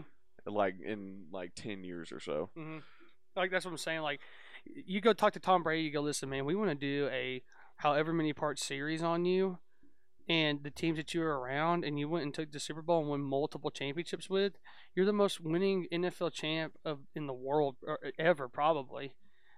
[0.53, 2.49] like in like ten years or so.
[2.57, 2.77] Mm-hmm.
[3.35, 3.99] Like that's what I'm saying.
[4.01, 4.21] Like
[4.85, 6.45] you go talk to Tom Brady, you go listen, man.
[6.45, 7.43] We want to do a
[7.75, 9.57] however many part series on you,
[10.27, 12.99] and the teams that you were around and you went and took the Super Bowl
[13.01, 14.53] and won multiple championships with,
[14.95, 19.13] you're the most winning NFL champ of in the world or ever probably.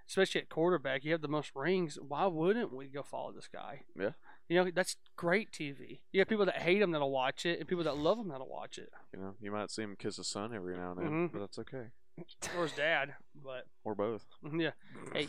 [0.09, 1.97] Especially at quarterback, you have the most rings.
[2.01, 3.81] Why wouldn't we go follow this guy?
[3.99, 4.11] Yeah.
[4.47, 5.99] You know, that's great TV.
[6.13, 8.47] You have people that hate him that'll watch it and people that love him that'll
[8.47, 8.89] watch it.
[9.13, 11.31] You know, you might see him kiss his son every now and then, Mhm.
[11.33, 11.87] but that's okay.
[12.57, 14.25] Or his dad, but Or both.
[14.53, 14.71] yeah.
[15.13, 15.27] Hey.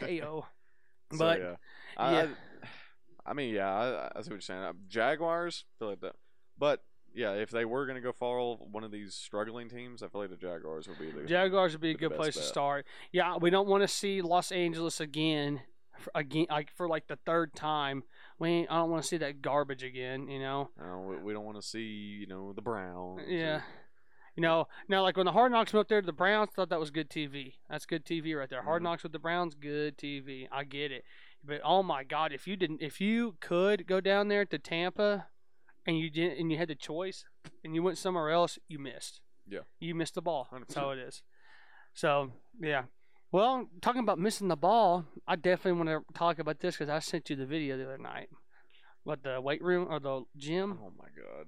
[0.00, 0.20] hey.
[0.20, 0.46] So,
[1.10, 1.56] But yeah,
[1.98, 2.28] I, yeah.
[3.26, 4.62] I, I mean, yeah, I, I see what you're saying.
[4.62, 6.14] Uh, Jaguars feel like that,
[6.58, 6.82] but
[7.14, 10.30] yeah, if they were gonna go follow one of these struggling teams, I feel like
[10.30, 11.26] the Jaguars would be the.
[11.26, 12.86] Jaguars would be a good place to start.
[13.10, 15.62] Yeah, we don't want to see Los Angeles again,
[15.98, 18.02] for, again like for like the third time.
[18.38, 20.28] We I don't want to see that garbage again.
[20.28, 20.70] You know.
[20.78, 23.22] Uh, we, we don't want to see you know the Browns.
[23.26, 23.62] Yeah.
[24.36, 26.68] You know, now like when the Hard Knocks went up there to the Browns, thought
[26.68, 27.54] that was good TV.
[27.70, 28.62] That's good TV right there.
[28.62, 28.84] Hard Mhm.
[28.84, 30.46] Knocks with the Browns, good TV.
[30.52, 31.04] I get it,
[31.46, 35.26] but oh my God, if you didn't, if you could go down there to Tampa,
[35.86, 37.24] and you didn't, and you had the choice,
[37.64, 39.20] and you went somewhere else, you missed.
[39.48, 39.60] Yeah.
[39.78, 40.48] You missed the ball.
[40.50, 40.78] That's 100%.
[40.78, 41.22] how it is.
[41.94, 42.84] So yeah.
[43.32, 47.00] Well, talking about missing the ball, I definitely want to talk about this because I
[47.00, 48.28] sent you the video the other night.
[49.04, 50.78] What the weight room or the gym?
[50.82, 51.46] Oh my god.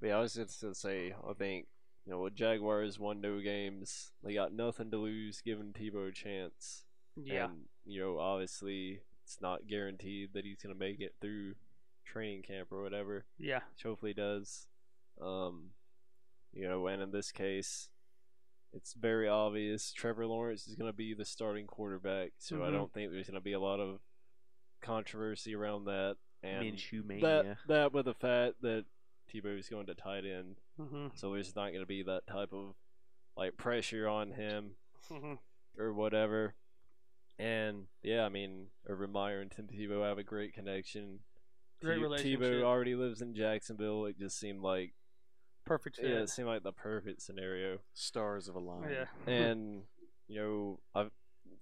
[0.00, 1.66] But yeah, I was just gonna say, I think
[2.06, 6.12] you know, with Jaguars won no games, they got nothing to lose, giving Tebow a
[6.12, 6.84] chance.
[7.16, 7.46] Yeah.
[7.46, 11.54] And you know, obviously, it's not guaranteed that he's gonna make it through
[12.04, 13.24] training camp or whatever.
[13.38, 13.60] Yeah.
[13.74, 14.68] Which hopefully does.
[15.20, 15.70] Um,
[16.52, 17.88] you know, and in this case,
[18.72, 22.32] it's very obvious Trevor Lawrence is gonna be the starting quarterback.
[22.38, 22.72] So I Mhm.
[22.72, 24.00] don't think there's gonna be a lot of
[24.80, 26.16] controversy around that.
[26.42, 28.84] And Minshew that that with the fact that
[29.28, 31.08] Tebow's going to tight end, Mm-hmm.
[31.14, 32.76] so there's not going to be that type of
[33.36, 34.76] like pressure on him
[35.10, 35.34] Mm-hmm.
[35.82, 36.54] or whatever.
[37.38, 41.20] And yeah, I mean, Urban Meyer and Tim Tebow have a great connection.
[41.80, 42.40] Great Te- relationship.
[42.40, 44.06] Tebow already lives in Jacksonville.
[44.06, 44.94] It just seemed like
[45.64, 46.06] Perfect fit.
[46.08, 47.78] yeah, it seemed like the perfect scenario.
[47.94, 48.88] Stars of a line.
[48.90, 49.04] Yeah.
[49.32, 49.82] And
[50.26, 51.10] you know, I've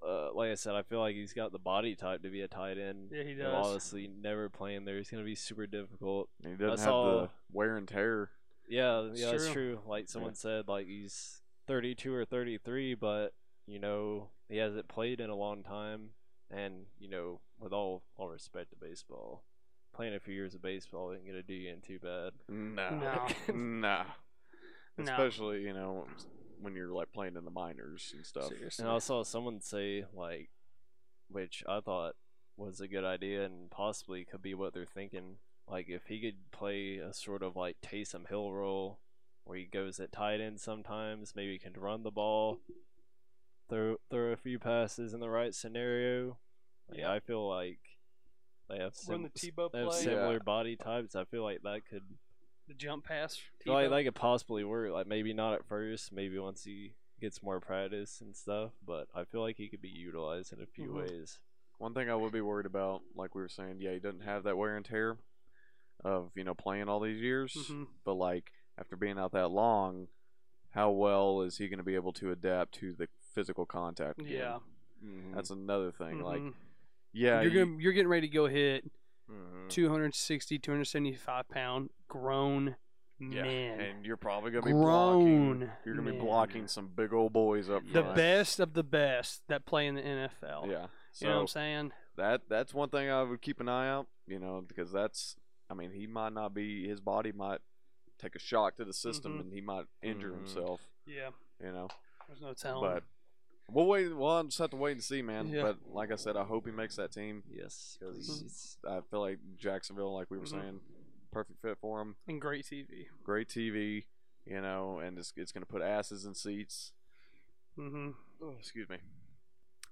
[0.06, 2.48] uh, like I said, I feel like he's got the body type to be a
[2.48, 3.10] tight end.
[3.12, 3.52] Yeah, he does.
[3.52, 6.28] Obviously, never playing there is going to be super difficult.
[6.44, 8.30] And he doesn't have saw- the wear and tear.
[8.68, 9.52] Yeah, It's yeah, that's true.
[9.52, 9.80] true.
[9.86, 13.32] Like someone said, like he's 32 or 33, but
[13.66, 16.10] you know he hasn't played in a long time,
[16.50, 19.44] and you know, with all all respect to baseball,
[19.94, 22.32] playing a few years of baseball ain't gonna do you in too bad.
[22.48, 22.90] No.
[22.90, 23.54] No.
[23.54, 24.04] nah.
[24.98, 25.12] No.
[25.12, 26.06] Especially, you know,
[26.60, 28.48] when you're like playing in the minors and stuff.
[28.48, 28.82] Seriously.
[28.82, 30.50] And I saw someone say like,
[31.28, 32.14] which I thought
[32.56, 35.36] was a good idea and possibly could be what they're thinking.
[35.68, 39.00] Like if he could play a sort of like Taysom Hill role,
[39.44, 42.60] where he goes at tight end sometimes, maybe he can run the ball,
[43.68, 46.38] throw throw a few passes in the right scenario.
[46.92, 47.12] Yeah, Yeah.
[47.12, 47.80] I feel like
[48.68, 50.00] they have Run sim- the Tebow they have play.
[50.00, 50.52] similar Yeah.
[50.62, 51.14] I types.
[51.16, 52.02] I feel like that could
[52.68, 53.36] the jump pass.
[53.60, 53.90] I feel like Tebow.
[53.90, 54.90] that could possibly work.
[54.92, 58.72] Like maybe not at first, maybe once he gets more practice and stuff.
[58.84, 60.94] But I feel like he could be utilized in a few Mhm.
[60.96, 61.38] ways.
[61.78, 64.44] One thing I would be worried about, like we were saying, yeah, he doesn't have
[64.44, 65.18] that wear and tear
[66.04, 67.52] of, you know, playing all these years.
[67.54, 67.88] Mhm.
[68.04, 70.08] But like after being out that long,
[70.70, 74.18] how well is he going to be able to adapt to the physical contact?
[74.18, 74.32] again?
[74.32, 74.58] Yeah.
[75.04, 75.34] Mm-hmm.
[75.34, 76.20] That's another thing.
[76.20, 76.54] Like, Mhm.
[77.12, 78.90] yeah, you're you- gonna, you're getting ready to go hit
[79.30, 79.68] mm-hmm.
[79.68, 82.76] 260, 275 pound grown
[83.20, 83.80] yeah, men.
[83.80, 85.58] and you're probably going to be blocking.
[85.58, 88.16] Grown You're going to be blocking some big old boys up the front.
[88.16, 90.68] best of the best that play in the NFL.
[90.70, 90.86] Yeah.
[91.12, 91.92] So you know what I'm saying?
[92.16, 95.36] that that's one thing I would keep an eye out, you know, because that's
[95.68, 97.60] I mean, he might not be his body might
[98.18, 99.40] take a shock to the system Mhm.
[99.40, 100.36] and he might injure Mhm.
[100.38, 101.30] himself, Yeah.
[101.62, 101.88] you know.
[102.28, 102.82] There's no telling.
[102.90, 103.04] But
[103.70, 105.48] we'll wait we'll just have to wait and see, man.
[105.48, 105.62] Yeah.
[105.62, 108.76] But like I said, I hope he makes that team Yes, please.
[108.88, 110.50] I feel like Jacksonville, like we were Mhm.
[110.50, 110.80] saying,
[111.32, 112.16] perfect fit for him.
[112.26, 113.08] and great TV.
[113.24, 114.04] Great TV,
[114.44, 116.92] you know, and it's it's gonna put asses in seats.
[117.78, 118.10] Mm-hmm.
[118.42, 118.98] Oh, excuse me.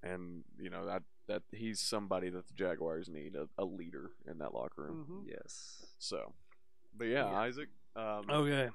[0.03, 4.39] And you know that that he's somebody that the Jaguars need a, a leader in
[4.39, 5.05] that locker room.
[5.09, 5.29] Mm-hmm.
[5.31, 5.87] Yes.
[5.99, 6.35] So,
[6.97, 7.39] but yeah, Yeah.
[7.41, 7.69] Isaac.
[7.97, 8.69] Um, Okay.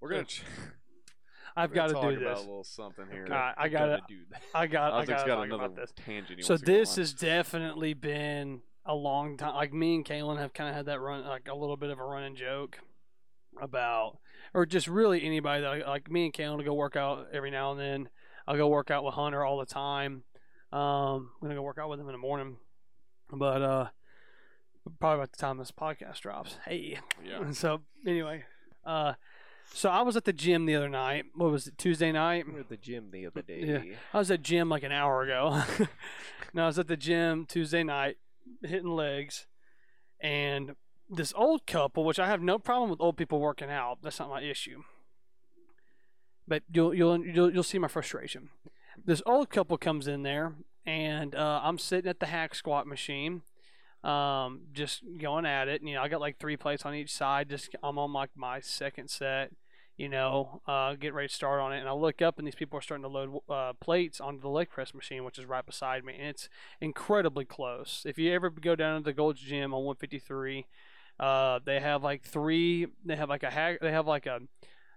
[0.00, 0.24] we're gonna.
[0.24, 0.42] ch-
[1.56, 3.26] I've got to do about a little something here.
[3.26, 4.42] Right, I got Gotta do that.
[4.54, 4.92] I got.
[4.92, 5.92] I got to got talk another about this.
[6.04, 6.44] tangent.
[6.44, 9.54] So to this has definitely been a long time.
[9.54, 11.98] Like me and Kalen have kind of had that run, like a little bit of
[11.98, 12.78] a running joke
[13.60, 14.18] about,
[14.54, 17.72] or just really anybody that like me and Kalen to go work out every now
[17.72, 18.08] and then.
[18.46, 20.24] I'll go work out with Hunter all the time.
[20.72, 22.56] Um, I'm gonna go work out with him in the morning,
[23.30, 23.88] but uh,
[24.98, 26.56] probably about the time this podcast drops.
[26.66, 27.48] Hey, Yeah.
[27.52, 28.44] So anyway,
[28.84, 29.12] uh,
[29.74, 31.26] so I was at the gym the other night.
[31.34, 31.78] What was it?
[31.78, 32.46] Tuesday night.
[32.46, 33.62] We were at the gym the other day.
[33.64, 33.96] Yeah.
[34.12, 35.62] I was at gym like an hour ago.
[36.54, 38.16] no, I was at the gym Tuesday night,
[38.62, 39.46] hitting legs,
[40.20, 40.76] and
[41.08, 43.98] this old couple, which I have no problem with old people working out.
[44.02, 44.82] That's not my issue.
[46.46, 48.50] But you'll you'll you'll, you'll see my frustration.
[49.04, 50.54] This old couple comes in there,
[50.84, 53.42] and uh, I'm sitting at the hack squat machine,
[54.04, 55.80] um, just going at it.
[55.80, 57.48] And, you know, I got like three plates on each side.
[57.48, 59.52] Just I'm on like my second set.
[59.96, 62.54] You know, uh, get ready to start on it, and I look up, and these
[62.54, 65.64] people are starting to load uh, plates onto the leg press machine, which is right
[65.64, 66.48] beside me, and it's
[66.80, 68.02] incredibly close.
[68.06, 70.66] If you ever go down to the Gold's Gym on 153,
[71.20, 72.86] uh, they have like three.
[73.04, 73.78] They have like a hack.
[73.80, 74.40] They have like a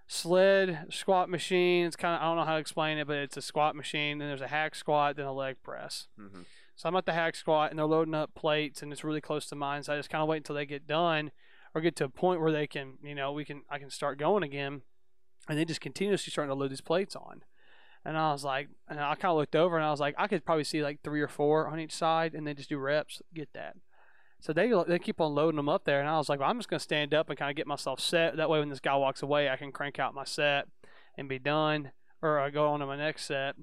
[0.07, 1.85] sled squat machine.
[1.85, 4.17] It's kind of I don't know how to explain it, but it's a squat machine.
[4.17, 6.07] Then there's a hack squat, then a leg press.
[6.19, 6.41] Mm-hmm.
[6.75, 9.45] So I'm at the hack squat, and they're loading up plates, and it's really close
[9.47, 9.83] to mine.
[9.83, 11.31] So I just kind of wait until they get done,
[11.75, 14.17] or get to a point where they can, you know, we can I can start
[14.17, 14.81] going again,
[15.49, 17.43] and they just continuously starting to load these plates on.
[18.05, 20.27] And I was like, and I kind of looked over, and I was like, I
[20.27, 23.21] could probably see like three or four on each side, and they just do reps,
[23.33, 23.75] get that.
[24.39, 26.59] So they they keep on loading them up there, and I was like, well, I'm
[26.59, 28.37] just gonna stand up and kind of get myself set.
[28.37, 30.67] That way, when this guy walks away, I can crank out my set
[31.17, 31.91] and be done,
[32.21, 33.55] or I go on to my next set.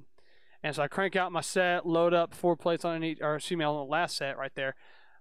[0.62, 3.58] And so I crank out my set, load up four plates on each, or excuse
[3.58, 4.74] me, on the last set right there.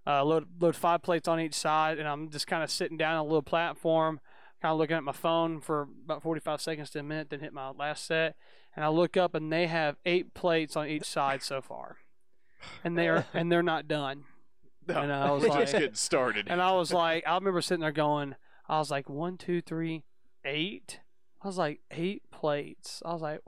[0.06, 3.14] Uh, load load five plates on each side, and I'm just kind of sitting down
[3.14, 4.18] on a little platform,
[4.60, 7.52] kind of looking at my phone for about 45 seconds to a minute, then hit
[7.52, 8.34] my last set,
[8.74, 11.98] and I look up and they have eight plates on each side so far,
[12.82, 14.24] and they're and they're not done.
[14.88, 16.48] And I was We're like- just getting started.
[16.50, 18.34] And I was like, I remember sitting there going,
[18.68, 20.02] I was like, one, two, three,
[20.44, 20.98] eight.
[21.40, 23.00] I was like, eight plates.
[23.04, 23.40] I was like,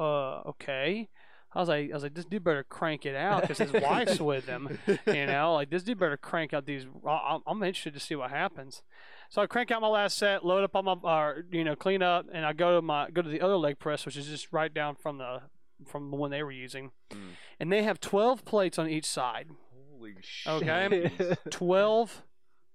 [0.00, 1.08] uh, okay.
[1.54, 4.20] I was like, I was like, this dude better crank it out because his wife's
[4.20, 4.78] with him.
[5.06, 6.86] You know, like this dude better crank out these.
[7.06, 8.82] I'm, I'm interested to see what happens.
[9.28, 12.02] So I crank out my last set, load up on my, uh, you know, clean
[12.02, 14.48] up, and I go to my go to the other leg press, which is just
[14.52, 15.42] right down from the
[15.86, 17.18] from the one they were using, Mm.
[17.60, 19.48] and they have 12 plates on each side.
[19.90, 20.52] Holy shit.
[20.52, 21.10] Okay.
[21.50, 22.22] 12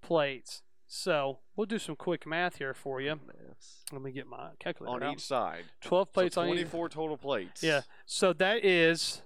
[0.02, 0.62] plates.
[0.88, 3.20] So we'll do some quick math here for you.
[3.92, 5.14] Let me get my calculator on out.
[5.14, 5.66] each side.
[5.82, 7.62] 12 plates so on 24 total plates.
[7.62, 7.82] Yeah.
[8.06, 9.22] So that is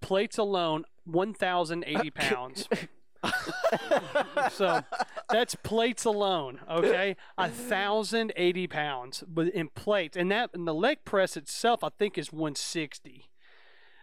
[0.00, 2.68] plates alone 1,080 pounds.
[4.50, 4.82] so
[5.30, 7.16] that's plates alone, okay?
[7.38, 11.90] A thousand eighty pounds, but in plates, and that and the leg press itself, I
[11.90, 13.30] think, is one sixty.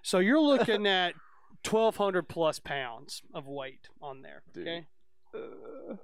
[0.01, 1.15] So you're looking at
[1.63, 4.75] twelve hundred plus pounds of weight on there, okay?
[4.75, 4.85] Dude.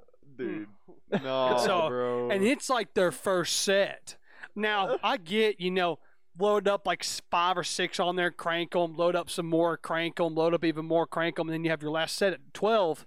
[1.11, 2.29] No, So- bro.
[2.29, 4.17] and it's like their first set.
[4.55, 5.99] Now I get you know
[6.37, 10.17] load up like five or six on there, crank them, load up some more, crank
[10.17, 12.53] them, load up even more, crank them, and then you have your last set at
[12.53, 13.05] twelve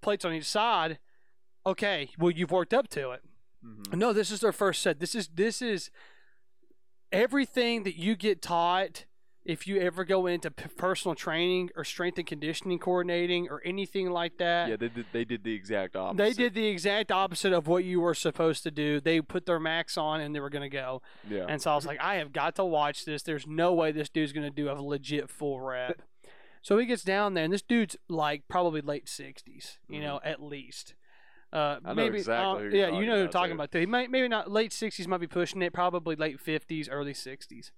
[0.00, 0.98] plates on each side.
[1.66, 3.22] Okay, well you've worked up to it.
[3.64, 3.94] Mhm.
[3.98, 5.00] No, this is their first set.
[5.00, 5.90] This is this is
[7.12, 9.04] everything that you get taught
[9.44, 14.10] if you ever go into p- personal training or strength and conditioning coordinating or anything
[14.10, 14.68] like that.
[14.68, 16.18] Yeah, they did, they did the exact opposite.
[16.18, 19.00] They did the exact opposite of what you were supposed to do.
[19.00, 21.00] They put their max on and they were going to go.
[21.28, 21.46] Yeah.
[21.48, 23.22] And so I was like, I have got to watch this.
[23.22, 26.02] There's no way this dude's going to do a legit full rep.
[26.62, 30.42] so he gets down there, and this dude's like probably late 60s, you know, at
[30.42, 30.94] least.
[31.52, 31.86] Uh, Mm-hmm.
[31.86, 33.54] I know maybe, exactly uh, yeah, you know who I'm talking too.
[33.56, 33.80] about too.
[33.80, 35.72] He might maybe not late 60s, might be pushing it.
[35.72, 37.72] Probably late 50s, early 60s.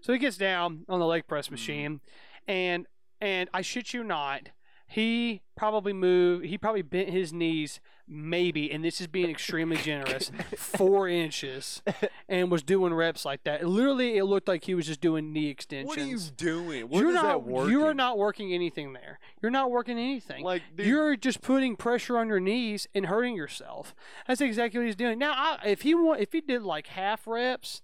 [0.00, 1.28] So he gets down on the leg Mm-hmm.
[1.28, 2.00] press machine,
[2.46, 2.86] and
[3.20, 4.50] and I shit you not,
[4.86, 6.44] he probably moved.
[6.46, 11.82] He probably bent his knees, maybe, and this is being extremely generous, four inches,
[12.28, 13.66] and was doing reps like that.
[13.66, 15.88] Literally, it looked like he was just doing knee extensions.
[15.88, 16.88] What are you doing?
[16.88, 17.22] What You're is not.
[17.24, 17.70] that working?
[17.72, 19.18] You are not working anything there.
[19.42, 20.44] You're not working anything.
[20.44, 23.94] Like, dude, You're just putting pressure on your knees and hurting yourself.
[24.28, 25.18] That's exactly what he's doing.
[25.18, 27.80] Now, I, if he want, if he did like half reps,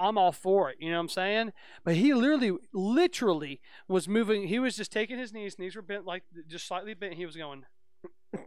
[0.00, 0.76] I'm all for it.
[0.80, 1.52] You know what I'm saying?
[1.84, 4.48] But he literally, literally was moving.
[4.48, 5.58] He was just taking his knees.
[5.58, 7.14] Knees were bent like just slightly bent.
[7.14, 7.64] He was going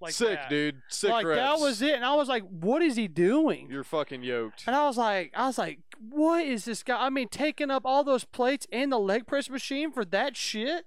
[0.00, 0.48] like sick, that.
[0.48, 0.80] dude.
[0.88, 1.38] Sick like reps.
[1.38, 1.94] that was it.
[1.94, 3.68] And I was like, what is he doing?
[3.68, 4.62] You're fucking yoked.
[4.66, 7.04] And I was like, I was like, what is this guy?
[7.04, 10.86] I mean, taking up all those plates and the leg press machine for that shit.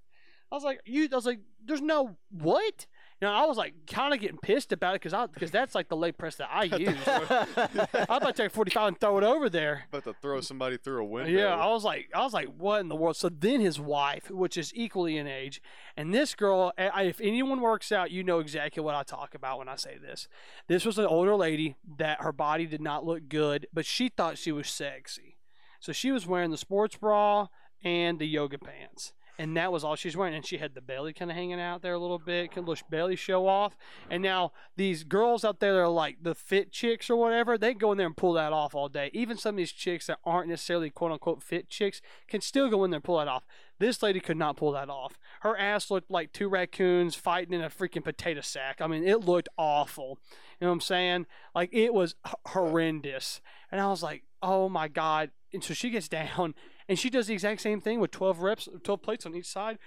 [0.50, 1.10] I was like, you.
[1.12, 2.88] I was like, there's no what.
[3.24, 5.74] You know, I was like, kind of getting pissed about it because I because that's
[5.74, 6.98] like the leg press that I use.
[7.08, 9.86] I'm about to take 45 and throw it over there.
[9.94, 11.32] About to throw somebody through a window.
[11.32, 13.16] Yeah, I was like, I was like, what in the world?
[13.16, 15.62] So then his wife, which is equally in age,
[15.96, 19.58] and this girl, I- if anyone works out, you know exactly what I talk about
[19.58, 20.28] when I say this.
[20.68, 24.38] This was an older lady that her body did not look good, but she thought
[24.38, 25.38] she was sexy.
[25.80, 27.48] So she was wearing the sports bra
[27.86, 29.14] and the yoga pants.
[29.38, 30.36] And that was all she's wearing.
[30.36, 32.88] And she had the belly kind of hanging out there a little bit, of little
[32.90, 33.76] belly show off.
[34.10, 37.74] And now these girls out there that are like the fit chicks or whatever, they
[37.74, 39.10] go in there and pull that off all day.
[39.14, 42.84] Even some of these chicks that aren't necessarily quote unquote fit chicks can still go
[42.84, 43.46] in there and pull that off.
[43.80, 45.18] This lady could not pull that off.
[45.42, 48.82] Her ass looked like two raccoons fighting in a freaking potato sack.
[48.82, 50.20] I mean, it looked awful.
[50.60, 51.26] You know what I'm saying?
[51.56, 52.16] Like it was
[52.48, 53.42] horrendous.
[53.72, 55.32] And I was like, oh my god.
[55.52, 56.54] And so she gets down
[56.88, 59.78] and she does the exact same thing with 12 reps, 12 plates on each side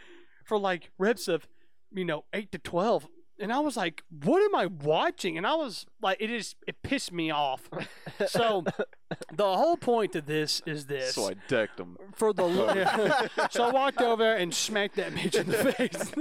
[0.44, 1.46] for like reps of,
[1.92, 3.08] you know, 8 to 12.
[3.38, 5.36] And I was like, what am I watching?
[5.36, 7.68] And I was like, it is, it pissed me off.
[8.28, 8.64] So
[9.32, 11.98] the whole point of this is this So I decked him.
[12.14, 12.46] for the
[13.50, 16.12] so I walked over there and smacked that bitch in the face.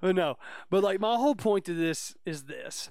[0.00, 0.36] but no,
[0.68, 2.90] but like my whole point to this is this.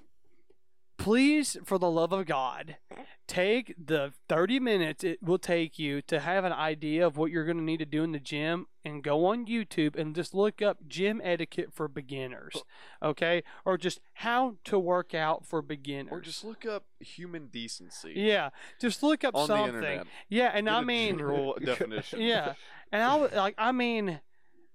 [1.02, 2.78] Please, for the love of God,
[3.26, 7.44] take the 30 minutes it will take you to have an idea of what you're
[7.44, 10.62] going to need to do in the gym and go on YouTube and just look
[10.62, 12.62] up gym etiquette for beginners,
[13.02, 13.42] okay?
[13.66, 16.12] Or just how to work out for beginners.
[16.12, 20.04] Or just look up human decency yeah, just look up on something.
[20.30, 22.22] Yeah, and Get I mean, general definition.
[22.22, 22.54] yeah,
[22.92, 23.56] and I like.
[23.58, 24.20] I mean,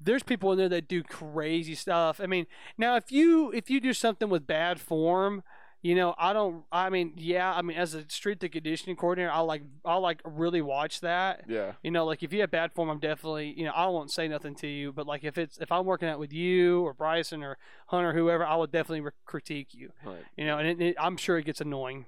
[0.01, 2.21] there's people in there that do crazy stuff.
[2.21, 2.47] I mean,
[2.77, 5.45] now if you if you do something with bad form,
[5.83, 6.65] you know, I don't.
[6.73, 7.53] I mean, yeah.
[7.53, 11.45] I mean, as a strength and conditioning coordinator, I like I like really watch that.
[11.49, 11.73] Yeah.
[11.83, 14.27] You know, like if you have bad form, I'm definitely you know I won't say
[14.27, 14.93] nothing to you.
[14.93, 17.59] But like if it's if I'm working out with you or Bryson or
[17.89, 19.93] Hunter, whoever, I would definitely re- critique you.
[20.05, 20.25] Right.
[20.37, 22.07] You know, and it, it, I'm sure it gets annoying.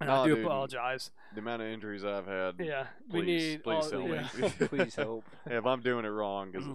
[0.00, 0.44] And I do dude.
[0.44, 1.12] apologize.
[1.32, 2.54] The amount of injuries I've had.
[2.58, 3.62] Yeah, we Please, need.
[3.62, 4.20] please all- tell me.
[4.68, 5.24] Please help.
[5.46, 6.74] if I'm doing it wrong, because mm-hmm.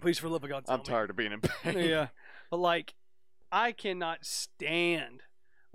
[0.00, 0.86] Please, for the love of God, tell I'm me.
[0.86, 1.78] tired of being in pain.
[1.78, 2.08] yeah,
[2.50, 2.94] but like,
[3.52, 5.20] I cannot stand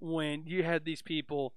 [0.01, 1.53] when you have these people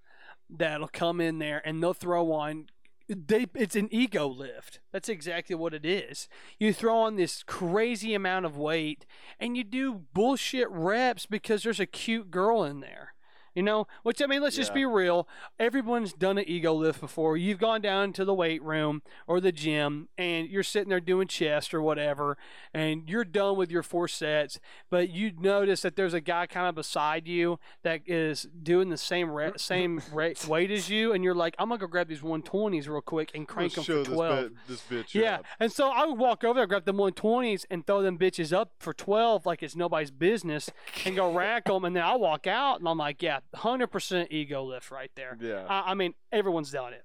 [0.48, 2.66] that'll come in there and they'll throw on.
[3.08, 4.80] They, it's an ego lift.
[4.92, 6.28] That's exactly what it is.
[6.58, 9.04] You throw on this crazy amount of weight
[9.38, 13.11] and you do bullshit reps because there's a cute girl in there.
[13.54, 15.28] You know, which I mean, let's just be real.
[15.58, 17.36] Everyone's done an ego lift before.
[17.36, 21.28] You've gone down to the weight room or the gym and you're sitting there doing
[21.28, 22.38] chest or whatever,
[22.72, 24.58] and you're done with your four sets,
[24.88, 28.96] but you notice that there's a guy kind of beside you that is doing the
[28.96, 32.20] same re- same rate, weight as you, and you're like, I'm gonna go grab these
[32.20, 34.50] 120s real quick and crank them for 12.
[34.66, 38.02] This, bitch Yeah, and so I would walk over there, grab the 120s, and throw
[38.02, 40.70] them bitches up for 12 like it's nobody's business,
[41.04, 44.62] and go rack them, and then I walk out, and I'm like, yeah, 100% ego
[44.64, 45.36] lift right there.
[45.40, 45.64] Yeah.
[45.68, 47.04] I, I mean, everyone's done it,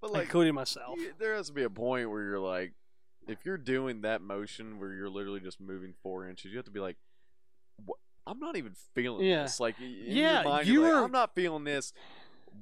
[0.00, 0.98] but like, including myself.
[1.18, 2.72] there has to be a point where you're like,
[3.28, 6.70] if you're doing that motion where you're literally just moving four inches, you have to
[6.70, 6.96] be like,
[7.84, 7.98] what?
[8.26, 9.42] I'm not even feeling Yeah.
[9.42, 9.60] this.
[9.60, 11.92] Like, Yeah, mind, you you're like, I'm not feeling this.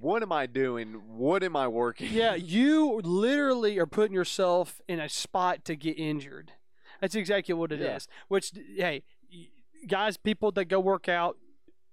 [0.00, 0.94] What am I doing?
[1.16, 2.12] What am I working?
[2.12, 6.52] Yeah, you literally are putting yourself in a spot to get injured.
[7.00, 8.08] That's exactly what it is.
[8.10, 8.14] Yeah.
[8.28, 9.02] Which, hey,
[9.86, 11.36] guys, people that go work out,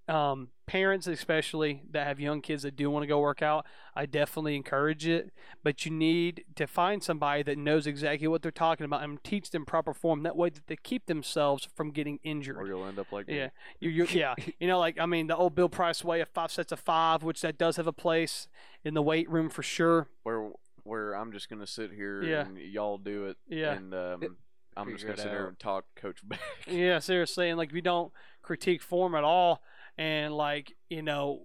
[0.08, 4.06] um, parents especially that have young kids that do want to go work out, I
[4.06, 5.30] definitely encourage it.
[5.64, 9.50] But you need to find somebody that knows exactly what they're talking about and teach
[9.50, 10.22] them proper form.
[10.22, 12.56] That way, that they keep themselves from getting injured.
[12.56, 13.36] Or you'll end up like me.
[13.36, 13.48] Yeah,
[13.80, 14.34] you, you, yeah.
[14.60, 17.22] You know, like I mean, the old Bill Price way of five sets of five,
[17.22, 18.48] which that does have a place
[18.84, 20.08] in the weight room for sure.
[20.22, 20.50] where
[20.84, 22.42] where I'm just gonna sit here Yeah.
[22.46, 23.36] and y'all do it.
[23.48, 23.72] Yeah.
[23.72, 24.36] And um,
[24.76, 26.38] I'm just gonna it sit here and talk Coach back.
[26.68, 28.12] Yeah, seriously, and like we don't
[28.42, 29.62] critique form at all,
[29.98, 31.42] and like you know,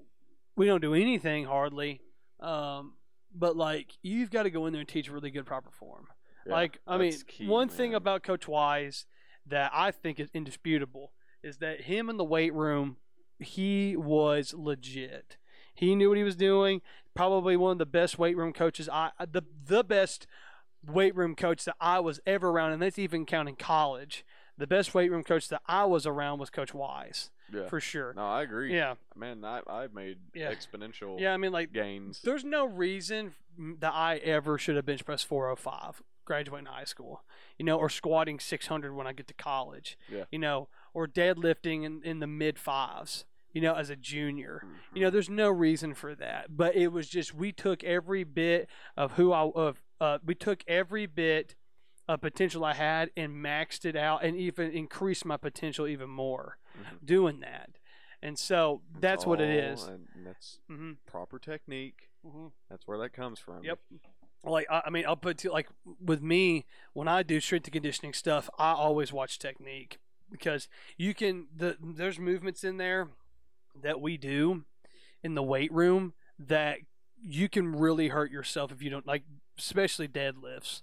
[0.56, 2.02] we don't do anything hardly.
[2.40, 2.94] Um,
[3.34, 6.08] but like you've got to go in there and teach really good proper form.
[6.46, 9.06] Yeah, like I mean, key, one thing about Coach Wise
[9.48, 11.12] that I think is indisputable
[11.44, 12.98] is that him in the weight room,
[13.40, 15.38] he was legit.
[15.74, 16.82] He knew what he was doing.
[17.16, 20.28] Probably one of the best weight room coaches I the the best
[20.86, 24.26] weight room coach that I was ever around, and that's even counting college.
[24.58, 27.68] The best weight room coach that I was around was Coach Wise, yeah.
[27.68, 28.14] for sure.
[28.14, 28.74] No, I agree.
[28.76, 30.52] Yeah, Man, I I've made Yeah.
[30.54, 31.34] exponential yeah.
[31.34, 32.22] I mean, like, gains.
[32.22, 33.34] there's no reason
[33.80, 37.24] that I ever should have bench pressed 405 graduating high school,
[37.58, 40.26] you know, or squatting 600 when I get to college, Yeah.
[40.32, 44.62] you know, or deadlifting in, in the mid fives, you know, as a junior.
[44.66, 44.96] Mhm.
[44.96, 48.70] You know, there's no reason for that, but it was just we took every bit
[48.96, 51.56] of who I of uh, we took every bit
[52.08, 56.58] of potential I had and maxed it out, and even increased my potential even more
[56.78, 57.06] Mhm.
[57.06, 57.70] doing that.
[58.22, 59.90] And so that's what it is.
[60.24, 62.10] That's hmm proper technique.
[62.24, 63.64] hmm That's where that comes from.
[63.64, 63.80] Yep.
[64.44, 65.70] Like I, I mean, I'll put to like
[66.04, 70.00] with me when I do strength and conditioning stuff, I always watch technique
[70.32, 70.68] because
[70.98, 73.10] you can the there's movements in there
[73.82, 74.66] that we do
[75.24, 76.80] in the weight room that
[77.24, 79.24] you can really hurt yourself if you don't like,
[79.58, 80.82] especially deadlifts.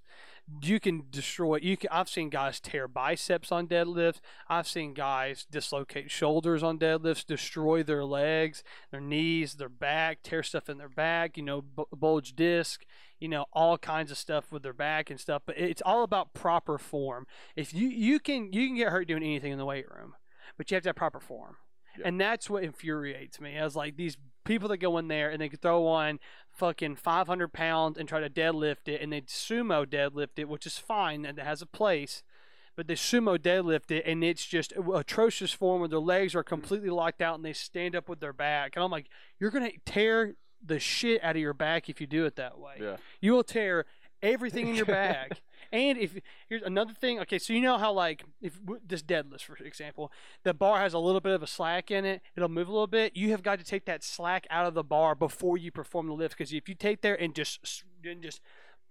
[0.62, 1.58] You can destroy.
[1.62, 1.90] You can.
[1.92, 4.20] I've seen guys tear biceps on deadlifts.
[4.48, 10.42] I've seen guys dislocate shoulders on deadlifts, destroy their legs, their knees, their back, tear
[10.42, 11.36] stuff in their back.
[11.36, 12.84] You know, bu- bulge disc.
[13.20, 15.42] You know, all kinds of stuff with their back and stuff.
[15.44, 17.26] But it's all about proper form.
[17.56, 20.14] If you you can you can get hurt doing anything in the weight room,
[20.56, 21.56] but you have to have proper form.
[21.98, 22.08] Yeah.
[22.08, 23.58] And that's what infuriates me.
[23.58, 26.18] I was like these people that go in there and they can throw on
[26.58, 30.76] fucking 500 pounds and try to deadlift it, and they sumo deadlift it, which is
[30.76, 32.22] fine and it has a place.
[32.76, 36.90] But they sumo deadlift it, and it's just atrocious form where their legs are completely
[36.90, 38.76] locked out and they stand up with their back.
[38.76, 39.06] And I'm like,
[39.40, 42.74] you're gonna tear the shit out of your back if you do it that way.
[42.80, 42.96] Yeah.
[43.20, 43.84] You will tear
[44.22, 45.40] everything in your back.
[45.72, 46.18] And if
[46.48, 50.10] here's another thing, okay, so you know how like if this deadlift, for example,
[50.42, 52.86] the bar has a little bit of a slack in it, it'll move a little
[52.86, 53.16] bit.
[53.16, 56.14] You have got to take that slack out of the bar before you perform the
[56.14, 58.40] lift because if you take there and just and just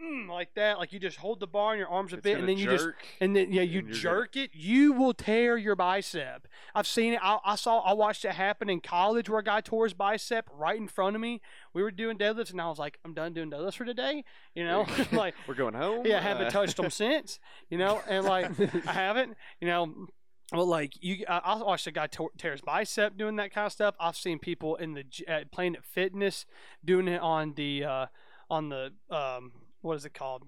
[0.01, 2.37] mm, like that, like you just hold the bar in your arms a It's bit,
[2.39, 2.87] and then you just
[3.21, 6.47] and then yeah, you you're gonna- jerk it, you will tear your bicep.
[6.75, 7.19] I've seen it.
[7.21, 7.79] I, I saw.
[7.79, 11.15] I watched it happen in college where a guy tore his bicep right in front
[11.15, 11.41] of me.
[11.73, 14.23] We were doing deadlifts, and I was like, I'm done doing deadlifts for today.
[14.55, 16.05] You know, like We're going home.
[16.05, 17.39] yeah, I haven't Uh, touched them since.
[17.69, 18.51] You know, and like
[18.87, 19.35] I haven't.
[19.61, 20.07] You know.
[20.53, 23.95] Well, like you, I watched a guy tear his bicep doing that kind of stuff.
[23.99, 26.45] I've seen people in the at Planet Fitness
[26.85, 28.05] doing it on the uh,
[28.49, 29.51] on the um,
[29.87, 30.43] what is it called?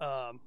[0.00, 0.40] Um,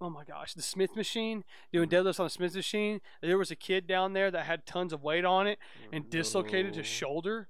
[0.00, 3.00] oh my gosh, the Smith machine doing deadlifts on the Smith machine.
[3.20, 5.58] There was a kid down there that had tons of weight on it
[5.92, 7.48] and dislocated his shoulder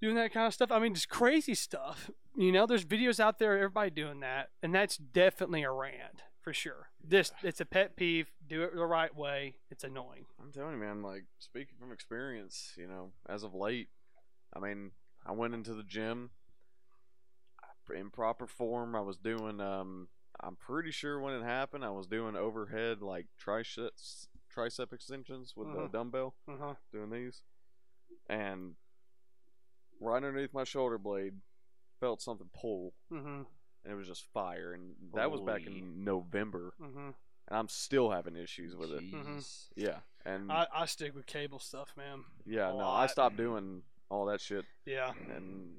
[0.00, 0.70] doing that kind of stuff.
[0.70, 2.08] I mean, just crazy stuff.
[2.36, 6.52] You know, there's videos out there, everybody doing that, and that's definitely a rant for
[6.52, 6.90] sure.
[7.02, 8.30] This it's a pet peeve.
[8.46, 9.56] Do it the right way.
[9.72, 10.26] It's annoying.
[10.40, 11.02] I'm telling you, man.
[11.02, 13.88] Like speaking from experience, you know, as of late,
[14.54, 14.92] I mean,
[15.26, 16.30] I went into the gym
[17.90, 18.94] in proper form.
[18.96, 19.60] I was doing.
[19.60, 20.08] Um,
[20.40, 25.68] I'm pretty sure when it happened, I was doing overhead like triceps tricep extensions with
[25.72, 25.92] the Mhm.
[25.92, 26.74] dumbbell, Uh-huh.
[26.92, 27.42] doing these,
[28.28, 28.74] and
[30.00, 31.40] right underneath my shoulder blade,
[32.00, 33.42] felt something pull, Mm-hmm.
[33.84, 34.72] and it was just fire.
[34.72, 36.98] And that was back in November, Mm-hmm.
[36.98, 37.14] and
[37.50, 39.02] I'm still having issues with it.
[39.12, 39.68] Mhm.
[39.76, 42.24] Yeah, and I, I stick with cable stuff, man.
[42.44, 45.12] yeah, a no, I stopped doing all that shit, Yeah.
[45.30, 45.78] and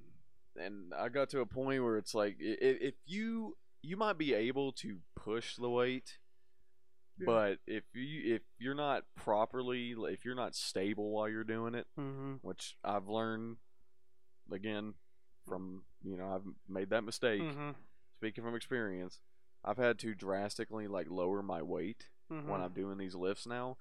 [0.60, 4.72] and I got to a point where it's like if you you might be able
[4.74, 6.18] to push the weight,
[7.18, 7.26] Yeah.
[7.26, 11.88] but if you if you're not properly if you're not stable while you're doing it,
[12.00, 12.34] Mm-hmm.
[12.42, 13.58] which I've learned
[14.52, 14.94] again
[15.48, 17.42] from you know I've made that mistake.
[17.42, 17.72] Mm-hmm.
[18.18, 19.20] Speaking from experience,
[19.64, 22.48] I've had to drastically like lower my weight Mm-hmm.
[22.48, 23.78] when I'm doing these lifts now,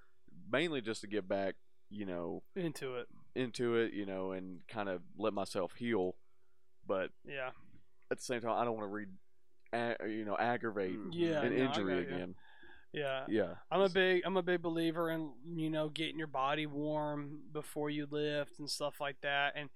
[0.50, 1.56] mainly just to get back,
[1.90, 3.06] you know, into it.
[3.34, 6.16] into it, you know, and kind of let myself heal.
[6.88, 7.50] But Yeah.
[8.10, 9.08] at the same time, I don't want to read,
[9.72, 11.10] a, you know, aggravate mm.
[11.12, 12.34] Yeah, an no, injury again.
[12.92, 13.24] Yeah.
[13.28, 17.40] Yeah, I'm a big I'm a big believer in you know getting your body warm
[17.52, 19.52] before you lift and stuff like that.
[19.56, 19.68] And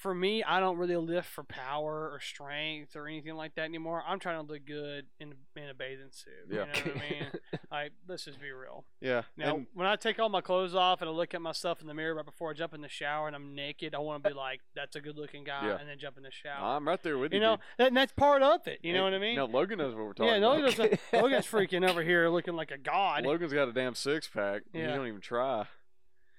[0.00, 4.02] for me, I don't really lift for power or strength or anything like that anymore.
[4.06, 6.32] I'm trying to look good in in a bathing suit.
[6.50, 6.64] Yeah.
[6.74, 7.26] You know what I mean?
[7.70, 8.86] like let's just be real.
[9.02, 9.22] yeah.
[9.36, 11.86] Now, and when I take all my clothes off and I look at myself in
[11.86, 14.30] the mirror right before I jump in the shower and I'm naked, I want to
[14.30, 15.76] be like, "That's a good-looking guy," Yeah.
[15.78, 16.76] and then jump in the shower.
[16.76, 17.38] I'm right there with you.
[17.38, 18.78] you know, that, and that's part of it.
[18.82, 19.36] You know what I mean?
[19.36, 20.78] No, Logan knows what we're talking yeah, no, about.
[20.78, 23.26] Logan's, Logan's freaking over here looking like a god.
[23.26, 24.62] Logan's got a damn six pack.
[24.72, 24.80] Yeah.
[24.80, 25.66] You don't even try.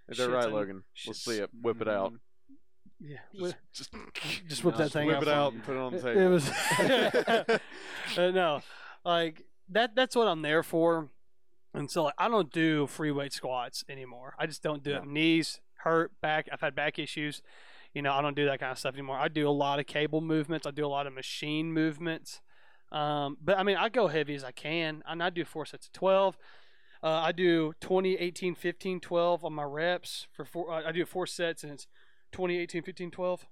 [0.09, 0.83] Is that right, Logan?
[1.05, 1.51] Let's see it.
[1.53, 1.97] Whip it mm-hmm.
[1.97, 2.13] out.
[3.03, 3.91] Yeah, Just, just,
[4.48, 6.22] just whip that just thing whip out it out and put it on the table.
[6.22, 6.49] It was
[8.18, 8.61] Uh, no,
[9.03, 9.95] like that.
[9.95, 11.10] That's what I'm there for.
[11.73, 14.36] And so like, I don't do free weight squats anymore.
[14.38, 15.07] I just don't do it.
[15.07, 16.48] Knees hurt, back.
[16.52, 17.41] I've had back issues.
[17.94, 19.18] You know, I don't do that kind of stuff anymore.
[19.18, 20.68] I do a lot of cable movements.
[20.68, 22.41] I do a lot of machine movements.
[22.91, 25.88] Um, but I mean, I go heavy as I can, and I do four sets
[25.88, 26.38] of twelve.
[27.03, 30.72] Uh, I do 20, 18, 15, 12 on my reps for four.
[30.72, 31.88] Uh, I do four sets, and it's
[32.32, 33.48] 20, 18, 15, 12.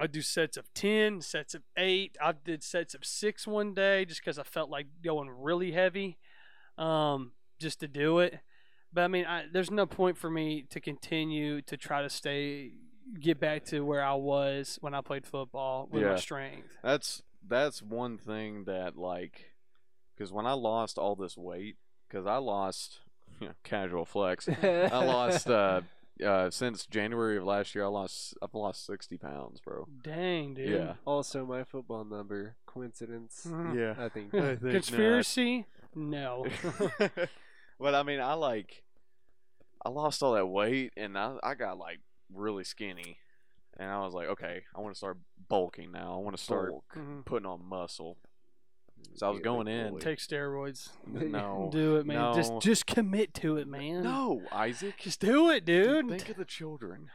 [0.00, 2.16] I do sets of 10, sets of 8.
[2.20, 6.18] I did sets of 6 one day just because I felt like going really heavy
[6.78, 8.40] um, just to do it.
[8.92, 12.72] But I mean, I, there's no point for me to continue to try to stay,
[13.20, 16.76] get back to where I was when I played football with my strength.
[16.82, 19.52] That's that's one thing that like,
[20.14, 21.76] because when I lost all this weight,
[22.08, 23.00] because I lost,
[23.40, 24.48] you know, casual flex.
[24.48, 25.82] I lost uh,
[26.24, 27.84] uh, since January of last year.
[27.84, 29.88] I lost I've lost sixty pounds, bro.
[30.02, 30.68] Dang, dude.
[30.68, 30.94] Yeah.
[31.04, 32.56] Also, my football number.
[32.66, 33.46] Coincidence?
[33.48, 33.74] Mhm.
[33.76, 34.04] Yeah.
[34.04, 34.34] I think.
[34.34, 34.72] I think.
[34.72, 35.66] Conspiracy?
[35.94, 36.46] No.
[37.80, 38.82] but I mean, I like,
[39.84, 42.00] I lost all that weight, and I I got like
[42.32, 43.18] really skinny,
[43.78, 45.18] and I was like, okay, I want to start
[45.48, 46.14] bulking now.
[46.14, 46.84] I want to start Bulk.
[46.96, 47.24] Mhm.
[47.24, 48.18] putting on muscle.
[49.14, 49.98] So I was going in.
[49.98, 50.90] Take steroids.
[51.34, 51.68] No.
[51.72, 52.34] Do it, man.
[52.34, 52.60] Just no.
[52.60, 54.02] just commit to it, man.
[54.02, 54.94] No, Isaac.
[54.98, 56.08] Just do it, dude.
[56.08, 57.08] Think of the children.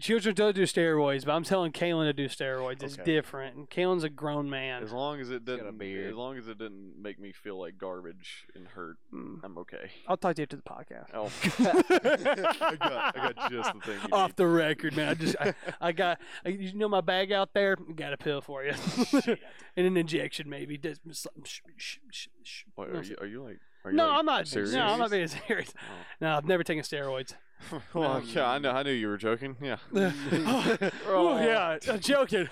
[0.00, 2.82] Children don't do steroids, but I'm telling Kalen to do steroids.
[2.84, 3.04] It's Okay.
[3.04, 3.56] different.
[3.56, 4.82] And Kalen's a grown man.
[4.82, 6.10] As long as it got a didn't, beard.
[6.10, 9.40] as long as it didn't make me feel like garbage and hurt, Mm.
[9.42, 9.90] I'm okay.
[10.06, 11.08] I'll talk to you after the podcast.
[11.12, 11.30] Oh,
[12.62, 13.98] I got, I got just the thing.
[14.02, 14.36] You Off need.
[14.36, 15.08] the record, man.
[15.08, 17.76] I just, I, I got, I, you know, my bag out there.
[17.76, 18.72] Got a pill for you,
[19.76, 20.78] and an injection maybe.
[20.78, 21.42] Just something.
[21.44, 23.58] Sh- sh- sh- sh- Wait, are you, are you like?
[23.84, 24.46] Are you no, like I'm not.
[24.48, 24.72] serious?
[24.72, 25.72] No, I'm not being serious.
[25.76, 25.82] Oh.
[26.20, 27.34] No, I've never taken steroids.
[27.94, 28.70] well, um, yeah, I know.
[28.70, 29.56] I knew you were joking.
[29.60, 29.76] Yeah.
[29.92, 32.48] Oh, oh, yeah, I'm joking.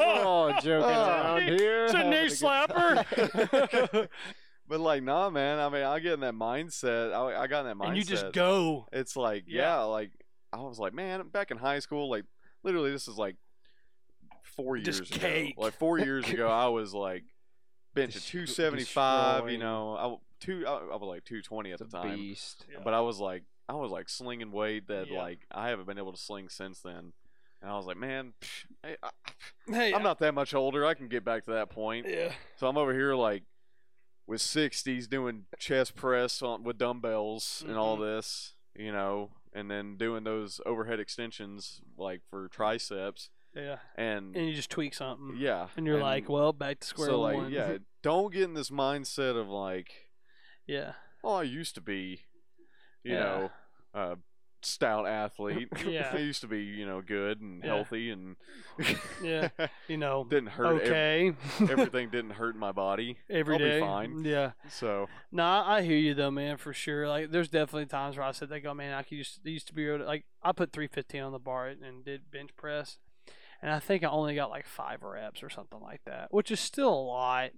[0.00, 1.84] Oh, joking uh, around here.
[1.86, 4.08] It's a knee slapper.
[4.68, 5.58] But like, nah, man.
[5.58, 7.12] I mean, I get in that mindset.
[7.14, 7.88] I, I got in that mindset.
[7.88, 8.86] and you just go.
[8.92, 9.62] It's like, Yeah.
[9.62, 9.82] yeah.
[9.84, 10.10] like
[10.52, 12.24] I was like, man, back in high school, like
[12.62, 13.36] literally, this is like
[14.42, 15.26] four years Just ago.
[15.26, 15.54] cake.
[15.56, 17.24] Like four years ago, I was like
[17.94, 19.50] bench at two seventy five.
[19.50, 22.16] You know, I w- two, I, I was like two twenty at It's the time.
[22.16, 22.66] beast.
[22.84, 25.18] But I was like, I was like slinging weight that Yeah.
[25.18, 27.12] like I haven't been able to sling since then.
[27.60, 29.10] And I was like, man, psh, hey, I,
[29.66, 30.86] Hey, I'm not that much older.
[30.86, 32.06] I can get back to that point.
[32.08, 32.32] Yeah.
[32.56, 33.42] So I'm over here like
[34.26, 38.16] with 60s doing chest press on with dumbbells and all Mhm.
[38.16, 43.78] this, you know, and then doing those overhead extensions like for triceps Yeah.
[43.96, 45.36] and, And you just tweak something.
[45.38, 45.68] yeah.
[45.76, 47.50] And you're like, well, back to square so like one.
[47.50, 50.10] yeah, don't get in this mindset of like,
[50.66, 50.92] yeah.
[51.24, 52.26] oh, I used to be,
[53.04, 53.18] you Yeah.
[53.20, 53.50] know,
[53.94, 54.16] a
[54.62, 55.68] stout athlete.
[55.86, 56.10] Yeah.
[56.14, 57.74] I used to be, you know, good and Yeah.
[57.74, 58.36] healthy and
[59.22, 59.48] Yeah.
[59.86, 61.32] You know, didn't hurt ev- okay.
[61.70, 63.18] everything didn't hurt my body.
[63.30, 63.80] Every I'll be day.
[63.80, 64.24] fine.
[64.24, 64.52] Yeah.
[64.68, 67.06] So Nah, I hear you though, man, for sure.
[67.08, 69.68] Like, there's definitely times where I said, "They go, man, I could used they used
[69.68, 72.98] to be able to like I put 315 on the bar and did bench press,
[73.62, 76.58] and I think I only got like five reps or something like that, which is
[76.60, 77.50] still a lot.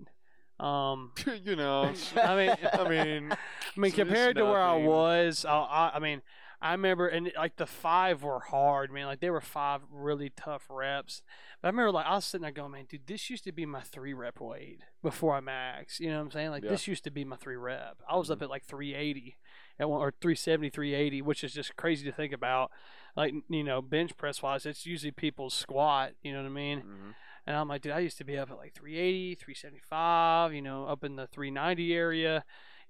[0.60, 1.12] Um,
[1.44, 3.32] you know, I mean, I mean,
[3.76, 6.22] I mean, compared to where I was, I, I, I mean,
[6.62, 9.06] I remember, and like the five were hard, man.
[9.06, 11.22] Like they were five really tough reps.
[11.62, 13.64] But I remember, like I was sitting there going, man, dude, this used to be
[13.64, 15.98] my three rep weight before I max.
[16.00, 16.50] You know what I'm saying?
[16.50, 16.70] Like Yeah.
[16.70, 18.02] this used to be my three rep.
[18.08, 18.42] I was up Mhm.
[18.42, 19.38] at like 380
[19.78, 22.70] at one or 370, 380, which is just crazy to think about.
[23.16, 26.12] Like you know, bench press wise, it's usually people's squat.
[26.22, 26.80] You know what I mean?
[26.80, 27.14] mhm.
[27.46, 30.84] And I'm like, dude, I used to be up at like 380, 375, you know,
[30.86, 32.44] up in the 390 area.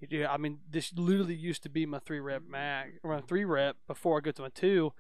[0.09, 3.45] Do- I mean, this literally used to be my three rep max, or my three
[3.45, 4.93] rep before I go to my two.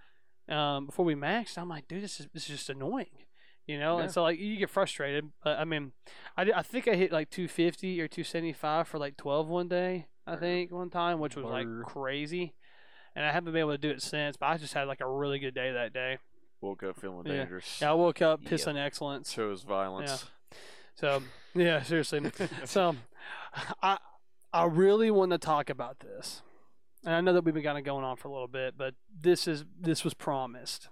[0.49, 3.25] Um, before we maxed, I'm like, dude, this is this is just annoying,
[3.67, 3.97] you know.
[3.99, 4.05] Yeah.
[4.05, 5.31] And so like you get frustrated.
[5.43, 5.93] But I mean,
[6.37, 10.07] I, I think I hit like 250 or 275 for like 12 one day.
[10.27, 12.55] I think one time, which was like crazy.
[13.17, 15.09] And I haven't been able to do it since, but I just had like a
[15.11, 16.19] really good day that day.
[16.61, 17.33] Woke up feeling Yeah.
[17.39, 17.81] dangerous.
[17.81, 18.51] Yeah, I woke up Yep.
[18.53, 19.33] pissing excellence.
[19.33, 20.27] Chose violence.
[20.95, 21.23] So
[21.55, 22.31] yeah, seriously.
[22.65, 22.97] so
[23.83, 23.99] I
[24.53, 26.43] I really want to talk about this,
[27.05, 28.95] and I know that we've been kind of going on for a little bit, but
[29.15, 30.89] this is this was promised.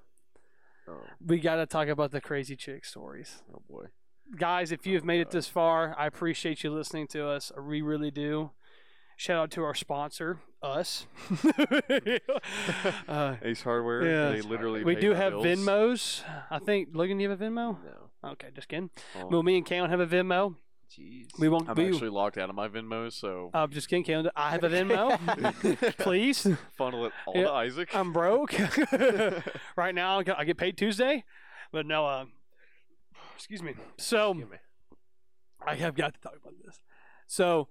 [0.88, 3.86] Oh, We got to talk about the crazy chick stories, oh boy.
[4.36, 4.72] guys.
[4.72, 7.52] If you have Oh, made it this far, I appreciate you listening to us.
[7.60, 8.52] We really do.
[9.18, 11.08] Shout out to our sponsor, us.
[13.08, 14.04] uh, Ace Hardware.
[14.08, 14.30] Yeah.
[14.30, 14.84] They literally.
[14.84, 15.44] we do have bills.
[15.44, 16.22] Venmos.
[16.52, 17.78] I think Logan, you have a Venmo?
[18.22, 18.30] No.
[18.30, 18.90] Okay, just kidding.
[19.18, 20.54] Oh, Well, me and Kalen have a Venmo.
[20.96, 21.26] Jeez.
[21.36, 21.68] We won't.
[21.68, 24.30] I'm we, actually locked out of my Venmo, so I'm just kidding, Kalen.
[24.36, 25.96] I have a Venmo.
[25.98, 26.46] Please.
[26.76, 27.96] funnel it all Yeah, to Isaac.
[27.96, 28.54] I'm broke.
[29.76, 31.24] right now, I get- I get paid Tuesday,
[31.72, 32.06] but no.
[32.06, 32.26] Uh,
[33.34, 33.74] excuse me.
[33.96, 34.58] So Excuse me.
[35.66, 36.78] I have got to talk about this.
[37.26, 37.66] So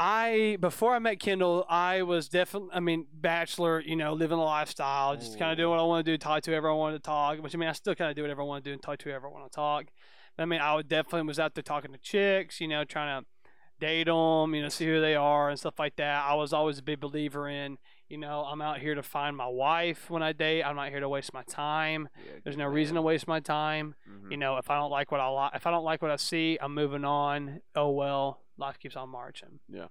[0.00, 2.70] I before I met Kendall, I was definitely.
[2.72, 3.80] I mean, bachelor.
[3.80, 6.42] You know, living a lifestyle, just kind of doing what I want to do, talk
[6.44, 7.38] to whoever I wanted to talk.
[7.42, 8.98] Which I mean, I still kind of do whatever I want to do and talk
[8.98, 9.86] to whoever I want to talk.
[10.36, 12.60] But, I mean, I would definitely was out there talking to chicks.
[12.60, 13.26] You know, trying to
[13.80, 14.54] date them.
[14.54, 16.24] You know, see who they are and stuff like that.
[16.24, 17.78] I was always a big believer in.
[18.08, 20.62] You know, I'm out here to find my wife when I date.
[20.62, 22.08] I'm not here to waste my time.
[22.24, 22.72] Yeah, There's no man.
[22.74, 23.96] reason to waste my time.
[24.08, 24.30] Mhm.
[24.30, 26.16] You know, if I don't like what I like, if I don't like what I
[26.16, 27.60] see, I'm moving on.
[27.74, 29.60] Oh well, life keeps on marching.
[29.68, 29.86] Yeah.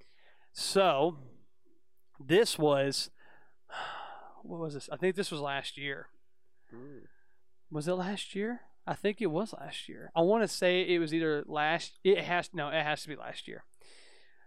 [0.54, 1.18] So,
[2.20, 3.10] this was,
[4.44, 4.90] what was this?
[4.92, 6.08] I think this was last year.
[6.74, 7.02] Mm.
[7.72, 8.62] Was it last year?
[8.86, 10.12] I think it was last year.
[10.16, 12.00] I want to say it was either last.
[12.04, 12.70] It has no.
[12.70, 13.66] It has to be last year.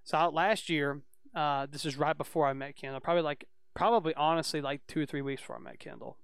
[0.03, 1.03] So I- last year,
[1.35, 3.01] uh, this is right before I met Kendall.
[3.01, 3.45] Probably like,
[3.75, 6.17] probably honestly like two or three weeks before I met Kendall.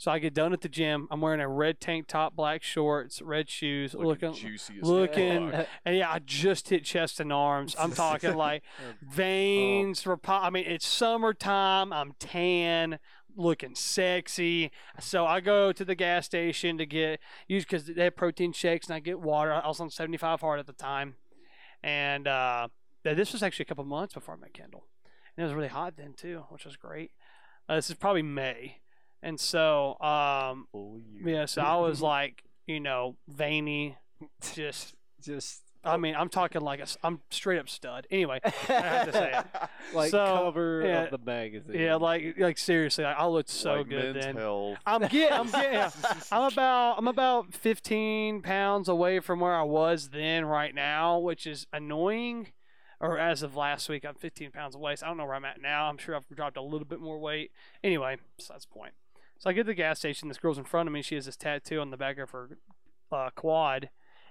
[0.00, 1.06] So I get done at the gym.
[1.10, 5.50] I'm wearing a red tank top, black shorts, red shoes, Looking, looking, juicy as looking-
[5.50, 5.66] fuck.
[5.84, 7.76] and yeah, I just hit chest and arms.
[7.78, 8.62] I'm talking like
[9.02, 10.06] veins.
[10.06, 11.92] were po- I mean, it's summertime.
[11.92, 12.98] I'm tan,
[13.36, 14.70] looking sexy.
[15.00, 18.86] So I go to the gas station to get used because they have protein shakes
[18.86, 19.52] and I get water.
[19.52, 21.16] I was on 75 hard at the time,
[21.82, 22.68] and uh,
[23.04, 24.86] this was actually a couple months before I met Kendall,
[25.36, 27.10] and it was really hot then too, which was great.
[27.68, 28.78] Uh, this is probably May,
[29.22, 31.28] and so um, Full year.
[31.40, 33.96] yeah, so I was like, you know, veiny,
[34.54, 34.94] just.
[35.22, 38.06] Just I mean, I'm talking like a, I'm straight up stud.
[38.10, 39.68] Anyway, I have to say it.
[39.94, 41.78] like So, cover yeah, of the magazine.
[41.78, 44.36] yeah, like like seriously, I, I looked so like good then.
[44.36, 44.78] health.
[44.86, 45.90] I'm getting, I'm getting, yeah.
[46.32, 51.46] I'm about, I'm about 15 pounds away from where I was then right now, which
[51.46, 52.48] is annoying.
[52.98, 54.96] Or as of last week, I'm 15 pounds away.
[54.96, 55.88] So I don't know where I'm at now.
[55.88, 57.50] I'm sure I've dropped a little bit more weight.
[57.82, 58.92] Anyway, besides the point.
[59.40, 60.28] So I get to the gas station.
[60.28, 61.00] This girl's in front of me.
[61.00, 62.58] She has this tattoo on the back of her
[63.10, 63.88] uh, quad,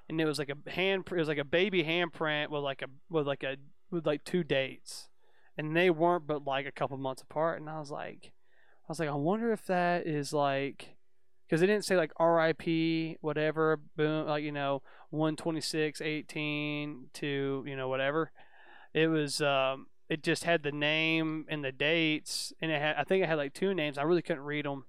[0.08, 1.04] and it was like a hand.
[1.12, 3.58] It was like a baby handprint with like a with like a
[3.90, 5.10] with like two dates,
[5.58, 7.60] and they weren't but like a couple months apart.
[7.60, 8.34] And I was like,
[8.88, 10.96] I was like, I wonder if that is like,
[11.48, 13.18] because they didn't say like R.I.P.
[13.20, 18.32] whatever, boom, like you know, one twenty six eighteen to you know whatever.
[18.94, 23.04] It was um, it just had the name and the dates, and it had I
[23.04, 23.98] think it had like two names.
[23.98, 24.86] I really couldn't read them.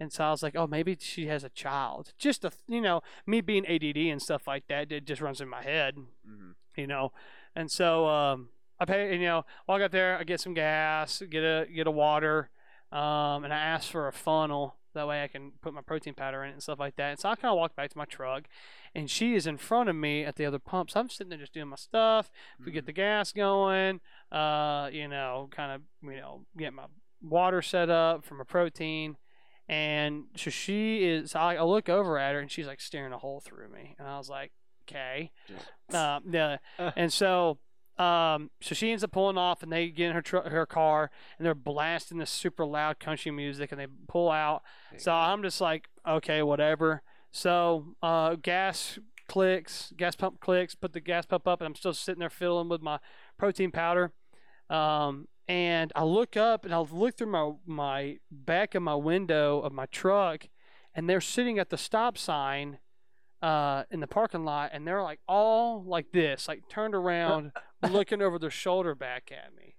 [0.00, 2.14] And so I was like, oh, maybe she has a child.
[2.18, 5.48] Just a, you know, me being ADD and stuff like that, it just runs in
[5.48, 5.96] my head
[6.26, 6.54] Mhm.
[6.76, 7.12] you know.
[7.54, 8.48] And so um,
[8.78, 11.90] I pay, you know, walk up there, I get some gas, get a get a
[11.90, 12.48] water,
[12.90, 14.76] um, and I ask for a funnel.
[14.94, 17.10] That way I can put my protein powder in it and stuff like that.
[17.10, 18.44] And so I kind of walk back to my truck,
[18.94, 20.90] and she is in front of me at the other pump.
[20.90, 22.28] So I'm sitting there just doing my stuff.
[22.64, 24.00] We get the gas going,
[24.32, 26.86] uh, you know, kind of, you know, get my
[27.22, 29.16] water set up for my protein.
[29.70, 33.18] And so she is, I, I look over at her and she's like staring a
[33.18, 33.94] hole through me.
[34.00, 34.50] And I was like,
[34.82, 35.30] okay.
[35.94, 36.56] Um, yeah.
[36.96, 37.58] And so,
[37.96, 41.12] um, so she ends up pulling off and they get in her tr- her car
[41.38, 44.62] and they're blasting this super loud country music and they pull out.
[44.98, 47.02] So I'm just like, okay, whatever.
[47.30, 48.98] So, uh, gas
[49.28, 52.68] clicks, gas pump clicks, put the gas pump up and I'm still sitting there filling
[52.68, 52.98] with my
[53.38, 54.10] protein powder.
[54.68, 59.60] Um, and I look up and I look through my my back of my window
[59.60, 60.46] of my truck,
[60.94, 62.78] and they're sitting at the stop sign,
[63.42, 67.50] uh, in the parking lot, and they're like all like this, like turned around,
[67.90, 69.74] looking over their shoulder back at me,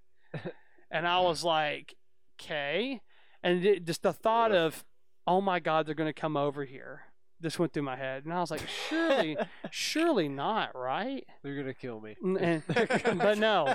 [0.92, 1.96] and I was like,
[2.36, 3.00] okay,
[3.42, 4.84] and it, just the thought of,
[5.26, 7.04] oh my God, they're gonna come over here.
[7.42, 9.36] This went through my head, and I was like, surely,
[9.72, 11.26] surely not, right?
[11.42, 12.16] They're gonna kill me.
[12.24, 12.64] N- and-
[13.20, 13.66] but no,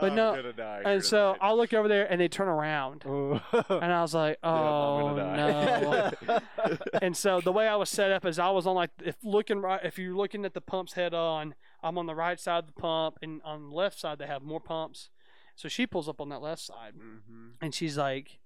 [0.00, 1.46] But I'm no, gonna die and so tonight.
[1.48, 3.40] I look over there, and they turn around, and
[3.92, 6.38] I was like, oh gonna no.
[7.02, 9.60] and so the way I was set up is I was on like if looking
[9.60, 12.66] right if you're looking at the pumps head on, I'm on the right side of
[12.66, 15.10] the pump and on the left side they have more pumps.
[15.56, 17.52] So she pulls up on that left side Mhm.
[17.60, 18.38] and she's like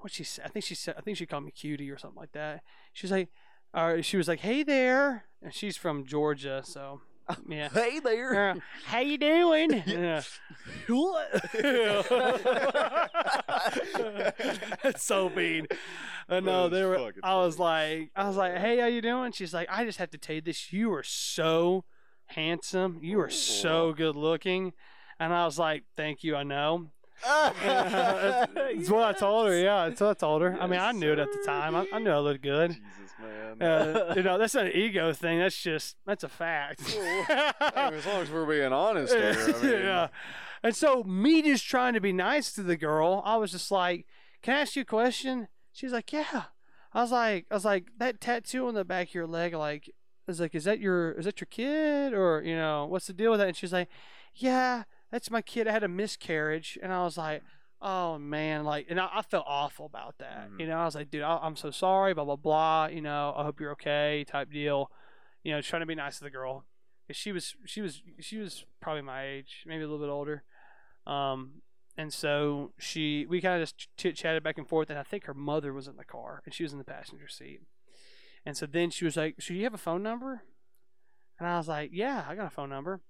[0.00, 2.20] what she said I think she said I think she called me cutie or something
[2.20, 2.62] like that.
[2.92, 3.30] She's like
[3.74, 7.00] or she was like, Hey there and she's from Georgia, so
[7.48, 7.68] yeah.
[7.68, 8.50] Hey there.
[8.50, 8.54] Uh,
[8.86, 9.82] how you doing?
[9.86, 10.22] Yeah.
[14.82, 15.66] That's so mean.
[16.28, 17.12] I know That they were.
[17.22, 18.00] I was funny.
[18.00, 19.32] like, I was like, hey, how you doing?
[19.32, 20.72] She's like, I just have to tell you this.
[20.72, 21.84] You are so
[22.26, 23.00] handsome.
[23.02, 24.72] You are so good looking.
[25.20, 26.36] And I was like, thank you.
[26.36, 26.90] I know.
[27.24, 29.58] That's what I told her.
[29.58, 30.56] Yeah, that's what I told her.
[30.60, 31.74] I mean, I knew it at the time.
[31.74, 32.72] I, I knew I looked good.
[32.72, 33.62] Jesus, man.
[33.62, 35.38] Uh, you know, that's not an ego thing.
[35.38, 36.80] That's just that's a fact.
[36.90, 39.34] As long as we're being honest here.
[39.36, 40.08] I mean, yeah.
[40.62, 44.06] And so me just trying to be nice to the girl, I was just like,
[44.42, 46.44] "Can I ask you a question?" She's like, "Yeah."
[46.92, 49.88] I was like, "I was like that tattoo on the back of your leg, like."
[49.88, 53.14] I was like, "Is that your is that your kid or you know what's the
[53.14, 53.88] deal with that?" And she's like,
[54.34, 55.66] "Yeah, that's my kid.
[55.68, 57.42] I had a miscarriage." And I was like,
[57.80, 60.50] "Oh man!" Like, and I, I felt awful about that.
[60.50, 60.60] Mhm.
[60.60, 62.86] You know, I was like, "Dude, I, I'm so sorry." Blah blah blah.
[62.86, 64.24] You know, I hope you're okay.
[64.26, 64.90] Type deal.
[65.44, 66.64] You know, trying to be nice to the girl.
[67.10, 70.42] she was she was she was probably my age, maybe a little bit older.
[71.06, 71.62] Um,
[71.96, 75.24] and so she we kind of just chit chatted back and forth, and I think
[75.24, 77.60] her mother was in the car and she was in the passenger seat.
[78.44, 80.42] And so then she was like, "So you have a phone number?"
[81.38, 83.00] And I was like, "Yeah, I got a phone number."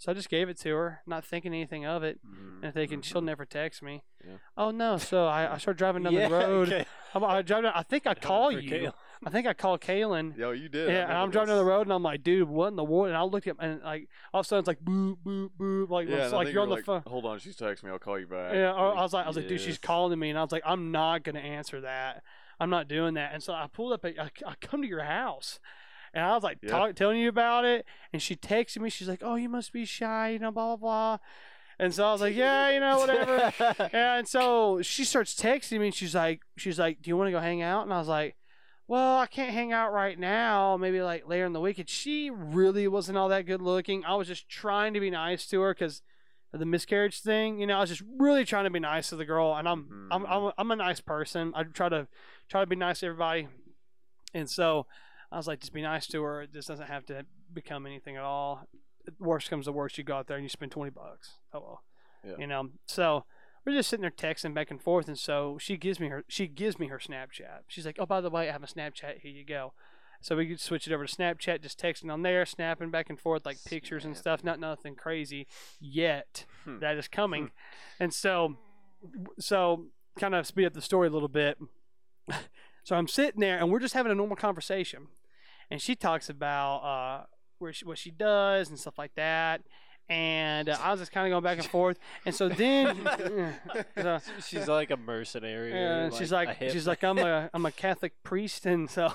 [0.00, 3.02] So I just gave it to her, not thinking anything of it, Mhm, and thinking
[3.02, 3.26] she'll mhm.
[3.26, 4.02] never text me.
[4.26, 4.36] Yeah.
[4.56, 4.96] Oh no!
[4.96, 6.68] So I, I started driving down Yeah, the road.
[6.72, 6.86] okay.
[7.14, 8.92] I'm, I drive down, I think I call you.
[9.26, 10.38] I think I called Kalen.
[10.38, 10.88] Yo, you did.
[10.88, 13.08] Yeah, and I'm driving down the road, and I'm like, dude, what in the world?
[13.08, 15.90] And I looked at and like all of a sudden it's like boop boop boop,
[15.90, 17.02] like Yeah, it's like you're you on the like, phone.
[17.06, 17.90] Hold on, she's texting me.
[17.90, 18.54] I'll call you back.
[18.54, 20.62] Yeah, I was like, I was like, dude, she's calling me, and I was like,
[20.64, 22.22] I'm not gonna answer that.
[22.58, 23.32] I'm not doing that.
[23.34, 24.14] And so I pulled up, I,
[24.46, 25.60] I come to your house,
[26.14, 26.70] and I was like, Yeah.
[26.70, 28.90] talk, telling you about it, and she texted me.
[28.90, 31.18] She's like, oh, you must be shy, you know, blah blah blah.
[31.80, 33.88] And so I was like, yeah, you know, whatever.
[33.96, 37.32] and so she starts texting me and she's like she's like, Do you want to
[37.32, 37.84] go hang out?
[37.84, 38.36] And I was like,
[38.86, 41.78] Well, I can't hang out right now, maybe like later in the week.
[41.78, 44.04] And she really wasn't all that good looking.
[44.04, 46.02] I was just trying to be nice to her because
[46.52, 49.24] the miscarriage thing, you know, I was just really trying to be nice to the
[49.24, 50.32] girl and I'm I'm, mm-hmm.
[50.32, 51.54] I'm a, I'm a nice person.
[51.56, 52.08] I try to
[52.50, 53.48] try to be nice to everybody.
[54.34, 54.86] And so
[55.32, 56.42] I was like, just be nice to her.
[56.42, 58.66] It just doesn't have to become anything at all.
[59.18, 61.38] Worst comes to worst, you go out there and you spend twenty bucks.
[61.52, 61.82] Oh well,
[62.24, 62.34] Yeah.
[62.38, 62.70] you know.
[62.86, 63.24] So
[63.64, 66.46] we're just sitting there texting back and forth, and so she gives me her she
[66.46, 67.60] gives me her Snapchat.
[67.68, 69.20] She's like, "Oh, by the way, I have a Snapchat.
[69.22, 69.72] Here you go."
[70.22, 73.18] So we could switch it over to Snapchat, just texting on there, snapping back and
[73.18, 74.44] forth like pictures and stuff.
[74.44, 75.46] Not nothing crazy
[75.80, 76.44] yet.
[76.64, 76.78] Hmm.
[76.80, 77.52] That is coming,
[77.98, 78.56] and so
[79.38, 79.86] so
[80.18, 81.58] kind of speed up the story a little bit.
[82.82, 85.08] So I'm sitting there, and we're just having a normal conversation,
[85.70, 87.24] and she talks about uh,
[87.58, 89.62] where she, what she does and stuff like that.
[90.08, 92.96] And uh, I was just kind of going back and forth, and so then,
[93.96, 95.72] so, She's like a mercenary.
[95.72, 99.12] or, and she's like, a she's like, I'm a, I'm a Catholic priest, and so,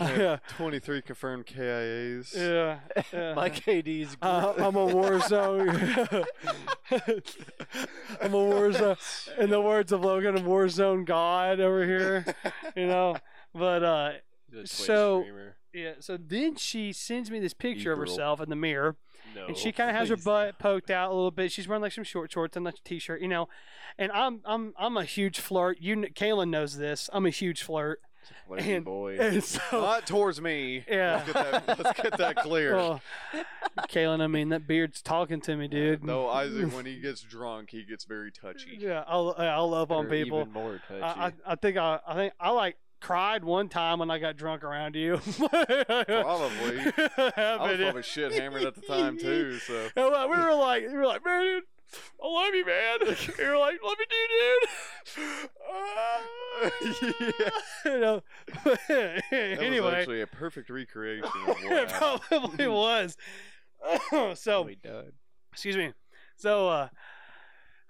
[0.00, 2.34] yeah, 23 confirmed KIAs.
[2.34, 2.78] yeah,
[3.12, 3.34] yeah.
[3.34, 4.16] my KD's.
[4.22, 5.68] Uh, I'm a war zone.
[8.22, 8.96] I'm a war zone.
[9.38, 12.24] In the words of Logan, a war zone god over here.
[12.74, 13.16] You know,
[13.54, 14.12] but uh,
[14.60, 15.56] She's so- streamer.
[15.72, 15.92] yeah.
[16.00, 18.10] So then she sends me this picture of E-girl.
[18.10, 18.96] herself in the mirror,
[19.34, 21.50] No, and she kind of has her butt poked out a little bit.
[21.52, 23.48] She's wearing like some short shorts and a t-shirt, you know.
[23.98, 25.78] And I'm I'm I'm a huge flirt.
[25.80, 27.08] You, kn- Kalen knows this.
[27.12, 28.00] I'm a huge flirt.
[28.48, 29.18] Lady and- boy.
[29.18, 30.84] And so, Not towards me.
[30.88, 31.22] Yeah.
[31.26, 32.76] Let's get that, let's get that clear.
[32.76, 33.00] well,
[33.88, 36.04] Kalen, I mean that beard's talking to me, dude.
[36.04, 38.76] No, Isaac, when he gets drunk, he gets very touchy.
[38.78, 40.40] Yeah, I'll I'll love on people.
[40.42, 41.02] Even more touchy.
[41.02, 44.36] I, I, I think I, I think I like cried one time when I got
[44.36, 45.18] drunk around you.
[45.36, 45.66] Probably.
[46.08, 46.08] I
[47.36, 49.58] I was probably shit hammered at the time too.
[49.58, 51.64] So we were like, we were like, man, dude,
[52.22, 53.00] I love you, man.
[53.38, 54.30] You were like, love you, dude,
[55.16, 55.50] dude.
[57.84, 58.22] you know.
[58.64, 63.16] that was actually a perfect recreation of it probably was.
[64.34, 65.12] so we done.
[65.52, 65.92] excuse me.
[66.36, 66.88] So, uh,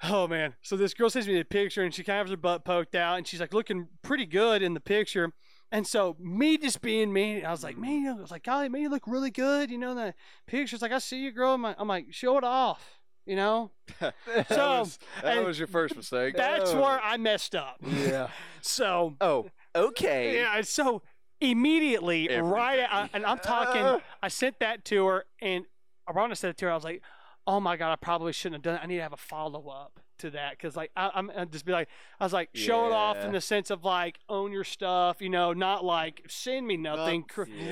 [0.02, 0.54] oh man.
[0.62, 2.94] So this girl sends me the picture, and she kind of has her butt poked
[2.94, 5.32] out, and she's like looking pretty good in the picture.
[5.70, 8.82] And so me just being me, I was like, man, I was like, golly, man,
[8.82, 9.70] you look really good.
[9.70, 10.14] You know, in the
[10.46, 11.54] pictures, like I see you, girl.
[11.54, 13.00] I'm like, I'm like, show it off.
[13.24, 13.70] You know,
[14.00, 14.14] that
[14.48, 16.34] So, was, that was your first mistake.
[16.36, 16.80] that's Oh.
[16.82, 17.76] where I messed up.
[17.86, 18.28] Yeah.
[18.64, 20.36] So oh, okay.
[20.36, 21.02] yeah, so
[21.40, 22.86] immediately, right, Everything.
[22.90, 24.00] I, and I'm talking.
[24.22, 25.64] I sent that to her, and
[26.08, 26.70] Arana said it to her.
[26.70, 27.02] I was like,
[27.46, 28.80] "Oh my god, I probably shouldn't have done it.
[28.84, 31.64] I need to have a follow up to that because, like, I, I'm I'd just
[31.64, 31.88] be like,
[32.20, 35.28] I was like, show it off in the sense of like own your stuff, you
[35.28, 37.24] know, not like send me nothing.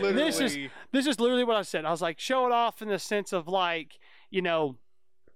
[0.02, 0.58] This is-
[0.92, 1.84] this is literally what I said.
[1.84, 3.98] I was like, show it off in the sense of like,
[4.30, 4.76] you know,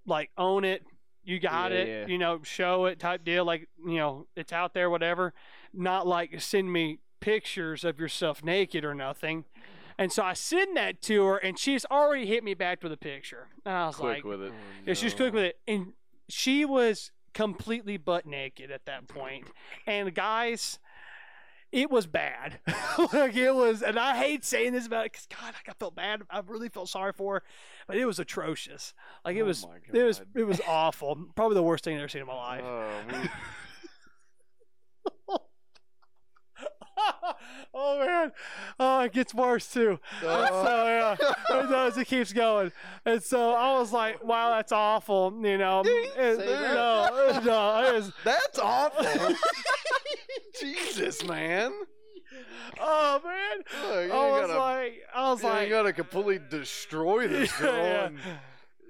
[0.05, 0.83] like own it.
[1.23, 1.87] You got Yeah, it.
[1.87, 2.07] yeah.
[2.07, 3.45] You know, show it type deal.
[3.45, 5.33] Like, you know, it's out there, whatever.
[5.73, 9.45] Not like send me pictures of yourself naked or nothing.
[9.97, 12.97] And so I send that to her, and she's already hit me back with a
[12.97, 13.47] picture.
[13.65, 14.51] And I was quick like, with it.
[14.53, 15.93] Oh, yeah, she was quick with it, and
[16.27, 19.47] she was completely butt naked at that point.
[19.87, 20.79] And guys,
[21.71, 22.59] it was bad.
[23.13, 25.95] like it was, and I hate saying this about it because God, like, I felt
[25.95, 26.23] bad.
[26.29, 27.43] I really felt sorry for her,
[27.87, 28.93] but it was atrocious.
[29.23, 31.17] Like it Oh was, it was, it was awful.
[31.35, 32.63] Probably the worst thing I've ever seen in my life.
[32.63, 33.29] Oh, we-
[37.73, 38.31] oh man,
[38.79, 39.99] oh it gets worse too.
[40.23, 40.63] Oh.
[40.65, 41.15] so yeah,
[41.59, 41.97] it does.
[41.97, 42.71] It keeps going,
[43.05, 46.37] and so I was like, "Wow, that's awful." You know, that.
[46.37, 49.05] no, no, was, That's awful.
[50.59, 51.73] Jesus, man.
[52.79, 53.63] oh man.
[53.83, 57.75] Uh, Look, I was gotta, like, I was like, you gotta completely destroy this girl
[57.75, 58.17] yeah, in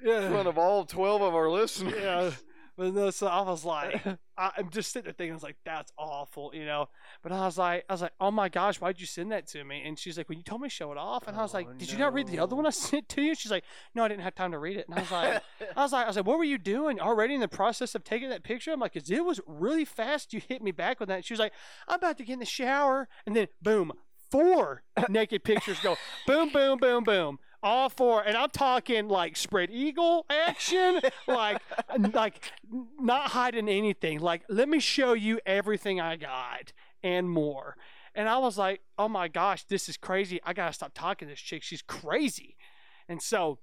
[0.03, 2.43] yeah, front of all 12 of our listeners.
[2.77, 4.01] But no, so I was like,
[4.37, 6.89] I, I'm just sitting there thinking, I was like, that's awful, you know.
[7.23, 9.63] But I was like, I was like, oh my gosh, why'd you send that to
[9.63, 9.81] me?
[9.85, 11.59] And she's like, well, you told me to show it off, and I was Oh,
[11.59, 13.33] like, did you not read the other one I sent to you?
[13.33, 14.87] She's like, no, I didn't have time to read it.
[14.89, 15.41] And I was like,
[15.77, 18.03] I was like, I was like, what were you doing already in the process of
[18.03, 18.71] taking that picture?
[18.73, 20.33] I'm like, it was really fast.
[20.33, 21.23] You hit me back with that.
[21.23, 21.53] She was like,
[21.87, 23.93] I'm about to get in the shower, and then boom,
[24.29, 25.95] four naked pictures go,
[26.27, 27.39] boom, boom, boom, boom.
[27.65, 31.61] All four, and I'm talking like spread eagle action, like,
[32.13, 32.51] like
[32.99, 34.19] not hiding anything.
[34.19, 37.75] Like, let me show you everything I got and more.
[38.13, 40.39] And I was like, oh my gosh, this is crazy.
[40.43, 41.63] I gotta stop talking to this chick.
[41.63, 42.55] She's crazy.
[43.09, 43.57] And so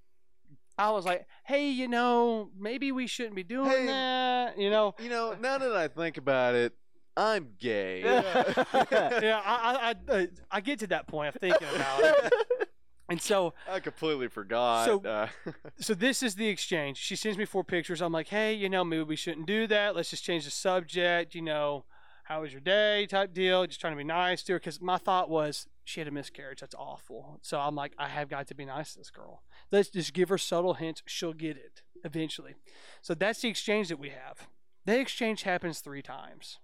[0.77, 3.87] I was like, hey, you know, maybe we shouldn't be doing Hey.
[3.87, 4.59] that.
[4.59, 6.73] You know, You know, now that I think about it,
[7.17, 8.01] I'm gay.
[8.05, 12.33] yeah, I, I, I, uh, I get to that point of thinking about it.
[13.13, 14.87] And so I completely forgot.
[14.87, 15.29] So- uh,
[15.79, 16.97] so this is the exchange.
[16.97, 18.01] She sends me four pictures.
[18.01, 19.95] I'm like, hey, you know, maybe we shouldn't do that.
[19.95, 21.35] Let's just change the subject.
[21.35, 21.85] You know,
[22.25, 23.05] how was your day?
[23.07, 23.67] Type deal.
[23.67, 26.61] Just trying to be nice to her because my thought was she had a miscarriage.
[26.61, 27.39] That's awful.
[27.43, 29.43] So I'm like, I have got to be nice to this girl.
[29.71, 31.03] Let's just give her subtle hints.
[31.07, 32.55] She'll get it eventually.
[33.03, 34.47] So that's the exchange that we have.
[34.87, 36.59] The exchange happens three times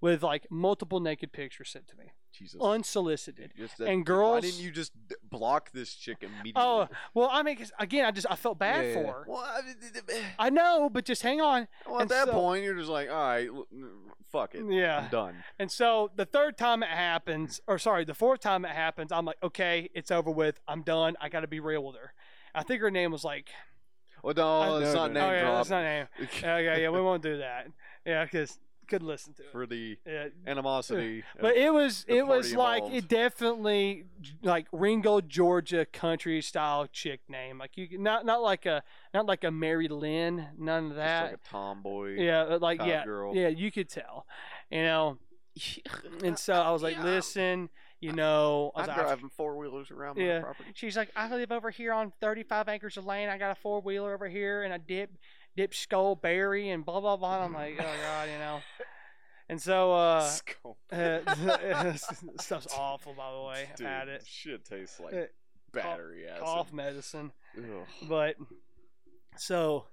[0.00, 2.60] with like multiple naked pictures sent to me, Jesus.
[2.60, 3.52] unsolicited.
[3.56, 4.34] Just and girls.
[4.34, 4.92] Why didn't you just
[5.28, 6.52] block this chick immediately?
[6.56, 8.94] Oh, well, I mean, again, I just I felt bad Yeah.
[8.94, 9.24] for her.
[9.26, 9.60] Well, I,
[10.08, 10.22] eh.
[10.38, 11.68] I know, but just hang on.
[11.86, 13.48] well, at and that so- point, you're just like, all right,
[14.30, 14.64] fuck it.
[14.68, 15.00] Yeah.
[15.04, 15.44] I'm done.
[15.58, 19.24] And so the third time it happens, or sorry, the fourth time it happens, I'm
[19.24, 20.60] like, okay, it's over with.
[20.66, 21.16] I'm done.
[21.20, 22.12] I got to be real with her.
[22.54, 23.48] I think her name was like,
[24.22, 25.20] Well, no, it's no, not no.
[25.20, 26.06] name oh yeah, that's not name.
[26.42, 26.88] Yeah, yeah, yeah.
[26.90, 27.66] We won't do that.
[28.06, 28.58] Yeah, because
[28.92, 29.50] could listen to it.
[29.52, 30.28] for the Yeah.
[30.46, 31.24] animosity.
[31.40, 32.94] But it was it was like involved.
[32.96, 34.04] it definitely
[34.42, 38.82] like Ringgold Georgia country style chick name like you not not like a
[39.14, 42.16] not like a Mary Lynn none of Just that like a tomboy.
[42.18, 43.34] yeah like yeah girl.
[43.34, 44.26] yeah you could tell
[44.70, 45.18] you know
[46.24, 47.04] and so I was like Yeah.
[47.04, 47.68] listen
[48.00, 50.40] you know I was I'm like, driving four wheelers around my Yeah.
[50.40, 50.70] property.
[50.74, 53.30] She's like, I live over here on 35 acres of land.
[53.30, 55.10] I got a four wheeler over here, and I dip
[55.56, 57.44] dip Skoal berry and blah blah blah.
[57.44, 58.60] I'm like, oh god, you know.
[59.48, 60.78] And so, uh, Skoal.
[60.92, 61.92] uh
[62.40, 63.68] stuff's awful, by the way.
[63.70, 64.24] I've Dude, had it.
[64.26, 65.24] shit tastes like Uh,
[65.74, 66.42] battery acid.
[66.42, 67.64] Cough medicine, Ugh.
[68.08, 68.36] but
[69.36, 69.86] so,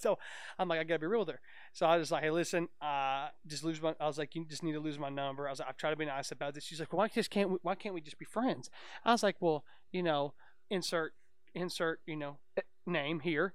[0.00, 0.18] so
[0.58, 1.40] I'm like, I gotta be real with her.
[1.74, 3.94] So I was like, hey, listen, uh, just lose my.
[4.00, 5.46] I was like, you just need to lose my number.
[5.46, 6.64] I was like, I've tried to be nice about this.
[6.64, 8.68] She's like, why just can't we, why can't we just be friends?
[9.04, 10.34] I was like, well, you know,
[10.70, 11.14] insert
[11.54, 13.52] insert you know eh, name here.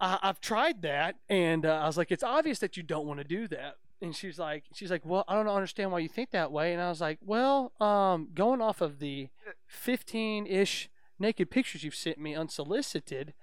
[0.00, 3.18] I, I've tried that, and uh, I was like, it's obvious that you don't want
[3.18, 3.76] to do that.
[4.02, 6.72] And she's like, she's like, well, I don't understand why you think that way.
[6.72, 9.28] And I was like, well, um, going off of the
[9.84, 10.88] 15-ish
[11.18, 13.34] naked pictures you've sent me unsolicited,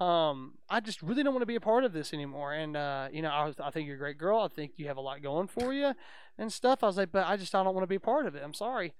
[0.00, 2.54] um, I just really don't want to be a part of this anymore.
[2.54, 4.40] And uh, you know, I, I think you're a great girl.
[4.40, 5.92] I think you have a lot going for you
[6.38, 6.82] and stuff.
[6.82, 8.42] I was like, but I just I don't want to be a part of it.
[8.44, 8.94] I'm sorry.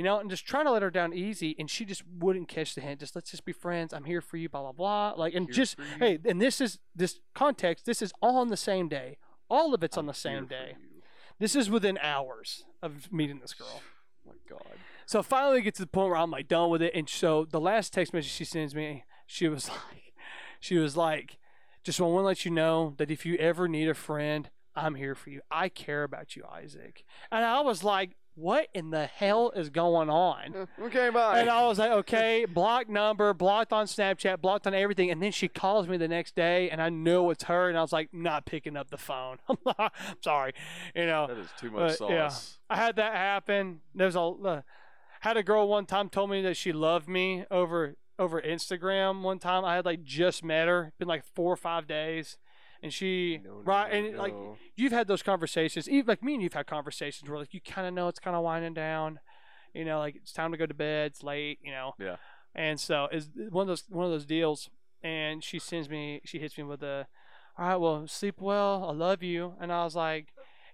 [0.00, 2.74] You know, and just trying to let her down easy, and she just wouldn't catch
[2.74, 3.00] the hint.
[3.00, 3.92] Just let's just be friends.
[3.92, 5.12] I'm here for you, blah blah blah.
[5.14, 7.84] Like, and Here just hey, and this is this context.
[7.84, 9.18] This is all on the same day.
[9.50, 10.76] All of it's on I'm the same day.
[11.38, 13.82] This is within hours of meeting this girl.
[14.26, 14.78] Oh my god.
[15.04, 16.94] So finally, get to the point where I'm like done with it.
[16.94, 20.14] And so the last text message she sends me, she was like,
[20.60, 21.36] she was like,
[21.84, 25.14] just want to let you know that if you ever need a friend, I'm here
[25.14, 25.40] for you.
[25.50, 27.04] I care about you, Isaac.
[27.30, 30.68] And I was like, what in the hell is going on?
[30.80, 31.40] Okay, bye.
[31.40, 35.10] And I was like, okay, blocked number, blocked on Snapchat, blocked on everything.
[35.10, 37.68] And then she calls me the next day, and I know it's her.
[37.68, 39.38] And I was like, not picking up the phone.
[39.78, 39.90] I'm
[40.22, 40.54] sorry,
[40.94, 41.26] you know.
[41.26, 42.30] that is too much But, yeah.
[42.68, 43.80] I had that happen.
[43.94, 44.62] There's a uh,
[45.20, 49.22] had a girl one time told me that she loved me over over Instagram.
[49.22, 52.38] One time I had like just met her, been like four or five days,
[52.82, 54.34] and she No, no, right no, and like
[54.76, 57.86] you've had those conversations, even like me and you've had conversations where like you kind
[57.86, 59.20] of know it's kind of winding down,
[59.74, 61.94] you know, like it's time to go to bed, it's late, you know.
[61.98, 62.16] Yeah.
[62.54, 64.70] And so it's one of those one of those deals,
[65.02, 67.06] and she sends me, she hits me with a,
[67.58, 70.28] all right, well, sleep well, I love you, and I was like.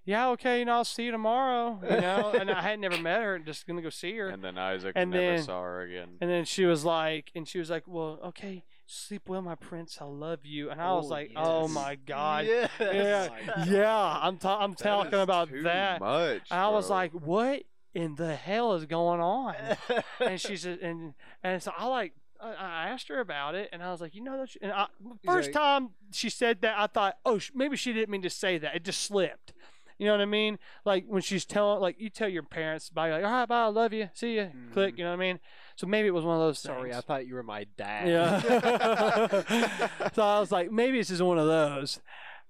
[0.08, 1.80] Yeah, okay, you know, I'll see you tomorrow.
[1.82, 4.28] You know, and I had never met her, just gonna go see her.
[4.28, 6.10] And then Isaac And never then- saw her again.
[6.20, 9.98] And then she was like, and she was like, well, okay, sleep well, my prince.
[10.00, 10.70] I love you.
[10.70, 12.70] And I was Oh, like, oh my god, Yes.
[12.80, 14.18] yeah, yeah.
[14.22, 16.00] I'm ta- I'm That talking about that.
[16.00, 17.64] Much, I was like, what
[17.94, 19.54] in the hell is going on?
[20.20, 22.12] and she said, and and so I like.
[22.38, 24.88] I asked her about it, and I was like, you know, that and I,
[25.24, 28.58] first like- time she said that, I thought, oh, maybe she didn't mean to say
[28.58, 28.74] that.
[28.76, 29.54] It just slipped.
[29.98, 30.58] You know what I mean?
[30.84, 33.66] Like when she's telling, like you tell your parents, bye, like, all right, bye, I
[33.68, 34.94] love you, see you, click.
[34.94, 34.98] Mhm.
[34.98, 35.40] You know what I mean?
[35.76, 38.08] So maybe it was one of those Sorry, I thought you were my dad.
[38.08, 38.40] Yeah.
[40.14, 42.00] so I was like, maybe it's just one of those.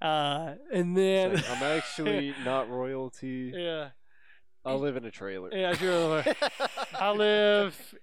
[0.00, 3.52] Uh, and then, like, I'm actually not royalty.
[3.54, 3.88] yeah,
[4.64, 5.52] I live in a trailer.
[5.52, 6.24] yeah, sure.
[6.94, 7.94] I live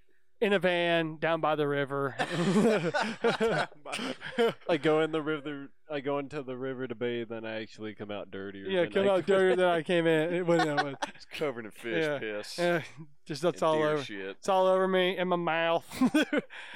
[0.44, 2.16] in a van down by the river.
[4.70, 5.70] I go in the river.
[5.92, 8.66] I go into the river to bathe, then I actually come out dirtier.
[8.68, 10.34] yeah, than come I out dirtier than I came in.
[10.34, 10.96] It wasn't that much.
[11.16, 12.20] it's covered in fish Yeah.
[12.20, 12.58] piss.
[12.58, 12.82] Yeah,
[13.26, 14.04] just that's and all deer over.
[14.04, 14.26] shit.
[14.38, 15.86] It's all over me and my mouth.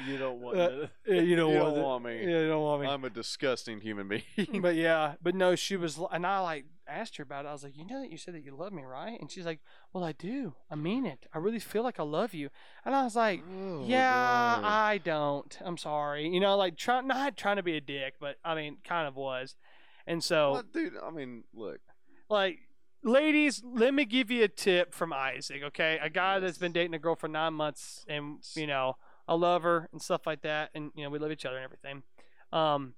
[0.06, 0.90] You don't want Uh, to.
[1.08, 1.86] yeah, you don't You want don't it.
[1.88, 2.20] want me.
[2.22, 2.88] Yeah, you don't want me.
[2.88, 4.62] I'm a disgusting human being.
[4.62, 7.50] but yeah, but no, she was, and I like asked her about it.
[7.50, 9.20] I was like, you know that you said that you love me, right?
[9.20, 9.60] And she's like,
[9.94, 10.54] well, I do.
[10.72, 11.26] I mean it.
[11.34, 12.50] I really feel like I love you.
[12.86, 14.64] And I was like, Oh, yeah, God.
[14.66, 15.58] I don't.
[15.64, 16.28] I'm sorry.
[16.28, 19.16] You know, like try, not trying to be a dick, but I mean, kind of
[19.16, 19.56] was.
[20.06, 21.80] And so, Well, dude, I mean, look.
[22.30, 22.60] like,
[23.04, 25.62] ladies, let me give you a tip from Isaac.
[25.64, 28.96] Okay, a guy that's been dating a girl for nine months, and you know,
[29.28, 31.66] I love her and stuff like that, and you know we love each other and
[31.66, 32.04] everything.
[32.54, 32.94] Um.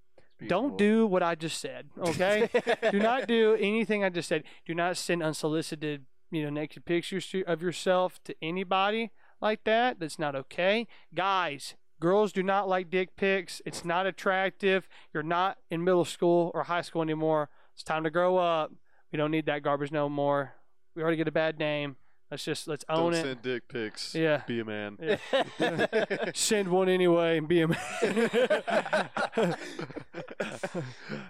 [0.47, 2.49] Don't do what I just said, okay?
[2.91, 4.43] do not do anything I just said.
[4.65, 9.11] Do not send unsolicited, you know, naked pictures to, of yourself to anybody
[9.41, 9.99] like that.
[9.99, 10.87] That's not okay.
[11.13, 13.61] Guys, girls do not like dick pics.
[13.65, 14.87] It's not attractive.
[15.13, 17.49] You're not in middle school or high school anymore.
[17.73, 18.71] It's time to grow up.
[19.11, 20.53] We don't need that garbage no more.
[20.95, 21.97] We already get a bad name.
[22.31, 23.23] Let's just let's own Don't it.
[23.23, 24.13] send dick pics.
[24.13, 24.43] Yeah.
[24.45, 24.97] Be a man.
[25.01, 26.31] Yeah.
[26.35, 27.79] Send one anyway and be a man.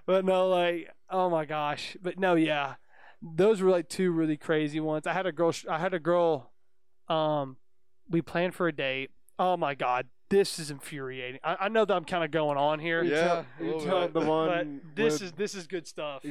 [0.06, 1.96] but no, like, oh my gosh.
[2.02, 2.76] But no, yeah,
[3.22, 5.08] those were like two really crazy ones.
[5.08, 5.54] I had a girl.
[5.70, 6.52] I had a girl.
[7.08, 7.58] Um,
[8.10, 9.12] we planned for a date.
[9.38, 11.40] Oh my god, this is infuriating.
[11.44, 13.04] I, I know that I'm kind of going on here.
[13.04, 14.14] Yeah, a You little tell bit.
[14.14, 14.82] the But one.
[14.96, 16.24] this with- is this is good stuff.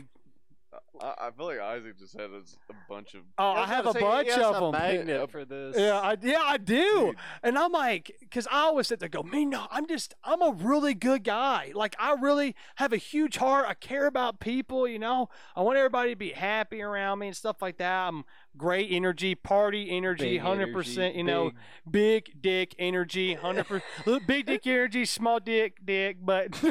[1.00, 2.38] I, I feel like Isaac just had a,
[2.70, 3.20] a bunch of.
[3.38, 4.72] Oh, I I have a say, he bunch has of a them.
[4.72, 5.76] magnet for this.
[5.78, 7.16] Yeah, I yeah I do, Dude.
[7.42, 10.50] and I'm like, because I always sit there go, me no, I'm just I'm a
[10.52, 11.72] really good guy.
[11.74, 13.66] Like I really have a huge heart.
[13.68, 14.88] I care about people.
[14.88, 18.08] You know, I want everybody to be happy around me and stuff like that.
[18.08, 18.24] I'm
[18.58, 21.14] great energy, party energy, hundred percent.
[21.14, 21.52] You know,
[21.90, 24.26] big- big dick energy, hundred percent.
[24.26, 26.52] Big dick energy, small dick dick, but.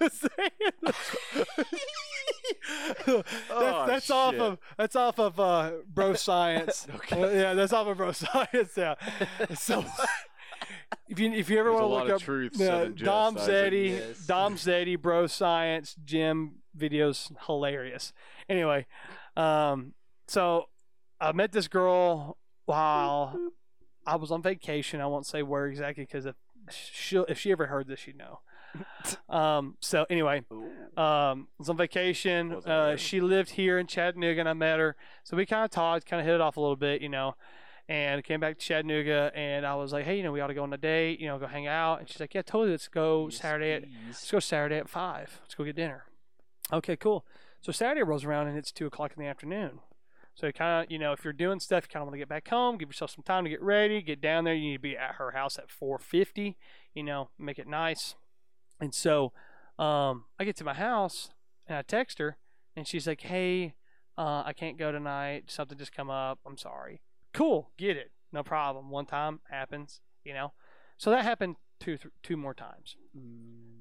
[0.00, 0.26] that's,
[3.50, 6.86] Oh, that's off of that's off of uh, bro science.
[6.94, 7.22] Okay.
[7.22, 8.72] Uh, yeah, that's off of bro science.
[8.76, 8.94] Yeah.
[9.54, 9.84] So
[11.08, 13.36] if you if you ever There's want to look up truth in Dom.
[13.36, 14.26] Zeddy, Yes.
[14.26, 18.12] Dom Zeddy, bro science, gym videos, hilarious.
[18.48, 18.86] Anyway,
[19.36, 19.92] um,
[20.28, 20.66] so
[21.20, 22.36] I met this girl
[22.66, 23.38] while
[24.06, 25.00] I was on vacation.
[25.00, 26.34] I won't say where exactly because if
[26.70, 28.40] she if she ever heard this, she'd know.
[29.28, 32.52] um, so anyway, um, I was on vacation.
[32.52, 34.96] Uh, she lived here in Chattanooga, and I met her.
[35.24, 37.34] So we kind of talked, kind of hit it off a little bit, you know.
[37.88, 40.54] And came back to Chattanooga, and I was like, "Hey, you know, we ought to
[40.54, 42.72] go on a date, you know, go hang out." And she's like, "Yeah, totally.
[42.72, 45.38] Let's go Saturday at let's go Saturday at five.
[45.42, 46.04] Let's go get dinner."
[46.72, 47.24] Okay, cool.
[47.60, 49.78] So Saturday rolls around, and it's two o'clock in the afternoon.
[50.36, 52.28] So kind of, you know, if you're doing stuff, you kind of want to get
[52.28, 54.54] back home, give yourself some time to get ready, get down there.
[54.54, 56.56] You need to be at her house at 4:50.
[56.94, 58.14] You know, make it nice.
[58.78, 59.32] And so,
[59.78, 61.30] um, I get to my house
[61.66, 62.36] and I text her,
[62.76, 63.74] and she's like, "Hey,
[64.18, 65.50] uh, I can't go tonight.
[65.50, 66.38] Something just come up.
[66.46, 67.00] I'm sorry."
[67.32, 68.90] Cool, get it, no problem.
[68.90, 70.52] One time happens, you know.
[70.98, 72.96] So that happened two th- two more times.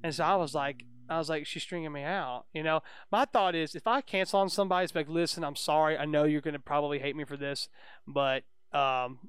[0.04, 2.46] And so I was like, I was like, she's stringing me out.
[2.54, 5.98] You know, my thought is if I cancel on somebody, it's like, listen, I'm sorry.
[5.98, 7.70] I know you're going to probably hate me for this,
[8.08, 9.20] but um,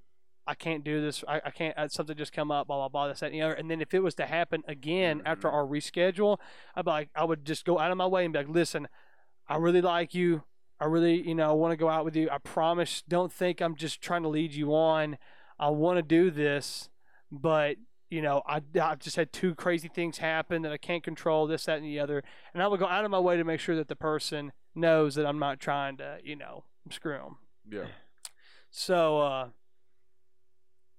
[0.46, 1.24] I can't do this.
[1.26, 3.42] I, I can't, uh, something just come up, blah, blah, blah, this, that, and the
[3.42, 3.54] other.
[3.54, 5.52] And then if it was to happen again after Mhm.
[5.52, 6.38] our reschedule,
[6.74, 8.88] I'd be like, I would just go out of my way and be like, listen,
[9.48, 10.44] I really like you.
[10.80, 12.28] I really, you know, want to go out with you.
[12.30, 13.02] I promise.
[13.08, 15.16] Don't think I'm just trying to lead you on.
[15.58, 16.90] I want to do this,
[17.32, 17.76] but
[18.10, 21.64] you know, I, I've just had two crazy things happen that I can't control, this,
[21.64, 22.22] that, and the other.
[22.54, 25.14] And I would go out of my way to make sure that the person knows
[25.16, 27.36] that I'm not trying to, you know, screw them.
[27.68, 27.86] Yeah.
[28.70, 29.48] So, uh,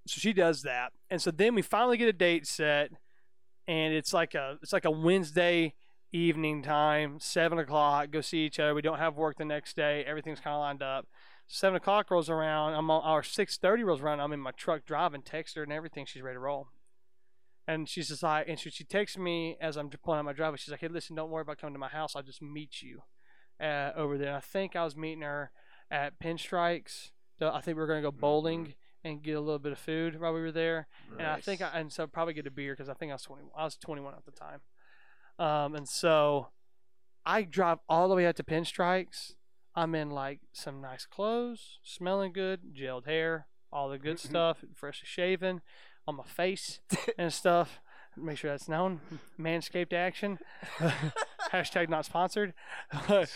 [0.08, 2.92] so she does that, and so then we finally get a date set,
[3.68, 5.76] and it's like a it's like a Wednesday
[6.14, 8.12] evening time, seven o'clock.
[8.12, 8.74] Go see each other.
[8.74, 10.06] We don't have work the next day.
[10.08, 11.08] Everything's kind of lined up.
[11.46, 12.74] Seven o'clock rolls around.
[12.74, 14.22] I'm on, or six thirty rolls around.
[14.22, 15.22] I'm in my truck driving.
[15.22, 16.06] Text her and everything.
[16.06, 16.70] She's ready to roll.
[17.68, 20.58] And she's just like, and she, she texts me as I'm pulling out my driveway.
[20.58, 22.16] She's like, "Hey, listen, don't worry about coming to my house.
[22.16, 23.02] I'll just meet you
[23.62, 25.52] uh, over there." And I think I was meeting her
[25.92, 27.12] at Pinstrikes.
[27.42, 30.34] I think we were gonna go bowling and get a little bit of food while
[30.34, 30.88] we were there.
[31.18, 33.24] And I think, I, and so probably get a beer because I think I was
[33.24, 33.52] 21.
[33.56, 34.62] I was 21 at the time.
[35.40, 36.48] Um, and so
[37.26, 39.34] I drive all the way out to Pinstrikes.
[39.76, 45.06] I'm in like some nice clothes, smelling good, gelled hair, all the good stuff, freshly
[45.06, 45.62] shaven,
[46.08, 46.80] on my face
[47.18, 47.80] and stuff.
[48.16, 49.02] Make sure that's known.
[49.40, 50.40] Manscaped action.
[51.52, 52.54] Hashtag not sponsored.
[52.92, 53.28] I,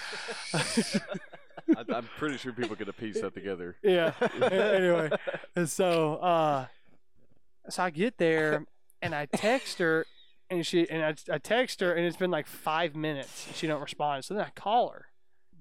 [1.93, 3.76] I'm pretty sure people could have pieced that together.
[3.84, 4.14] yeah.
[4.41, 5.11] anyway,
[5.56, 6.65] and so uh,
[7.69, 8.65] so I get there
[9.02, 10.06] and I text her
[10.49, 13.68] and she and I, I text her and it's been like five minutes and she
[13.68, 14.26] don't respond.
[14.26, 15.06] So then I call her.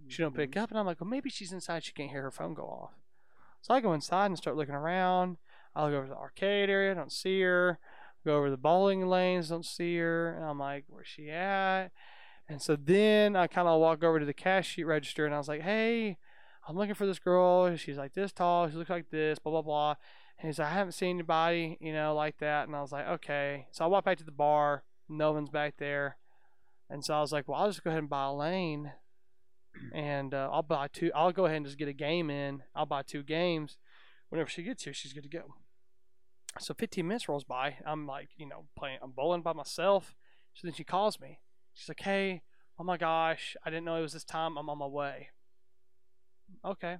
[0.08, 1.84] She don't pick up and I'm like, well, maybe she's inside.
[1.84, 2.94] She can't hear her phone go off.
[3.62, 5.36] So I go inside and start looking around.
[5.74, 7.78] I look over the arcade area, don't see her.
[8.24, 10.34] Go over the bowling lanes, don't see her.
[10.34, 11.90] And I'm like, where's she at?
[12.48, 15.38] And so then I kind of walk over to the cash sheet register and I
[15.38, 16.18] was like, hey,
[16.68, 17.74] I'm looking for this girl.
[17.76, 18.68] She's like this tall.
[18.68, 19.94] She looks like this, blah, blah, blah.
[20.38, 22.66] And he's like, I haven't seen anybody, you know, like that.
[22.66, 23.66] And I was like, okay.
[23.70, 24.84] So I walk back to the bar.
[25.08, 26.16] No one's back there.
[26.88, 28.92] And so I was like, well, I'll just go ahead and buy a lane.
[29.94, 31.10] And uh, I'll buy two.
[31.14, 32.62] I'll go ahead and just get a game in.
[32.74, 33.78] I'll buy two games.
[34.30, 35.54] Whenever she gets here, she's good to go.
[36.58, 37.76] So 15 minutes rolls by.
[37.86, 40.14] I'm like, you know, playing, I'm bowling by myself.
[40.54, 41.38] So then she calls me.
[41.74, 42.42] She's like, hey,
[42.78, 44.56] oh my gosh, I didn't know it was this time.
[44.56, 45.28] I'm on my way.
[46.64, 46.96] Okay.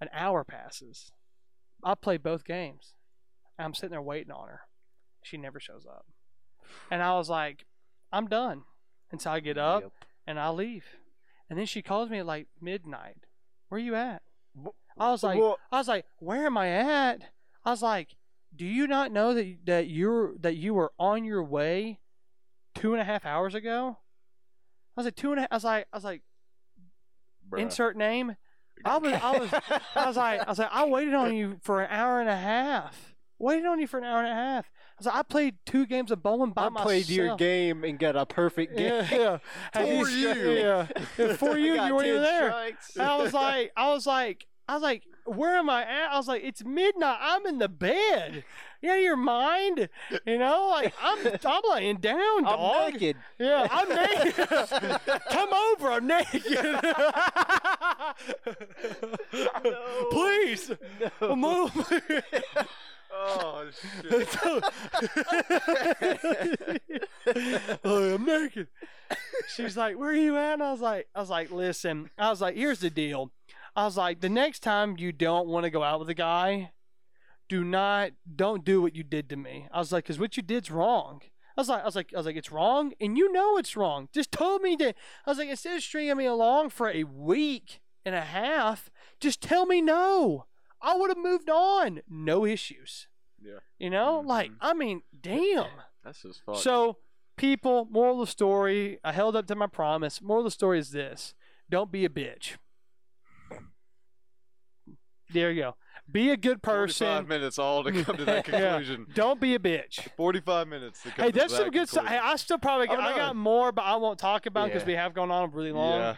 [0.00, 1.12] An hour passes.
[1.84, 2.94] I play both games.
[3.58, 4.60] And I'm sitting there waiting on her.
[5.22, 6.06] She never shows up.
[6.90, 7.66] And I was like,
[8.12, 8.62] I'm done.
[9.10, 9.92] And so I get up Yep.
[10.26, 10.84] and I leave.
[11.48, 13.26] And then she calls me at like midnight.
[13.68, 14.22] Where are you at?
[14.98, 17.22] I was like, Well- I was like, where am I at?
[17.64, 18.14] I was like,
[18.54, 21.98] do you not know that that you're that you were on your way
[22.74, 23.98] two and a half hours ago?
[24.96, 25.48] I was like two and a half.
[25.50, 26.22] I was like, I was like,
[27.48, 27.60] Bruh.
[27.60, 28.36] insert name.
[28.84, 29.50] I was, I was,
[29.96, 32.36] I was like, I was like, I waited on you for an hour and a
[32.36, 33.14] half.
[33.38, 34.66] Waited on you for an hour and a half.
[34.66, 36.86] I was like, I played two games of bowling by I myself.
[36.86, 39.04] played your game and got a perfect game.
[39.10, 39.38] Yeah,
[39.74, 40.02] yeah.
[40.02, 40.50] For you.
[40.52, 40.86] Yeah,
[41.36, 41.74] for you.
[41.74, 42.50] You weren't even there.
[42.50, 42.96] strikes.
[42.98, 46.12] I was like, I was like, I was like, where am I at?
[46.12, 47.18] I was like, it's midnight.
[47.20, 48.44] I'm in the bed.
[48.82, 49.88] You out of your mind?
[50.26, 53.16] You know, like I'm, I'm laying down, I'm naked.
[53.38, 54.34] Yeah, I'm naked.
[55.30, 56.44] Come over, I'm naked.
[60.10, 60.70] Please,
[61.20, 61.36] No.
[61.36, 61.70] move.
[63.16, 63.64] Oh
[64.02, 64.28] shit.
[67.84, 67.84] oh,
[68.14, 68.66] I'm naked.
[69.54, 72.30] She's like, "Where are you at?" And I was like, "I was like, listen." I
[72.30, 73.30] was like, "Here's the deal."
[73.76, 76.72] I was like, "The next time you don't want to go out with a guy,
[77.48, 80.42] do not, don't do what you did to me." I was like, "Cause what you
[80.42, 81.22] did's wrong."
[81.56, 83.76] I was like, I was like, I was like, it's wrong, and you know it's
[83.76, 84.08] wrong.
[84.12, 84.96] Just told me that.
[85.24, 88.90] I was like, instead of stringing me along for a week and a half,
[89.20, 90.46] just tell me no.
[90.82, 92.00] I would have moved on.
[92.08, 93.06] No issues.
[93.40, 93.60] Yeah.
[93.78, 94.56] You know, like Mhm.
[94.60, 95.70] I mean, damn.
[96.02, 96.56] That's just fuck.
[96.56, 96.98] So,
[97.36, 100.20] people, moral of the story, I held up to my promise.
[100.20, 101.34] Moral of the story is this
[101.70, 102.56] don't be a bitch.
[105.32, 105.76] There you go.
[106.10, 107.28] Be a good 45 person.
[107.28, 108.60] minutes all to come to that Yeah.
[108.72, 109.06] conclusion.
[109.14, 110.00] Don't be a bitch.
[110.16, 112.06] 45 minutes to come Hey, to that's that some good stuff.
[112.06, 112.18] Hey.
[112.18, 114.86] I still probably got, Oh, I got more, but I won't talk about because Yeah.
[114.88, 115.98] we have gone on really long.
[115.98, 116.16] Yeah.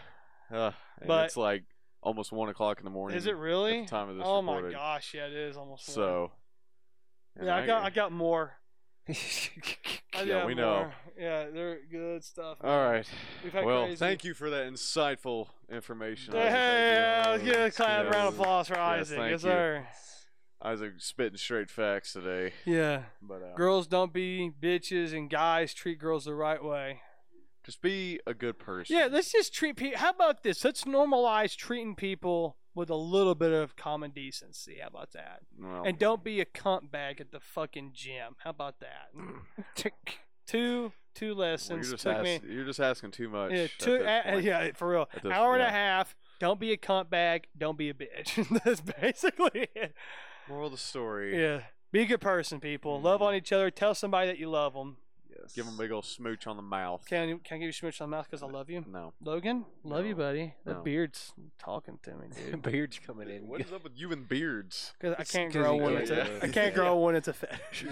[0.57, 0.71] Uh,
[1.05, 1.63] But- it's like
[2.01, 3.17] almost 1 o'clock in the morning.
[3.17, 3.85] Is it really?
[3.85, 5.85] Time of this oh my gosh, yeah, it is almost.
[5.85, 6.31] So.
[7.37, 8.53] and yeah, I got I got more.
[10.15, 10.89] I Yeah, got we know.
[11.17, 12.57] Yeah, they're good stuff.
[12.63, 12.91] All man.
[12.91, 13.09] right.
[13.43, 13.95] We've had Well, crazy.
[13.97, 16.33] thank you for that insightful information.
[16.33, 16.51] Hey, Isaac.
[16.51, 18.13] yeah, let's give a clap Yes.
[18.13, 19.19] round of applause for Yes, Isaac.
[19.31, 19.87] Yes, sir.
[20.61, 22.53] Isaac spitting straight facts today.
[22.65, 23.03] Yeah.
[23.21, 27.01] But uh, Girls don't be bitches and guys treat girls the right way.
[27.63, 28.95] just be a good person.
[28.95, 29.99] Yeah, let's just treat people.
[29.99, 30.63] How about this?
[30.65, 34.77] Let's normalize treating people with a little bit of common decency.
[34.81, 35.41] How about that?
[35.59, 38.35] Well, And don't be a cunt bag at the fucking gym.
[38.43, 39.09] How about that?
[40.45, 42.39] two two well, you're, lessons just took ask- me.
[42.47, 43.51] you're just asking too much.
[43.51, 43.95] Yeah, two.
[44.05, 45.09] uh, yeah, for real.
[45.21, 45.67] This- Hour and yeah.
[45.67, 46.15] a half.
[46.39, 47.47] Don't be a cunt bag.
[47.57, 48.47] Don't be a bitch.
[48.63, 49.93] That's basically it.
[50.47, 51.41] Moral of the story.
[51.41, 51.61] Yeah.
[51.91, 53.01] Be a good person, people.
[53.01, 53.71] Love on each other.
[53.71, 54.97] Tell somebody that you love them.
[55.41, 55.53] Yes.
[55.53, 57.05] Give him a big old smooch on the mouth.
[57.07, 58.83] Can I, can I give you a smooch on the mouth because I love you?
[58.91, 59.13] No.
[59.23, 60.55] Logan, love you, buddy.
[60.65, 60.81] The No.
[60.81, 62.61] beard's talking to me, dude.
[62.61, 63.47] Beard's coming in.
[63.47, 64.93] What is up with you and beards?
[64.99, 66.39] Because I It's can't 'cause grow he when goes, it's a, yeah.
[66.41, 67.85] I can't grow when it's a fetish.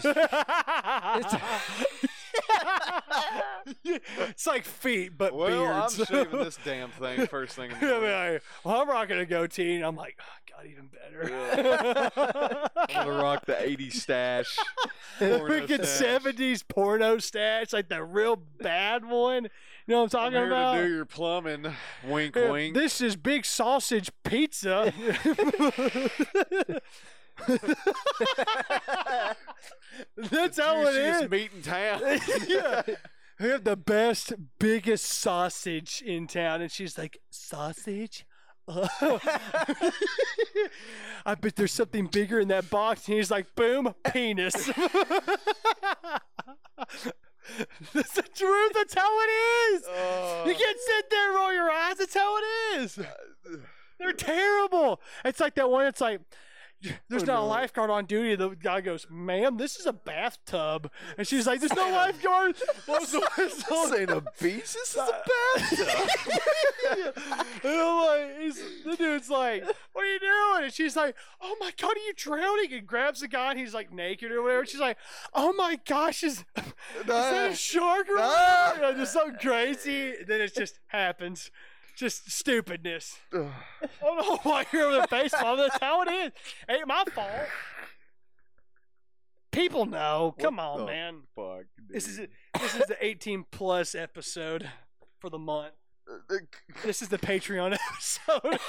[3.76, 6.00] it's like feet, but well, beards.
[6.00, 8.12] I'm shaving this damn thing first thing in the I mean, morning.
[8.16, 10.24] I- well, I'm rocking a goatee, and I'm like, oh,
[10.56, 12.12] God, even better.
[12.76, 14.58] I'm gonna rock the 80s stash.
[15.20, 16.22] Freaking stash.
[16.24, 19.44] 70s porno stash, like the real bad one.
[19.88, 20.76] You know what I'm I'm talking here about?
[20.78, 21.74] to do your plumbing.
[22.08, 22.74] Wink, Yeah, wink.
[22.76, 24.92] This is big sausage pizza.
[30.18, 31.30] That's how it Juiciest is.
[31.30, 32.02] meat in town.
[32.48, 32.82] yeah.
[33.40, 36.62] We have the best, biggest sausage in town.
[36.62, 38.26] And she's like, sausage?
[38.68, 39.70] I
[41.40, 43.08] bet there's something bigger in that box.
[43.08, 44.54] And he's like, boom, penis.
[47.94, 48.72] That's the truth.
[48.74, 49.30] That's how it
[49.74, 49.84] is.
[49.86, 51.98] Uh, You can't sit there and roll your eyes.
[51.98, 52.44] That's how it
[52.82, 53.00] is.
[54.00, 55.00] They're terrible.
[55.24, 55.86] It's like that one.
[55.86, 56.22] It's like
[57.10, 58.36] there's Oh, not a lifeguard on duty.
[58.36, 62.56] The guy goes, "Ma'am, this is a bathtub," and she's like, "There's no lifeguard."
[62.86, 64.74] What's the this ain't a beach.
[64.74, 65.06] This is a
[65.58, 65.88] bathtub.
[67.64, 68.56] and I'm like,
[68.86, 69.64] the dude's like,
[69.94, 73.22] "What are you doing?" And she's like, "Oh my god, are you drowning?" And grabs
[73.22, 74.66] the guy, and he's like naked or whatever.
[74.66, 74.98] She's like,
[75.34, 80.16] "Oh my gosh, is, is that a shark or what?" You know, just something crazy.
[80.20, 81.52] And then it just happens.
[81.96, 83.18] Just stupidness.
[83.34, 83.50] I
[84.02, 85.58] don't know why you're the face palm.
[85.58, 86.32] That's how it is.
[86.70, 87.30] Ain't my fault.
[89.52, 90.36] People know.
[90.38, 91.22] Come on, man.
[91.36, 91.66] Fuck.
[91.88, 92.30] This is dude.
[92.60, 94.70] this is the 18 plus episode
[95.20, 95.74] for the month.
[96.10, 96.36] Uh,
[96.84, 98.60] this is the Patreon episode.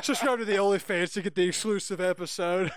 [0.02, 2.72] Subscribe to the OnlyFans to get the exclusive episode.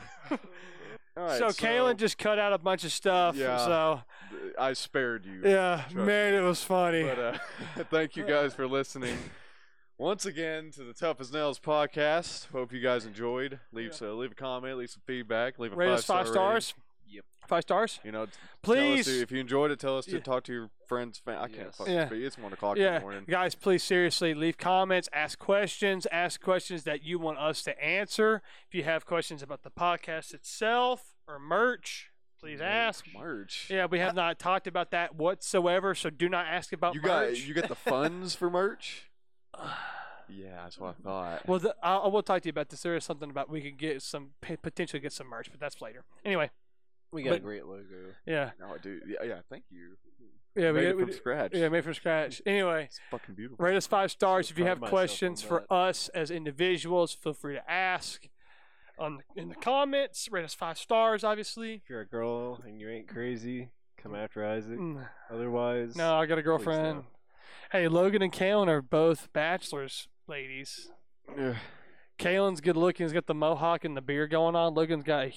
[1.16, 3.36] Right, so, Kalen just cut out a bunch of stuff.
[3.36, 3.58] Yeah.
[3.58, 4.02] So
[4.58, 5.42] I spared you.
[5.44, 7.04] yeah, man, it was funny.
[7.04, 7.38] But uh,
[7.90, 9.18] thank you guys for listening
[9.98, 12.48] once again to the Tough as Nails podcast.
[12.52, 13.60] Hope you guys enjoyed.
[13.74, 16.54] Leave so leave a comment, leave some feedback, leave a Rate five us five star
[16.54, 16.74] rating.
[17.12, 17.16] Stars.
[17.16, 17.26] Yep.
[17.48, 18.00] Five stars.
[18.04, 18.28] You know,
[18.62, 19.06] Please.
[19.06, 20.20] Tell us if you enjoyed it, tell us to Yeah.
[20.20, 21.20] talk to your friends.
[21.20, 21.78] Fam- I can't Yes.
[21.78, 22.06] fucking Yeah.
[22.08, 22.24] speak.
[22.24, 23.26] It's one o'clock in the morning.
[23.28, 28.42] guys, please seriously leave comments, ask questions, ask questions that you want us to answer.
[28.68, 33.06] If you have questions about the podcast itself or merch, please ask.
[33.14, 33.70] Merch.
[33.70, 37.08] Yeah, we have not talked about that whatsoever, so do not ask about You merch.
[37.38, 39.10] got you get the funds for merch.
[40.34, 41.46] Yeah, that's what I thought.
[41.48, 42.82] well, the, I, I will talk to you about this.
[42.84, 46.06] There is something about we could get some potentially get some merch, but that's later.
[46.24, 46.52] Anyway,
[47.12, 48.14] We got But- a great logo.
[48.26, 49.04] yeah, No, dude.
[49.08, 49.42] Yeah, yeah.
[49.50, 49.98] Thank you.
[50.56, 51.54] yeah, we, Made get- it we from d- scratch.
[51.54, 52.42] yeah, made from scratch.
[52.46, 53.64] Anyway, It's fucking beautiful.
[53.64, 57.14] rate us five stars if you have questions for us as individuals.
[57.14, 58.28] Feel free to ask
[58.98, 60.30] on in the comments.
[60.32, 61.76] Rate us five stars, obviously.
[61.76, 64.78] If you're a girl and you ain't crazy, come after Isaac.
[64.80, 65.08] Mm.
[65.30, 67.04] Otherwise, No, I got a girlfriend.
[67.72, 70.92] Hey, Logan and Kalen are both bachelors, ladies.
[71.38, 71.56] Yeah.
[72.20, 73.06] Kalen's good looking.
[73.06, 74.74] He's got the mohawk and the beard going on.
[74.76, 75.34] Logan's got a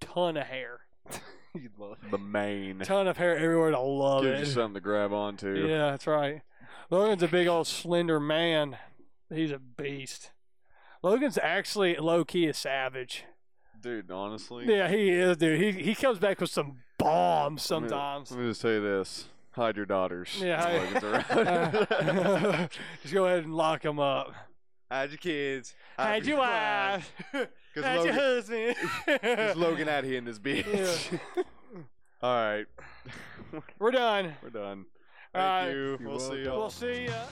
[0.00, 0.80] ton of hair.
[1.54, 2.80] You'd love The main.
[2.80, 3.74] Ton of hair everywhere.
[3.74, 5.66] I love Gives you something to grab onto.
[5.66, 6.42] Yeah, that's right.
[6.90, 8.76] Logan's a big old slender man.
[9.30, 10.30] He's a beast.
[11.02, 13.24] Logan's actually low key a savage.
[13.80, 14.66] Dude, honestly.
[14.66, 15.60] Yeah, he is, dude.
[15.60, 18.30] He he comes back with some bombs Let me- sometimes.
[18.30, 19.28] Let me just tell you this.
[19.52, 20.36] Hide your daughters.
[20.38, 21.80] Yeah, when hi- Logan's
[22.50, 22.68] around.
[23.02, 24.34] Just go ahead and lock them up.
[24.90, 25.74] Hide your kids.
[25.98, 27.10] Hide your wife.
[27.76, 28.76] Because Hide your Logan, husband.
[29.36, 31.12] 'cause Logan out here in this bitch.
[31.36, 31.42] Yeah.
[32.22, 32.66] All right.
[33.78, 34.34] We're done.
[34.42, 34.86] We're done.
[35.34, 35.70] Thank right.
[35.70, 35.98] you.
[36.00, 36.44] You're We'll see welcome.
[36.46, 36.58] y'all.
[36.58, 37.22] We'll see ya.